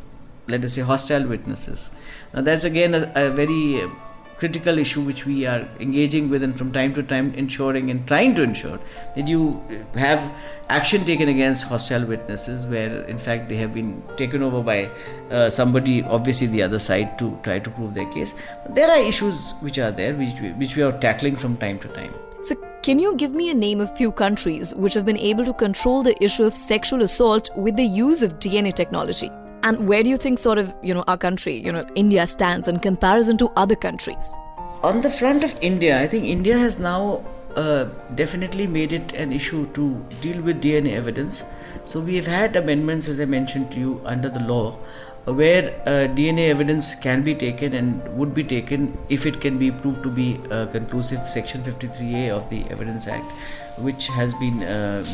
let 0.47 0.63
us 0.65 0.73
say 0.73 0.81
hostile 0.81 1.27
witnesses. 1.27 1.91
Now 2.33 2.41
that's 2.41 2.65
again 2.65 2.95
a, 2.95 3.11
a 3.15 3.29
very 3.29 3.81
critical 4.41 4.79
issue 4.79 5.01
which 5.01 5.23
we 5.27 5.45
are 5.45 5.67
engaging 5.79 6.27
with 6.27 6.41
and 6.45 6.57
from 6.57 6.71
time 6.77 6.95
to 6.95 7.03
time 7.03 7.31
ensuring 7.41 7.91
and 7.91 8.07
trying 8.07 8.33
to 8.33 8.41
ensure 8.41 8.79
that 9.15 9.27
you 9.27 9.41
have 9.93 10.23
action 10.69 11.05
taken 11.05 11.29
against 11.29 11.67
hostile 11.67 12.07
witnesses 12.13 12.65
where 12.65 13.03
in 13.03 13.19
fact 13.19 13.47
they 13.49 13.55
have 13.55 13.71
been 13.75 13.91
taken 14.17 14.41
over 14.41 14.63
by 14.63 14.79
uh, 15.29 15.47
somebody 15.47 16.01
obviously 16.17 16.47
the 16.47 16.63
other 16.63 16.79
side 16.79 17.19
to 17.19 17.37
try 17.43 17.59
to 17.59 17.69
prove 17.69 17.93
their 17.93 18.09
case. 18.17 18.33
There 18.71 18.89
are 18.89 18.99
issues 18.99 19.53
which 19.61 19.77
are 19.77 19.91
there 19.91 20.15
which 20.15 20.41
we, 20.41 20.49
which 20.53 20.75
we 20.75 20.81
are 20.81 20.91
tackling 21.07 21.35
from 21.35 21.55
time 21.57 21.77
to 21.79 21.87
time 21.89 22.13
so 22.41 22.55
can 22.81 22.97
you 22.97 23.15
give 23.15 23.33
me 23.33 23.51
a 23.51 23.53
name 23.53 23.79
of 23.79 23.95
few 23.95 24.11
countries 24.11 24.73
which 24.73 24.95
have 24.95 25.05
been 25.05 25.17
able 25.17 25.45
to 25.45 25.53
control 25.53 26.01
the 26.01 26.15
issue 26.23 26.43
of 26.43 26.55
sexual 26.55 27.03
assault 27.03 27.49
with 27.55 27.75
the 27.75 27.83
use 27.83 28.23
of 28.23 28.39
DNA 28.39 28.73
technology? 28.73 29.29
And 29.61 29.87
where 29.87 30.01
do 30.01 30.09
you 30.09 30.17
think 30.17 30.39
sort 30.39 30.57
of, 30.57 30.73
you 30.81 30.95
know, 30.95 31.03
our 31.07 31.17
country, 31.17 31.53
you 31.53 31.71
know, 31.71 31.85
India 31.93 32.25
stands 32.25 32.67
in 32.67 32.79
comparison 32.79 33.37
to 33.37 33.51
other 33.55 33.75
countries? 33.75 34.35
On 34.81 35.01
the 35.01 35.09
front 35.11 35.43
of 35.43 35.55
India, 35.61 36.01
I 36.01 36.07
think 36.07 36.25
India 36.25 36.57
has 36.57 36.79
now 36.79 37.23
uh, 37.55 37.83
definitely 38.15 38.65
made 38.65 38.91
it 38.93 39.13
an 39.13 39.31
issue 39.31 39.71
to 39.73 40.03
deal 40.21 40.41
with 40.41 40.63
DNA 40.63 40.93
evidence. 40.93 41.43
So 41.85 41.99
we 41.99 42.15
have 42.15 42.25
had 42.25 42.55
amendments, 42.55 43.07
as 43.07 43.19
I 43.19 43.25
mentioned 43.25 43.71
to 43.73 43.79
you, 43.79 44.01
under 44.05 44.29
the 44.29 44.43
law 44.43 44.79
where 45.25 45.69
uh, 45.85 46.07
DNA 46.15 46.49
evidence 46.49 46.95
can 46.95 47.21
be 47.21 47.35
taken 47.35 47.73
and 47.73 48.17
would 48.17 48.33
be 48.33 48.43
taken 48.43 48.97
if 49.09 49.25
it 49.25 49.39
can 49.39 49.57
be 49.59 49.71
proved 49.71 50.03
to 50.03 50.09
be 50.09 50.39
uh, 50.49 50.65
conclusive. 50.67 51.27
Section 51.27 51.61
53A 51.61 52.31
of 52.31 52.49
the 52.49 52.63
Evidence 52.69 53.07
Act, 53.07 53.31
which 53.77 54.07
has 54.07 54.33
been 54.35 54.63
um, 54.63 55.05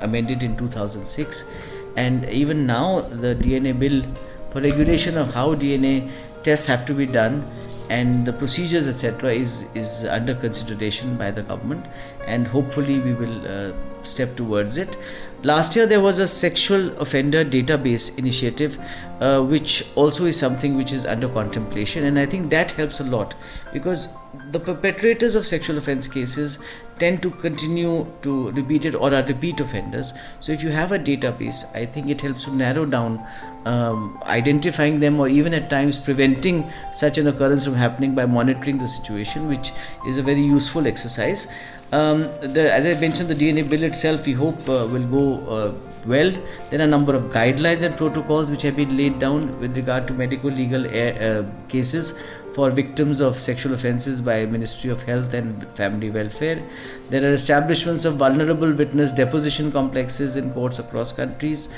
amended 0.00 0.42
in 0.42 0.56
2006, 0.56 1.50
and 1.96 2.24
even 2.28 2.66
now 2.66 3.00
the 3.00 3.34
DNA 3.34 3.76
bill 3.78 4.02
for 4.50 4.60
regulation 4.60 5.18
of 5.18 5.34
how 5.34 5.54
DNA 5.54 6.10
tests 6.42 6.66
have 6.66 6.86
to 6.86 6.94
be 6.94 7.06
done 7.06 7.44
and 7.90 8.24
the 8.26 8.32
procedures 8.32 8.86
etc 8.88 9.32
is 9.32 9.66
is 9.74 10.04
under 10.04 10.34
consideration 10.34 11.16
by 11.16 11.30
the 11.30 11.42
government 11.42 11.84
and 12.26 12.46
hopefully 12.46 12.98
we 13.00 13.12
will 13.14 13.46
uh, 13.46 13.72
step 14.02 14.36
towards 14.36 14.76
it 14.76 14.96
Last 15.44 15.74
year, 15.74 15.86
there 15.86 16.00
was 16.00 16.20
a 16.20 16.28
sexual 16.28 16.96
offender 17.00 17.44
database 17.44 18.16
initiative, 18.16 18.78
uh, 19.20 19.42
which 19.42 19.84
also 19.96 20.26
is 20.26 20.38
something 20.38 20.76
which 20.76 20.92
is 20.92 21.04
under 21.04 21.28
contemplation, 21.28 22.04
and 22.04 22.16
I 22.16 22.26
think 22.26 22.48
that 22.50 22.70
helps 22.70 23.00
a 23.00 23.04
lot 23.04 23.34
because 23.72 24.14
the 24.52 24.60
perpetrators 24.60 25.34
of 25.34 25.44
sexual 25.44 25.78
offense 25.78 26.06
cases 26.06 26.60
tend 27.00 27.22
to 27.22 27.30
continue 27.30 28.06
to 28.22 28.52
repeat 28.52 28.84
it 28.84 28.94
or 28.94 29.12
are 29.12 29.24
repeat 29.24 29.58
offenders. 29.58 30.14
So, 30.38 30.52
if 30.52 30.62
you 30.62 30.70
have 30.70 30.92
a 30.92 30.98
database, 30.98 31.74
I 31.74 31.86
think 31.86 32.08
it 32.08 32.20
helps 32.20 32.44
to 32.44 32.54
narrow 32.54 32.86
down 32.86 33.26
um, 33.64 34.22
identifying 34.26 35.00
them 35.00 35.18
or 35.18 35.26
even 35.26 35.54
at 35.54 35.68
times 35.68 35.98
preventing 35.98 36.70
such 36.92 37.18
an 37.18 37.26
occurrence 37.26 37.64
from 37.64 37.74
happening 37.74 38.14
by 38.14 38.26
monitoring 38.26 38.78
the 38.78 38.86
situation, 38.86 39.48
which 39.48 39.72
is 40.06 40.18
a 40.18 40.22
very 40.22 40.40
useful 40.40 40.86
exercise. 40.86 41.48
Um, 41.92 42.22
the, 42.40 42.72
as 42.72 42.86
I 42.86 42.98
mentioned, 42.98 43.28
the 43.28 43.34
DNA 43.34 43.68
bill 43.68 43.82
itself, 43.82 44.26
we 44.26 44.32
hope 44.32 44.66
uh, 44.66 44.86
will 44.90 45.06
go 45.06 45.46
uh, 45.46 45.74
well. 46.06 46.30
There 46.70 46.80
are 46.80 46.84
a 46.84 46.86
number 46.86 47.14
of 47.14 47.24
guidelines 47.24 47.82
and 47.82 47.94
protocols 47.96 48.50
which 48.50 48.62
have 48.62 48.76
been 48.76 48.96
laid 48.96 49.18
down 49.18 49.60
with 49.60 49.76
regard 49.76 50.06
to 50.08 50.14
medical 50.14 50.50
legal 50.50 50.86
uh, 50.86 51.44
cases 51.68 52.18
for 52.54 52.70
victims 52.70 53.20
of 53.20 53.36
sexual 53.36 53.72
offences 53.74 54.20
by 54.20 54.44
Ministry 54.46 54.90
of 54.90 55.02
Health 55.02 55.34
and 55.34 55.66
Family 55.76 56.10
Welfare. 56.10 56.62
There 57.10 57.24
are 57.28 57.34
establishments 57.34 58.04
of 58.04 58.16
vulnerable 58.16 58.72
witness 58.72 59.12
deposition 59.12 59.70
complexes 59.70 60.36
in 60.36 60.52
courts 60.52 60.78
across 60.78 61.12
countries. 61.12 61.68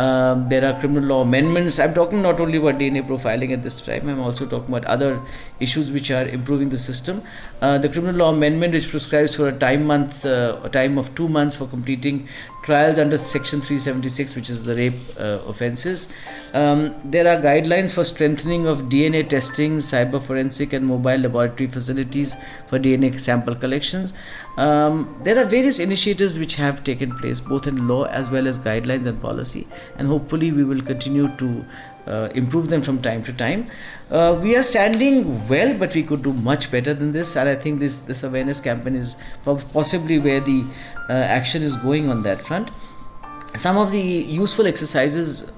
Um, 0.00 0.48
there 0.48 0.64
are 0.64 0.78
criminal 0.80 1.08
law 1.08 1.20
amendments. 1.22 1.78
I'm 1.78 1.92
talking 1.92 2.22
not 2.22 2.40
only 2.40 2.56
about 2.58 2.78
DNA 2.78 3.06
profiling 3.06 3.52
at 3.52 3.62
this 3.62 3.80
time, 3.82 4.08
I'm 4.08 4.20
also 4.20 4.46
talking 4.46 4.74
about 4.74 4.86
other 4.86 5.20
issues 5.66 5.92
which 5.92 6.10
are 6.10 6.26
improving 6.36 6.70
the 6.70 6.78
system. 6.78 7.22
Uh, 7.60 7.76
the 7.76 7.88
criminal 7.88 8.16
law 8.16 8.30
amendment, 8.30 8.72
which 8.72 8.88
prescribes 8.88 9.34
for 9.34 9.48
a 9.48 9.52
time 9.52 9.84
month, 9.84 10.24
uh, 10.24 10.58
a 10.62 10.70
time 10.70 10.96
of 10.96 11.14
two 11.14 11.28
months 11.28 11.54
for 11.54 11.66
completing 11.66 12.28
trials 12.62 12.98
under 12.98 13.16
Section 13.16 13.60
376, 13.60 14.34
which 14.36 14.50
is 14.50 14.64
the 14.64 14.74
rape 14.74 14.94
uh, 15.18 15.38
offences. 15.46 16.12
Um, 16.52 16.94
there 17.04 17.26
are 17.26 17.40
guidelines 17.40 17.94
for 17.94 18.04
strengthening 18.04 18.66
of 18.66 18.82
DNA 18.84 19.28
testing, 19.28 19.78
cyber 19.78 20.22
forensic, 20.22 20.72
and 20.72 20.86
mobile 20.86 21.16
laboratory 21.18 21.68
facilities 21.68 22.36
for 22.66 22.78
DNA 22.78 23.18
sample 23.18 23.54
collections. 23.54 24.12
Um, 24.56 25.14
there 25.24 25.38
are 25.38 25.44
various 25.44 25.78
initiatives 25.78 26.38
which 26.38 26.56
have 26.56 26.84
taken 26.84 27.16
place, 27.16 27.40
both 27.40 27.66
in 27.66 27.88
law 27.88 28.04
as 28.04 28.30
well 28.30 28.46
as 28.46 28.58
guidelines 28.58 29.06
and 29.06 29.20
policy, 29.20 29.66
and 29.96 30.06
hopefully 30.06 30.52
we 30.52 30.64
will 30.64 30.82
continue 30.82 31.28
to 31.36 31.64
improve 32.34 32.68
them 32.68 32.82
from 32.82 33.00
time 33.02 33.22
to 33.22 33.32
time. 33.32 33.68
Uh, 34.10 34.38
we 34.42 34.56
are 34.56 34.62
standing 34.62 35.46
well, 35.48 35.72
but 35.74 35.94
we 35.94 36.02
could 36.02 36.22
do 36.22 36.32
much 36.32 36.70
better 36.70 36.94
than 36.94 37.12
this. 37.12 37.36
And 37.36 37.48
I 37.48 37.54
think 37.54 37.80
this 37.80 37.98
this 37.98 38.24
awareness 38.24 38.60
campaign 38.60 38.96
is 38.96 39.16
possibly 39.44 40.18
where 40.18 40.40
the 40.40 40.64
uh, 41.08 41.12
action 41.12 41.62
is 41.62 41.76
going 41.76 42.10
on 42.10 42.22
that 42.24 42.42
front. 42.42 42.70
Some 43.56 43.76
of 43.76 43.90
the 43.92 44.00
useful 44.00 44.66
exercises 44.66 45.52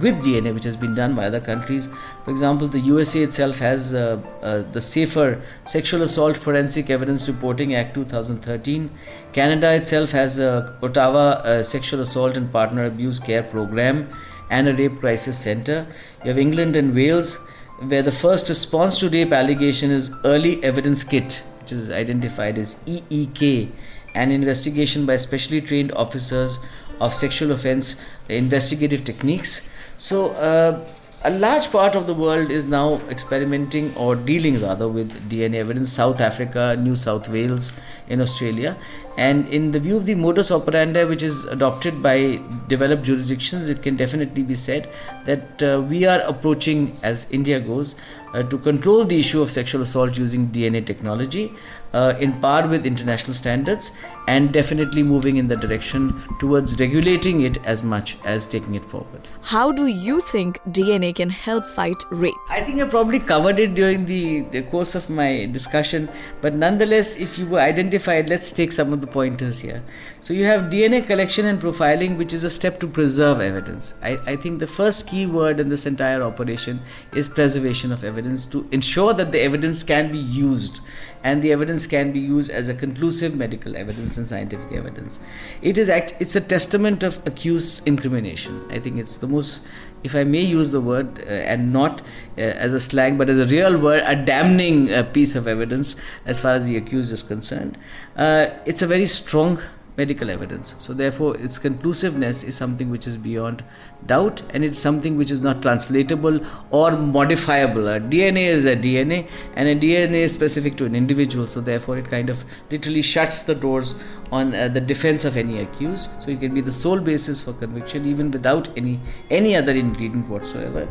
with 0.00 0.16
DNA, 0.24 0.52
which 0.52 0.64
has 0.64 0.76
been 0.76 0.94
done 0.94 1.14
by 1.14 1.26
other 1.26 1.40
countries. 1.40 1.88
For 2.24 2.30
example, 2.30 2.68
the 2.68 2.80
USA 2.80 3.22
itself 3.22 3.58
has 3.58 3.94
uh, 3.94 4.20
uh, 4.42 4.62
the 4.72 4.80
Safer 4.80 5.40
Sexual 5.64 6.02
Assault 6.02 6.36
Forensic 6.36 6.90
Evidence 6.90 7.28
Reporting 7.28 7.74
Act 7.74 7.94
2013. 7.94 8.90
Canada 9.32 9.72
itself 9.72 10.10
has 10.10 10.38
a 10.38 10.76
Ottawa 10.82 11.42
uh, 11.44 11.62
Sexual 11.62 12.00
Assault 12.00 12.36
and 12.36 12.50
Partner 12.52 12.86
Abuse 12.86 13.20
Care 13.20 13.42
Program 13.44 14.08
and 14.50 14.68
a 14.68 14.74
Rape 14.74 15.00
Crisis 15.00 15.38
Center. 15.38 15.86
You 16.22 16.28
have 16.28 16.38
England 16.38 16.76
and 16.76 16.94
Wales, 16.94 17.46
where 17.78 18.02
the 18.02 18.12
first 18.12 18.48
response 18.48 18.98
to 19.00 19.08
rape 19.08 19.32
allegation 19.32 19.90
is 19.90 20.14
Early 20.24 20.62
Evidence 20.62 21.04
Kit, 21.04 21.42
which 21.60 21.72
is 21.72 21.90
identified 21.90 22.58
as 22.58 22.76
EEK, 22.86 23.70
an 24.14 24.30
investigation 24.30 25.06
by 25.06 25.16
specially 25.16 25.60
trained 25.60 25.92
officers 25.92 26.64
of 27.00 27.12
sexual 27.12 27.52
offense 27.52 28.04
investigative 28.28 29.04
techniques. 29.04 29.70
So, 29.96 30.30
uh, 30.32 30.86
a 31.24 31.30
large 31.30 31.70
part 31.72 31.96
of 31.96 32.06
the 32.06 32.12
world 32.12 32.50
is 32.50 32.66
now 32.66 33.00
experimenting 33.08 33.96
or 33.96 34.14
dealing 34.14 34.60
rather 34.60 34.88
with 34.88 35.10
DNA 35.30 35.54
evidence. 35.54 35.90
South 35.90 36.20
Africa, 36.20 36.76
New 36.78 36.94
South 36.94 37.30
Wales, 37.30 37.72
in 38.08 38.20
Australia, 38.20 38.76
and 39.16 39.48
in 39.48 39.70
the 39.70 39.80
view 39.80 39.96
of 39.96 40.04
the 40.04 40.14
modus 40.14 40.50
operandi 40.50 41.04
which 41.04 41.22
is 41.22 41.46
adopted 41.46 42.02
by 42.02 42.38
developed 42.68 43.04
jurisdictions, 43.04 43.70
it 43.70 43.82
can 43.82 43.96
definitely 43.96 44.42
be 44.42 44.54
said 44.54 44.90
that 45.24 45.62
uh, 45.62 45.80
we 45.88 46.04
are 46.04 46.20
approaching, 46.20 46.98
as 47.02 47.26
India 47.30 47.58
goes, 47.58 47.94
uh, 48.34 48.42
to 48.42 48.58
control 48.58 49.04
the 49.04 49.18
issue 49.18 49.40
of 49.40 49.50
sexual 49.50 49.80
assault 49.80 50.18
using 50.18 50.48
DNA 50.48 50.84
technology 50.84 51.52
uh, 51.94 52.14
in 52.20 52.38
par 52.40 52.66
with 52.66 52.84
international 52.84 53.32
standards 53.32 53.92
and 54.26 54.52
definitely 54.52 55.02
moving 55.02 55.36
in 55.36 55.48
the 55.48 55.56
direction 55.56 56.20
towards 56.38 56.78
regulating 56.80 57.42
it 57.42 57.58
as 57.66 57.82
much 57.82 58.16
as 58.24 58.46
taking 58.46 58.74
it 58.74 58.84
forward. 58.84 59.28
How 59.42 59.70
do 59.72 59.86
you 59.86 60.20
think 60.20 60.58
DNA 60.70 61.14
can 61.14 61.30
help 61.30 61.64
fight 61.64 62.02
rape? 62.10 62.34
I 62.48 62.62
think 62.62 62.80
I 62.80 62.88
probably 62.88 63.20
covered 63.20 63.60
it 63.60 63.74
during 63.74 64.04
the, 64.06 64.40
the 64.50 64.62
course 64.62 64.94
of 64.94 65.08
my 65.10 65.46
discussion, 65.46 66.08
but 66.40 66.54
nonetheless, 66.54 67.16
if 67.16 67.38
you 67.38 67.46
were 67.46 67.60
identified, 67.60 68.28
let's 68.28 68.50
take 68.52 68.72
some 68.72 68.92
of 68.92 69.00
the 69.00 69.06
pointers 69.06 69.60
here. 69.60 69.82
So 70.20 70.34
you 70.34 70.44
have 70.44 70.62
DNA 70.62 71.06
collection 71.06 71.46
and 71.46 71.60
profiling, 71.60 72.16
which 72.16 72.32
is 72.32 72.44
a 72.44 72.50
step 72.50 72.80
to 72.80 72.86
preserve 72.86 73.40
evidence. 73.40 73.94
I, 74.02 74.18
I 74.26 74.36
think 74.36 74.58
the 74.58 74.66
first 74.66 75.06
key 75.06 75.26
word 75.26 75.60
in 75.60 75.68
this 75.68 75.86
entire 75.86 76.22
operation 76.22 76.80
is 77.12 77.28
preservation 77.28 77.92
of 77.92 78.02
evidence 78.02 78.24
evidence 78.24 78.46
to 78.46 78.66
ensure 78.72 79.12
that 79.14 79.32
the 79.32 79.40
evidence 79.40 79.82
can 79.82 80.10
be 80.10 80.18
used 80.18 80.80
and 81.22 81.42
the 81.42 81.52
evidence 81.52 81.86
can 81.86 82.12
be 82.12 82.20
used 82.20 82.50
as 82.50 82.68
a 82.68 82.74
conclusive 82.74 83.34
medical 83.34 83.76
evidence 83.76 84.13
and 84.18 84.28
scientific 84.28 84.72
evidence. 84.72 85.20
It 85.62 85.78
is 85.78 85.88
act 85.88 86.14
it's 86.20 86.36
a 86.36 86.40
testament 86.40 87.02
of 87.02 87.18
accused 87.26 87.86
incrimination. 87.86 88.64
I 88.70 88.78
think 88.78 88.98
it's 88.98 89.18
the 89.18 89.26
most 89.26 89.68
if 90.04 90.14
i 90.14 90.22
may 90.22 90.40
use 90.40 90.70
the 90.70 90.80
word 90.80 91.20
uh, 91.20 91.50
and 91.52 91.72
not 91.72 92.02
uh, 92.36 92.42
as 92.66 92.74
a 92.74 92.80
slang 92.80 93.16
but 93.16 93.30
as 93.30 93.38
a 93.40 93.46
real 93.46 93.78
word 93.78 94.02
a 94.04 94.14
damning 94.14 94.92
uh, 94.92 95.02
piece 95.02 95.34
of 95.34 95.48
evidence 95.48 95.96
as 96.26 96.40
far 96.40 96.54
as 96.54 96.66
the 96.66 96.76
accused 96.76 97.12
is 97.12 97.22
concerned. 97.22 97.78
Uh, 98.16 98.46
it's 98.66 98.82
a 98.82 98.86
very 98.86 99.06
strong 99.06 99.58
medical 99.96 100.30
evidence. 100.30 100.74
So, 100.78 100.92
therefore, 100.92 101.36
its 101.36 101.58
conclusiveness 101.58 102.42
is 102.42 102.56
something 102.56 102.90
which 102.90 103.06
is 103.06 103.16
beyond 103.16 103.64
doubt 104.06 104.42
and 104.50 104.64
it's 104.64 104.78
something 104.78 105.16
which 105.16 105.30
is 105.30 105.40
not 105.40 105.62
translatable 105.62 106.40
or 106.70 106.92
modifiable. 106.92 107.88
A 107.88 108.00
DNA 108.00 108.46
is 108.46 108.64
a 108.64 108.76
DNA 108.76 109.28
and 109.54 109.68
a 109.68 109.76
DNA 109.76 110.22
is 110.24 110.32
specific 110.32 110.76
to 110.76 110.84
an 110.84 110.94
individual. 110.94 111.46
So, 111.46 111.60
therefore, 111.60 111.98
it 111.98 112.08
kind 112.10 112.30
of 112.30 112.44
literally 112.70 113.02
shuts 113.02 113.42
the 113.42 113.54
doors 113.54 114.02
on 114.32 114.54
uh, 114.54 114.68
the 114.68 114.80
defense 114.80 115.24
of 115.24 115.36
any 115.36 115.60
accused. 115.60 116.10
So, 116.20 116.30
it 116.30 116.40
can 116.40 116.54
be 116.54 116.60
the 116.60 116.72
sole 116.72 117.00
basis 117.00 117.44
for 117.44 117.52
conviction 117.52 118.04
even 118.06 118.30
without 118.30 118.68
any 118.76 119.00
any 119.30 119.54
other 119.56 119.72
ingredient 119.72 120.28
whatsoever. 120.28 120.88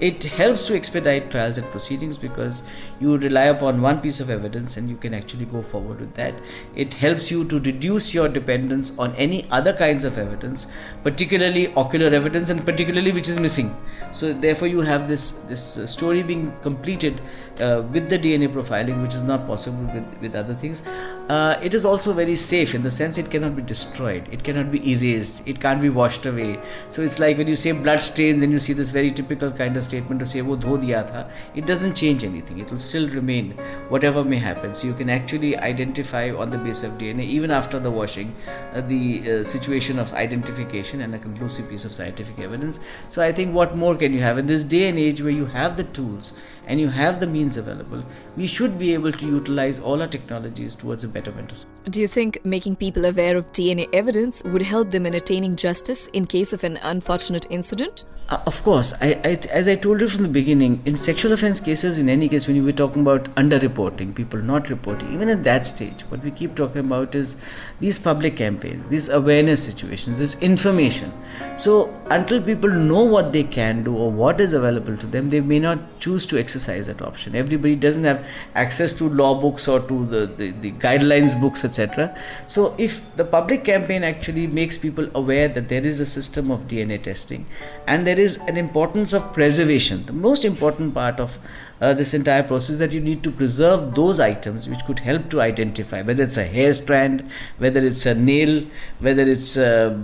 It 0.00 0.24
helps 0.24 0.66
to 0.66 0.74
expedite 0.74 1.30
trials 1.30 1.56
and 1.56 1.66
proceedings 1.68 2.18
because 2.18 2.62
you 3.00 3.16
rely 3.16 3.44
upon 3.44 3.80
one 3.80 4.00
piece 4.00 4.18
of 4.18 4.28
evidence 4.28 4.76
and 4.76 4.90
you 4.90 4.96
can 4.96 5.14
actually 5.14 5.44
go 5.44 5.62
forward 5.62 6.00
with 6.00 6.14
that. 6.14 6.34
It 6.74 6.94
helps 6.94 7.30
you 7.30 7.44
to 7.44 7.60
reduce 7.60 8.12
your 8.12 8.28
dependence 8.28 8.98
on 8.98 9.14
any 9.14 9.48
other 9.50 9.72
kinds 9.72 10.04
of 10.04 10.18
evidence, 10.18 10.66
particularly 11.04 11.72
ocular 11.74 12.08
evidence 12.08 12.50
and 12.50 12.64
particularly 12.64 13.12
which 13.12 13.28
is 13.28 13.38
missing. 13.38 13.74
So 14.10 14.32
therefore 14.32 14.68
you 14.68 14.80
have 14.80 15.06
this 15.06 15.30
this 15.52 15.78
uh, 15.78 15.86
story 15.86 16.22
being 16.22 16.52
completed 16.62 17.20
uh, 17.60 17.82
with 17.92 18.08
the 18.10 18.18
DNA 18.18 18.52
profiling, 18.52 19.02
which 19.02 19.14
is 19.14 19.22
not 19.22 19.46
possible 19.46 19.84
with, 19.94 20.20
with 20.20 20.34
other 20.34 20.54
things. 20.54 20.82
Uh, 21.28 21.58
it 21.62 21.72
is 21.72 21.84
also 21.84 22.12
very 22.12 22.36
safe 22.36 22.74
in 22.74 22.82
the 22.82 22.90
sense 22.90 23.16
it 23.16 23.30
cannot 23.30 23.56
be 23.56 23.62
destroyed, 23.62 24.28
it 24.30 24.44
cannot 24.44 24.70
be 24.70 24.92
erased, 24.92 25.42
it 25.46 25.60
can't 25.60 25.80
be 25.80 25.88
washed 25.88 26.26
away. 26.26 26.58
So 26.90 27.02
it's 27.02 27.18
like 27.18 27.38
when 27.38 27.46
you 27.46 27.56
say 27.56 27.72
blood 27.72 28.02
stains 28.02 28.42
and 28.42 28.52
you 28.52 28.58
see 28.58 28.72
this 28.72 28.90
very 28.90 29.10
typical 29.10 29.50
kind 29.50 29.76
of 29.76 29.84
statement 29.84 30.20
to 30.20 30.26
say 30.26 30.42
wo 30.42 30.56
dho 30.56 30.76
diya 30.76 31.06
tha, 31.06 31.30
it 31.54 31.66
doesn't 31.66 31.94
change 31.94 32.24
anything. 32.24 32.58
It 32.58 32.70
will 32.70 32.78
still 32.78 33.08
remain 33.08 33.52
whatever 33.88 34.24
may 34.24 34.38
happen. 34.38 34.74
So 34.74 34.86
you 34.86 34.94
can 34.94 35.08
actually 35.08 35.56
identify 35.56 36.30
on 36.30 36.50
the 36.50 36.58
basis 36.58 36.84
of 36.84 36.98
DNA 36.98 37.24
even 37.24 37.50
after 37.50 37.78
the 37.78 37.90
washing 37.90 38.34
uh, 38.74 38.82
the 38.82 39.40
uh, 39.40 39.44
situation 39.44 39.98
of 39.98 40.12
identification 40.12 41.00
and 41.00 41.14
a 41.14 41.18
conclusive 41.18 41.70
piece 41.70 41.84
of 41.84 41.92
scientific 41.92 42.38
evidence. 42.38 42.80
So 43.08 43.22
I 43.22 43.32
think 43.32 43.54
what 43.54 43.76
more 43.76 43.94
more 43.94 44.00
can 44.00 44.12
you 44.12 44.22
have? 44.22 44.38
In 44.38 44.46
this 44.46 44.64
day 44.64 44.88
and 44.88 44.98
age 44.98 45.22
where 45.22 45.36
you 45.40 45.46
have 45.46 45.76
the 45.76 45.84
tools 45.98 46.32
and 46.66 46.80
you 46.80 46.88
have 46.88 47.20
the 47.20 47.26
means 47.26 47.56
available, 47.56 48.02
we 48.36 48.46
should 48.46 48.78
be 48.78 48.94
able 48.94 49.12
to 49.12 49.26
utilize 49.26 49.80
all 49.80 50.00
our 50.00 50.08
technologies 50.08 50.74
towards 50.74 51.04
a 51.04 51.08
betterment. 51.08 51.66
Do 51.90 52.00
you 52.00 52.08
think 52.08 52.44
making 52.44 52.76
people 52.76 53.04
aware 53.04 53.36
of 53.36 53.52
DNA 53.52 53.88
evidence 53.92 54.42
would 54.44 54.62
help 54.62 54.90
them 54.90 55.06
in 55.06 55.14
attaining 55.14 55.56
justice 55.56 56.06
in 56.08 56.26
case 56.26 56.52
of 56.52 56.64
an 56.64 56.78
unfortunate 56.82 57.46
incident? 57.50 58.04
Uh, 58.26 58.40
of 58.46 58.62
course, 58.62 58.94
I, 59.02 59.20
I, 59.22 59.38
as 59.50 59.68
I 59.68 59.74
told 59.74 60.00
you 60.00 60.08
from 60.08 60.22
the 60.22 60.30
beginning, 60.30 60.80
in 60.86 60.96
sexual 60.96 61.32
offense 61.32 61.60
cases, 61.60 61.98
in 61.98 62.08
any 62.08 62.26
case, 62.26 62.46
when 62.46 62.56
you 62.56 62.64
were 62.64 62.72
talking 62.72 63.02
about 63.02 63.24
underreporting, 63.34 64.14
people 64.14 64.40
not 64.40 64.70
reporting, 64.70 65.12
even 65.12 65.28
at 65.28 65.44
that 65.44 65.66
stage, 65.66 66.00
what 66.08 66.24
we 66.24 66.30
keep 66.30 66.54
talking 66.54 66.80
about 66.80 67.14
is 67.14 67.36
these 67.80 67.98
public 67.98 68.34
campaigns, 68.34 68.88
these 68.88 69.10
awareness 69.10 69.62
situations, 69.62 70.20
this 70.20 70.40
information. 70.40 71.12
So, 71.56 71.94
until 72.10 72.40
people 72.40 72.70
know 72.70 73.04
what 73.04 73.34
they 73.34 73.44
can 73.44 73.84
do 73.84 73.94
or 73.94 74.10
what 74.10 74.40
is 74.40 74.54
available 74.54 74.96
to 74.96 75.06
them, 75.06 75.28
they 75.28 75.42
may 75.42 75.58
not 75.58 75.78
choose 76.00 76.24
to 76.26 76.38
exercise 76.38 76.86
that 76.86 77.02
option. 77.02 77.34
Everybody 77.34 77.76
doesn't 77.76 78.04
have 78.04 78.24
access 78.54 78.94
to 78.94 79.04
law 79.04 79.34
books 79.38 79.68
or 79.68 79.80
to 79.80 80.06
the, 80.06 80.26
the, 80.26 80.50
the 80.62 80.72
guidelines 80.72 81.38
books, 81.38 81.62
etc. 81.62 82.16
So, 82.46 82.74
if 82.78 83.02
the 83.16 83.24
public 83.26 83.64
campaign 83.64 84.02
actually 84.02 84.46
makes 84.46 84.78
people 84.78 85.10
aware 85.14 85.48
that 85.48 85.68
there 85.68 85.84
is 85.84 86.00
a 86.00 86.06
system 86.06 86.50
of 86.50 86.68
DNA 86.68 87.02
testing 87.02 87.44
and 87.86 88.06
there 88.06 88.13
is 88.18 88.36
an 88.48 88.56
importance 88.56 89.12
of 89.12 89.32
preservation. 89.32 90.04
The 90.06 90.12
most 90.12 90.44
important 90.44 90.94
part 90.94 91.20
of 91.20 91.38
uh, 91.80 91.92
this 91.94 92.14
entire 92.14 92.42
process 92.42 92.78
that 92.78 92.92
you 92.92 93.00
need 93.00 93.22
to 93.22 93.30
preserve 93.30 93.94
those 93.94 94.20
items 94.20 94.68
which 94.68 94.84
could 94.86 95.00
help 95.00 95.28
to 95.30 95.40
identify 95.40 96.02
whether 96.02 96.22
it's 96.22 96.36
a 96.36 96.44
hair 96.44 96.72
strand, 96.72 97.28
whether 97.58 97.84
it's 97.84 98.06
a 98.06 98.14
nail, 98.14 98.64
whether 99.00 99.22
it's 99.22 99.56
uh, 99.56 99.96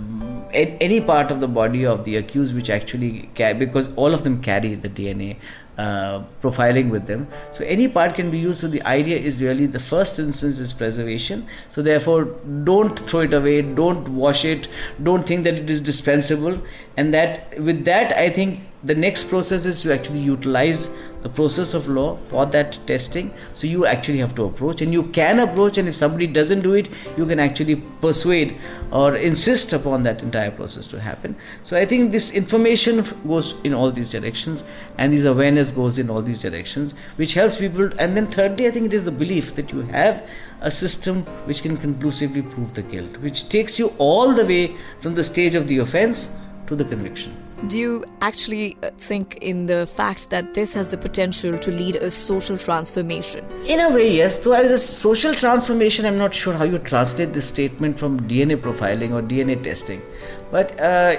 any 0.53 1.01
part 1.01 1.31
of 1.31 1.39
the 1.39 1.47
body 1.47 1.85
of 1.85 2.03
the 2.05 2.17
accused 2.17 2.53
which 2.53 2.69
actually 2.69 3.29
because 3.57 3.93
all 3.95 4.13
of 4.13 4.23
them 4.23 4.41
carry 4.41 4.75
the 4.75 4.89
DNA 4.89 5.37
uh, 5.81 6.23
profiling 6.41 6.89
with 6.89 7.05
them. 7.07 7.27
So 7.51 7.63
any 7.65 7.87
part 7.87 8.15
can 8.15 8.29
be 8.31 8.37
used. 8.37 8.59
So 8.61 8.67
the 8.67 8.81
idea 8.83 9.17
is 9.17 9.41
really 9.41 9.65
the 9.65 9.79
first 9.79 10.19
instance 10.19 10.59
is 10.59 10.73
preservation. 10.73 11.47
So 11.69 11.81
therefore, 11.81 12.25
don't 12.71 12.99
throw 13.11 13.21
it 13.21 13.33
away. 13.33 13.61
Don't 13.61 14.09
wash 14.09 14.45
it. 14.45 14.67
Don't 15.03 15.25
think 15.25 15.43
that 15.45 15.55
it 15.55 15.69
is 15.69 15.81
dispensable. 15.81 16.61
And 16.97 17.13
that 17.13 17.59
with 17.59 17.85
that, 17.85 18.13
I 18.13 18.29
think 18.29 18.59
the 18.83 18.95
next 18.95 19.29
process 19.29 19.65
is 19.65 19.81
to 19.81 19.93
actually 19.93 20.19
utilize 20.19 20.89
the 21.21 21.29
process 21.29 21.73
of 21.73 21.87
law 21.87 22.15
for 22.15 22.45
that 22.47 22.79
testing. 22.87 23.33
So 23.53 23.67
you 23.67 23.85
actually 23.85 24.19
have 24.19 24.35
to 24.35 24.45
approach 24.45 24.81
and 24.81 24.93
you 24.93 25.03
can 25.03 25.39
approach 25.39 25.77
and 25.77 25.87
if 25.87 25.95
somebody 25.95 26.27
doesn't 26.27 26.61
do 26.61 26.73
it 26.73 26.89
you 27.17 27.25
can 27.25 27.39
actually 27.39 27.75
persuade 28.01 28.57
or 28.91 29.15
insist 29.15 29.73
upon 29.73 30.03
that 30.03 30.21
entire 30.21 30.51
process 30.51 30.87
to 30.87 30.99
happen. 30.99 31.35
So 31.63 31.77
i 31.77 31.85
think 31.85 32.11
this 32.11 32.31
information 32.31 33.03
goes 33.27 33.55
in 33.63 33.73
all 33.73 33.91
these 33.91 34.09
directions 34.09 34.63
and 34.97 35.13
this 35.13 35.25
awareness 35.25 35.71
goes 35.71 35.99
in 35.99 36.09
all 36.09 36.21
these 36.21 36.41
directions 36.41 36.93
which 37.15 37.33
helps 37.33 37.57
people. 37.57 37.89
And 37.99 38.17
then 38.17 38.27
thirdly 38.27 38.67
i 38.67 38.71
think 38.71 38.87
it 38.87 38.93
is 38.93 39.03
the 39.03 39.11
belief 39.11 39.55
that 39.55 39.71
you 39.71 39.81
have 39.81 40.27
a 40.61 40.71
system 40.71 41.23
which 41.45 41.63
can 41.63 41.77
conclusively 41.77 42.41
prove 42.41 42.73
the 42.73 42.83
guilt 42.83 43.17
which 43.17 43.49
takes 43.49 43.79
you 43.79 43.91
all 43.97 44.33
the 44.33 44.45
way 44.45 44.75
from 44.99 45.15
the 45.15 45.23
stage 45.23 45.55
of 45.55 45.67
the 45.67 45.79
offense 45.79 46.29
to 46.67 46.75
the 46.75 46.85
conviction 46.85 47.35
do 47.67 47.77
you 47.77 48.05
actually 48.21 48.77
uh, 48.81 48.89
think 48.97 49.37
in 49.41 49.65
the 49.67 49.85
fact 49.85 50.29
that 50.29 50.53
this 50.53 50.73
has 50.73 50.87
the 50.87 50.97
potential 50.97 51.57
to 51.57 51.71
lead 51.71 51.97
a 51.97 52.09
social 52.09 52.57
transformation? 52.57 53.45
In 53.67 53.79
a 53.79 53.89
way, 53.89 54.15
yes. 54.15 54.39
Though 54.39 54.53
as 54.53 54.71
a 54.71 54.77
social 54.77 55.33
transformation, 55.33 56.05
I'm 56.05 56.17
not 56.17 56.33
sure 56.33 56.53
how 56.53 56.63
you 56.63 56.79
translate 56.79 57.33
this 57.33 57.47
statement 57.47 57.99
from 57.99 58.19
DNA 58.21 58.57
profiling 58.57 59.11
or 59.11 59.21
DNA 59.21 59.61
testing. 59.63 60.01
But 60.49 60.79
uh, 60.79 61.17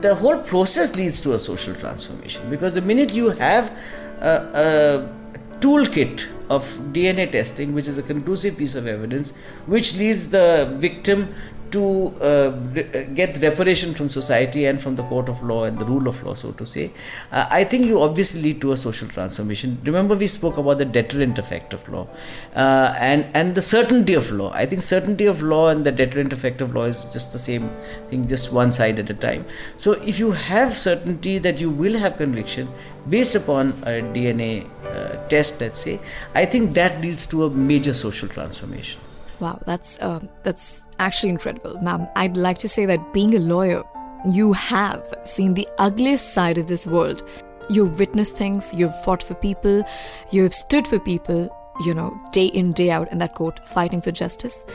the 0.00 0.14
whole 0.14 0.38
process 0.38 0.96
leads 0.96 1.20
to 1.22 1.34
a 1.34 1.38
social 1.38 1.74
transformation 1.74 2.48
because 2.50 2.74
the 2.74 2.82
minute 2.82 3.12
you 3.12 3.30
have 3.30 3.76
a, 4.20 4.30
a 4.54 5.20
toolkit 5.60 6.28
of 6.48 6.64
DNA 6.92 7.30
testing, 7.30 7.74
which 7.74 7.86
is 7.86 7.98
a 7.98 8.02
conclusive 8.02 8.56
piece 8.56 8.74
of 8.74 8.86
evidence, 8.86 9.32
which 9.66 9.96
leads 9.96 10.28
the 10.28 10.74
victim 10.78 11.32
to 11.72 12.14
uh, 12.20 12.52
re- 12.72 13.08
get 13.14 13.36
reparation 13.42 13.94
from 13.94 14.08
society 14.08 14.66
and 14.66 14.80
from 14.80 14.96
the 14.96 15.02
court 15.04 15.28
of 15.28 15.42
law 15.42 15.64
and 15.64 15.78
the 15.78 15.84
rule 15.84 16.08
of 16.08 16.22
law, 16.24 16.34
so 16.34 16.52
to 16.52 16.66
say, 16.66 16.90
uh, 17.32 17.46
I 17.50 17.64
think 17.64 17.86
you 17.86 18.00
obviously 18.00 18.42
lead 18.42 18.60
to 18.60 18.72
a 18.72 18.76
social 18.76 19.08
transformation. 19.08 19.78
Remember, 19.84 20.14
we 20.14 20.26
spoke 20.26 20.56
about 20.56 20.78
the 20.78 20.84
deterrent 20.84 21.38
effect 21.38 21.72
of 21.72 21.88
law 21.88 22.06
uh, 22.54 22.94
and 22.98 23.26
and 23.34 23.54
the 23.54 23.62
certainty 23.62 24.14
of 24.14 24.30
law. 24.30 24.52
I 24.52 24.66
think 24.66 24.82
certainty 24.82 25.26
of 25.26 25.42
law 25.42 25.68
and 25.68 25.84
the 25.84 25.92
deterrent 25.92 26.32
effect 26.32 26.60
of 26.60 26.74
law 26.74 26.84
is 26.84 27.04
just 27.06 27.32
the 27.32 27.38
same 27.38 27.70
thing, 28.08 28.26
just 28.26 28.52
one 28.52 28.72
side 28.72 28.98
at 28.98 29.10
a 29.10 29.14
time. 29.14 29.44
So, 29.76 29.92
if 29.92 30.18
you 30.18 30.32
have 30.32 30.72
certainty 30.74 31.38
that 31.38 31.60
you 31.60 31.70
will 31.70 31.98
have 31.98 32.16
conviction 32.16 32.68
based 33.08 33.34
upon 33.34 33.70
a 33.82 34.02
DNA 34.16 34.68
uh, 34.86 35.28
test, 35.28 35.60
let's 35.60 35.78
say, 35.80 36.00
I 36.34 36.44
think 36.44 36.74
that 36.74 37.00
leads 37.00 37.26
to 37.28 37.44
a 37.44 37.50
major 37.50 37.92
social 37.92 38.28
transformation. 38.28 39.00
Wow, 39.40 39.58
that's 39.64 39.98
uh, 40.00 40.20
that's 40.42 40.82
actually 40.98 41.30
incredible, 41.30 41.80
ma'am. 41.80 42.06
I'd 42.14 42.36
like 42.36 42.58
to 42.58 42.68
say 42.68 42.84
that 42.86 43.12
being 43.14 43.34
a 43.34 43.40
lawyer, 43.40 43.82
you 44.30 44.52
have 44.52 45.14
seen 45.24 45.54
the 45.54 45.68
ugliest 45.78 46.34
side 46.34 46.58
of 46.58 46.66
this 46.66 46.86
world. 46.86 47.22
You've 47.70 47.98
witnessed 47.98 48.36
things, 48.36 48.74
you've 48.74 48.94
fought 49.04 49.22
for 49.22 49.34
people, 49.34 49.82
you've 50.30 50.52
stood 50.52 50.86
for 50.86 50.98
people, 50.98 51.48
you 51.86 51.94
know, 51.94 52.20
day 52.32 52.46
in, 52.46 52.72
day 52.72 52.90
out 52.90 53.10
in 53.12 53.18
that 53.18 53.34
court, 53.34 53.66
fighting 53.66 54.02
for 54.02 54.10
justice. 54.10 54.66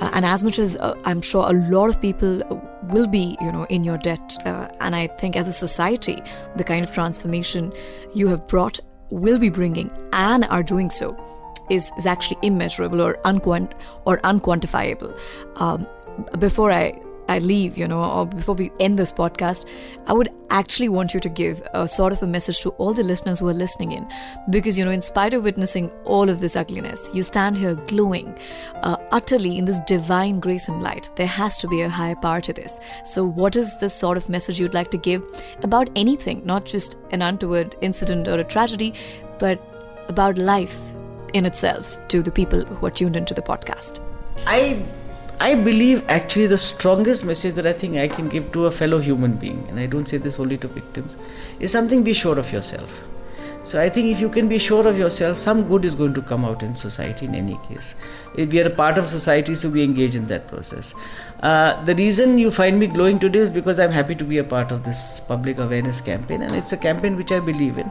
Uh, 0.00 0.10
and 0.12 0.26
as 0.26 0.44
much 0.44 0.58
as 0.58 0.76
uh, 0.76 0.94
I'm 1.04 1.22
sure 1.22 1.48
a 1.48 1.52
lot 1.52 1.88
of 1.88 2.00
people 2.02 2.42
will 2.90 3.06
be, 3.06 3.38
you 3.40 3.52
know, 3.52 3.64
in 3.70 3.84
your 3.84 3.96
debt, 3.96 4.36
uh, 4.44 4.68
and 4.80 4.94
I 4.94 5.06
think 5.06 5.36
as 5.36 5.48
a 5.48 5.52
society, 5.52 6.18
the 6.56 6.64
kind 6.64 6.84
of 6.84 6.92
transformation 6.92 7.72
you 8.14 8.28
have 8.28 8.46
brought 8.48 8.80
will 9.08 9.38
be 9.38 9.48
bringing 9.48 9.90
and 10.12 10.44
are 10.44 10.62
doing 10.62 10.90
so 10.90 11.16
is, 11.70 11.90
is 11.96 12.06
actually 12.06 12.38
immeasurable 12.42 13.00
or, 13.00 13.18
unquant- 13.24 13.74
or 14.04 14.18
unquantifiable. 14.18 15.16
Um, 15.56 15.86
before 16.38 16.70
I, 16.70 17.00
I 17.30 17.38
leave, 17.38 17.78
you 17.78 17.86
know, 17.86 18.02
or 18.02 18.26
before 18.26 18.56
we 18.56 18.72
end 18.80 18.98
this 18.98 19.12
podcast, 19.12 19.64
I 20.08 20.12
would 20.12 20.30
actually 20.50 20.88
want 20.88 21.14
you 21.14 21.20
to 21.20 21.28
give 21.28 21.62
a 21.72 21.86
sort 21.86 22.12
of 22.12 22.20
a 22.24 22.26
message 22.26 22.60
to 22.62 22.70
all 22.70 22.92
the 22.92 23.04
listeners 23.04 23.38
who 23.38 23.48
are 23.48 23.54
listening 23.54 23.92
in. 23.92 24.08
Because, 24.50 24.76
you 24.76 24.84
know, 24.84 24.90
in 24.90 25.00
spite 25.00 25.32
of 25.32 25.44
witnessing 25.44 25.90
all 26.04 26.28
of 26.28 26.40
this 26.40 26.56
ugliness, 26.56 27.08
you 27.14 27.22
stand 27.22 27.56
here 27.56 27.76
glowing 27.86 28.36
uh, 28.82 28.96
utterly 29.12 29.56
in 29.56 29.64
this 29.64 29.78
divine 29.86 30.40
grace 30.40 30.66
and 30.66 30.82
light. 30.82 31.08
There 31.14 31.28
has 31.28 31.56
to 31.58 31.68
be 31.68 31.82
a 31.82 31.88
higher 31.88 32.16
power 32.16 32.40
to 32.40 32.52
this. 32.52 32.80
So, 33.04 33.24
what 33.24 33.54
is 33.54 33.76
this 33.78 33.94
sort 33.94 34.16
of 34.16 34.28
message 34.28 34.58
you'd 34.58 34.74
like 34.74 34.90
to 34.90 34.98
give 34.98 35.24
about 35.62 35.88
anything, 35.94 36.44
not 36.44 36.64
just 36.64 36.98
an 37.12 37.22
untoward 37.22 37.76
incident 37.80 38.26
or 38.26 38.40
a 38.40 38.44
tragedy, 38.44 38.92
but 39.38 39.62
about 40.08 40.36
life 40.36 40.92
in 41.34 41.46
itself 41.46 41.98
to 42.08 42.22
the 42.22 42.30
people 42.30 42.64
who 42.64 42.86
are 42.86 42.90
tuned 42.90 43.16
into 43.16 43.34
the 43.34 43.42
podcast? 43.42 44.00
I 44.46 44.84
I 45.40 45.54
believe 45.54 46.04
actually 46.08 46.48
the 46.48 46.58
strongest 46.58 47.24
message 47.24 47.54
that 47.54 47.64
I 47.64 47.72
think 47.72 47.96
I 47.96 48.08
can 48.08 48.28
give 48.28 48.52
to 48.52 48.66
a 48.66 48.70
fellow 48.70 48.98
human 48.98 49.36
being, 49.36 49.66
and 49.68 49.80
I 49.80 49.86
don't 49.86 50.06
say 50.06 50.18
this 50.18 50.38
only 50.38 50.58
to 50.58 50.68
victims, 50.68 51.16
is 51.60 51.72
something 51.72 52.02
be 52.02 52.12
sure 52.12 52.38
of 52.38 52.52
yourself. 52.52 53.02
So 53.62 53.80
I 53.80 53.88
think 53.90 54.08
if 54.08 54.20
you 54.20 54.28
can 54.30 54.48
be 54.48 54.58
sure 54.58 54.86
of 54.88 54.98
yourself, 54.98 55.36
some 55.36 55.66
good 55.68 55.84
is 55.84 55.94
going 55.94 56.14
to 56.14 56.22
come 56.22 56.44
out 56.44 56.62
in 56.62 56.74
society 56.74 57.26
in 57.26 57.34
any 57.34 57.58
case. 57.68 57.94
If 58.34 58.50
we 58.52 58.60
are 58.62 58.66
a 58.66 58.70
part 58.70 58.96
of 58.96 59.06
society, 59.06 59.54
so 59.54 59.68
we 59.68 59.82
engage 59.82 60.16
in 60.16 60.26
that 60.28 60.46
process. 60.48 60.94
Uh, 61.42 61.82
the 61.84 61.94
reason 61.94 62.38
you 62.38 62.50
find 62.50 62.78
me 62.78 62.86
glowing 62.86 63.18
today 63.18 63.40
is 63.40 63.52
because 63.52 63.78
I'm 63.78 63.90
happy 63.90 64.14
to 64.14 64.24
be 64.24 64.38
a 64.38 64.44
part 64.44 64.72
of 64.72 64.82
this 64.84 65.20
public 65.20 65.58
awareness 65.58 66.00
campaign, 66.00 66.42
and 66.42 66.54
it's 66.54 66.72
a 66.72 66.76
campaign 66.78 67.16
which 67.16 67.32
I 67.32 67.40
believe 67.40 67.76
in. 67.76 67.90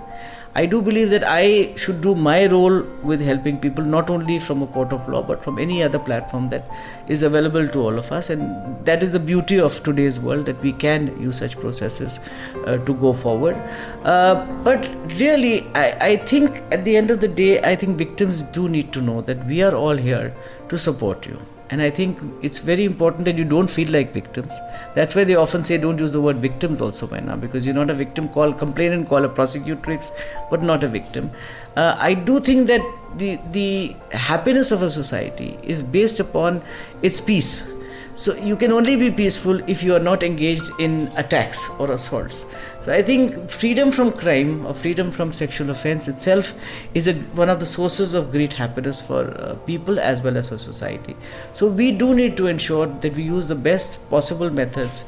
I 0.55 0.65
do 0.65 0.81
believe 0.81 1.11
that 1.11 1.23
I 1.23 1.75
should 1.75 2.01
do 2.01 2.15
my 2.15 2.47
role 2.47 2.81
with 3.03 3.21
helping 3.21 3.59
people 3.59 3.83
not 3.83 4.09
only 4.09 4.39
from 4.39 4.63
a 4.63 4.67
court 4.67 4.91
of 4.91 5.07
law 5.07 5.21
but 5.21 5.43
from 5.43 5.59
any 5.59 5.83
other 5.83 5.99
platform 5.99 6.49
that 6.49 6.67
is 7.07 7.21
available 7.23 7.67
to 7.67 7.79
all 7.79 7.97
of 7.97 8.11
us, 8.11 8.29
and 8.29 8.85
that 8.85 9.03
is 9.03 9.11
the 9.11 9.19
beauty 9.19 9.59
of 9.59 9.81
today's 9.83 10.19
world 10.19 10.47
that 10.47 10.59
we 10.61 10.73
can 10.73 11.07
use 11.21 11.37
such 11.37 11.59
processes 11.59 12.19
uh, 12.65 12.77
to 12.77 12.93
go 12.95 13.13
forward. 13.13 13.55
Uh, 14.03 14.45
but 14.63 14.89
really, 15.19 15.67
I, 15.75 15.97
I 16.01 16.15
think 16.17 16.63
at 16.71 16.83
the 16.83 16.97
end 16.97 17.11
of 17.11 17.19
the 17.19 17.27
day, 17.27 17.61
I 17.61 17.75
think 17.75 17.97
victims 17.97 18.41
do 18.41 18.67
need 18.67 18.91
to 18.93 19.01
know 19.01 19.21
that 19.21 19.45
we 19.45 19.61
are 19.61 19.75
all 19.75 19.95
here 19.95 20.35
to 20.67 20.77
support 20.77 21.27
you 21.27 21.39
and 21.71 21.81
I 21.81 21.89
think 21.89 22.17
it's 22.41 22.59
very 22.59 22.83
important 22.83 23.25
that 23.25 23.37
you 23.37 23.45
don't 23.45 23.69
feel 23.69 23.89
like 23.91 24.11
victims. 24.11 24.59
That's 24.95 25.15
why 25.15 25.23
they 25.23 25.35
often 25.35 25.63
say 25.63 25.77
don't 25.77 25.99
use 25.99 26.13
the 26.13 26.21
word 26.21 26.37
victims 26.37 26.81
also 26.81 27.07
by 27.07 27.19
now, 27.19 27.35
because 27.35 27.65
you're 27.65 27.75
not 27.75 27.89
a 27.89 27.93
victim, 27.93 28.29
call 28.29 28.53
complainant, 28.53 29.07
call 29.07 29.23
a 29.23 29.29
prosecutrix, 29.29 30.11
but 30.49 30.63
not 30.63 30.83
a 30.83 30.87
victim. 30.87 31.29
Uh, 31.75 31.95
I 31.97 32.13
do 32.13 32.39
think 32.39 32.67
that 32.67 32.81
the 33.17 33.39
the 33.51 33.95
happiness 34.11 34.71
of 34.71 34.81
a 34.81 34.89
society 34.89 35.57
is 35.63 35.83
based 35.83 36.19
upon 36.19 36.61
its 37.01 37.21
peace 37.21 37.71
so 38.19 38.35
you 38.35 38.55
can 38.57 38.71
only 38.73 38.95
be 38.97 39.09
peaceful 39.09 39.61
if 39.69 39.81
you 39.81 39.95
are 39.95 39.99
not 39.99 40.23
engaged 40.23 40.71
in 40.79 41.09
attacks 41.15 41.69
or 41.79 41.91
assaults. 41.91 42.45
So 42.81 42.93
I 42.93 43.01
think 43.01 43.49
freedom 43.49 43.91
from 43.91 44.11
crime 44.11 44.65
or 44.65 44.73
freedom 44.73 45.11
from 45.11 45.33
sexual 45.33 45.69
offense 45.69 46.07
itself 46.07 46.53
is 46.93 47.07
a, 47.07 47.13
one 47.13 47.49
of 47.49 47.59
the 47.59 47.65
sources 47.65 48.13
of 48.13 48.31
great 48.31 48.53
happiness 48.53 49.01
for 49.01 49.25
uh, 49.37 49.55
people 49.65 49.99
as 49.99 50.21
well 50.21 50.37
as 50.37 50.47
for 50.47 50.57
society. 50.57 51.15
So 51.51 51.67
we 51.67 51.91
do 51.91 52.13
need 52.13 52.37
to 52.37 52.47
ensure 52.47 52.87
that 52.87 53.15
we 53.15 53.23
use 53.23 53.47
the 53.47 53.55
best 53.55 54.09
possible 54.09 54.49
methods 54.49 55.03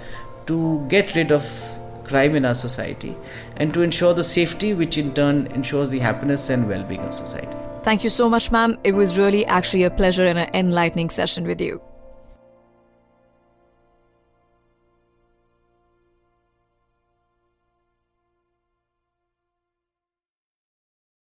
to 0.47 0.85
get 0.89 1.15
rid 1.15 1.31
of 1.31 1.45
crime 2.03 2.35
in 2.35 2.43
our 2.43 2.53
society 2.53 3.15
and 3.55 3.73
to 3.73 3.81
ensure 3.81 4.13
the 4.13 4.23
safety, 4.23 4.73
which 4.73 4.97
in 4.97 5.13
turn 5.13 5.47
ensures 5.47 5.91
the 5.91 5.99
happiness 5.99 6.49
and 6.49 6.67
well 6.67 6.83
being 6.83 7.01
of 7.01 7.13
society. 7.13 7.57
Thank 7.83 8.03
you 8.03 8.09
so 8.09 8.29
much, 8.29 8.51
ma'am. 8.51 8.77
It 8.83 8.93
was 8.93 9.17
really 9.17 9.45
actually 9.45 9.83
a 9.83 9.89
pleasure 9.89 10.25
and 10.25 10.37
an 10.37 10.49
enlightening 10.53 11.09
session 11.09 11.47
with 11.47 11.61
you. 11.61 11.81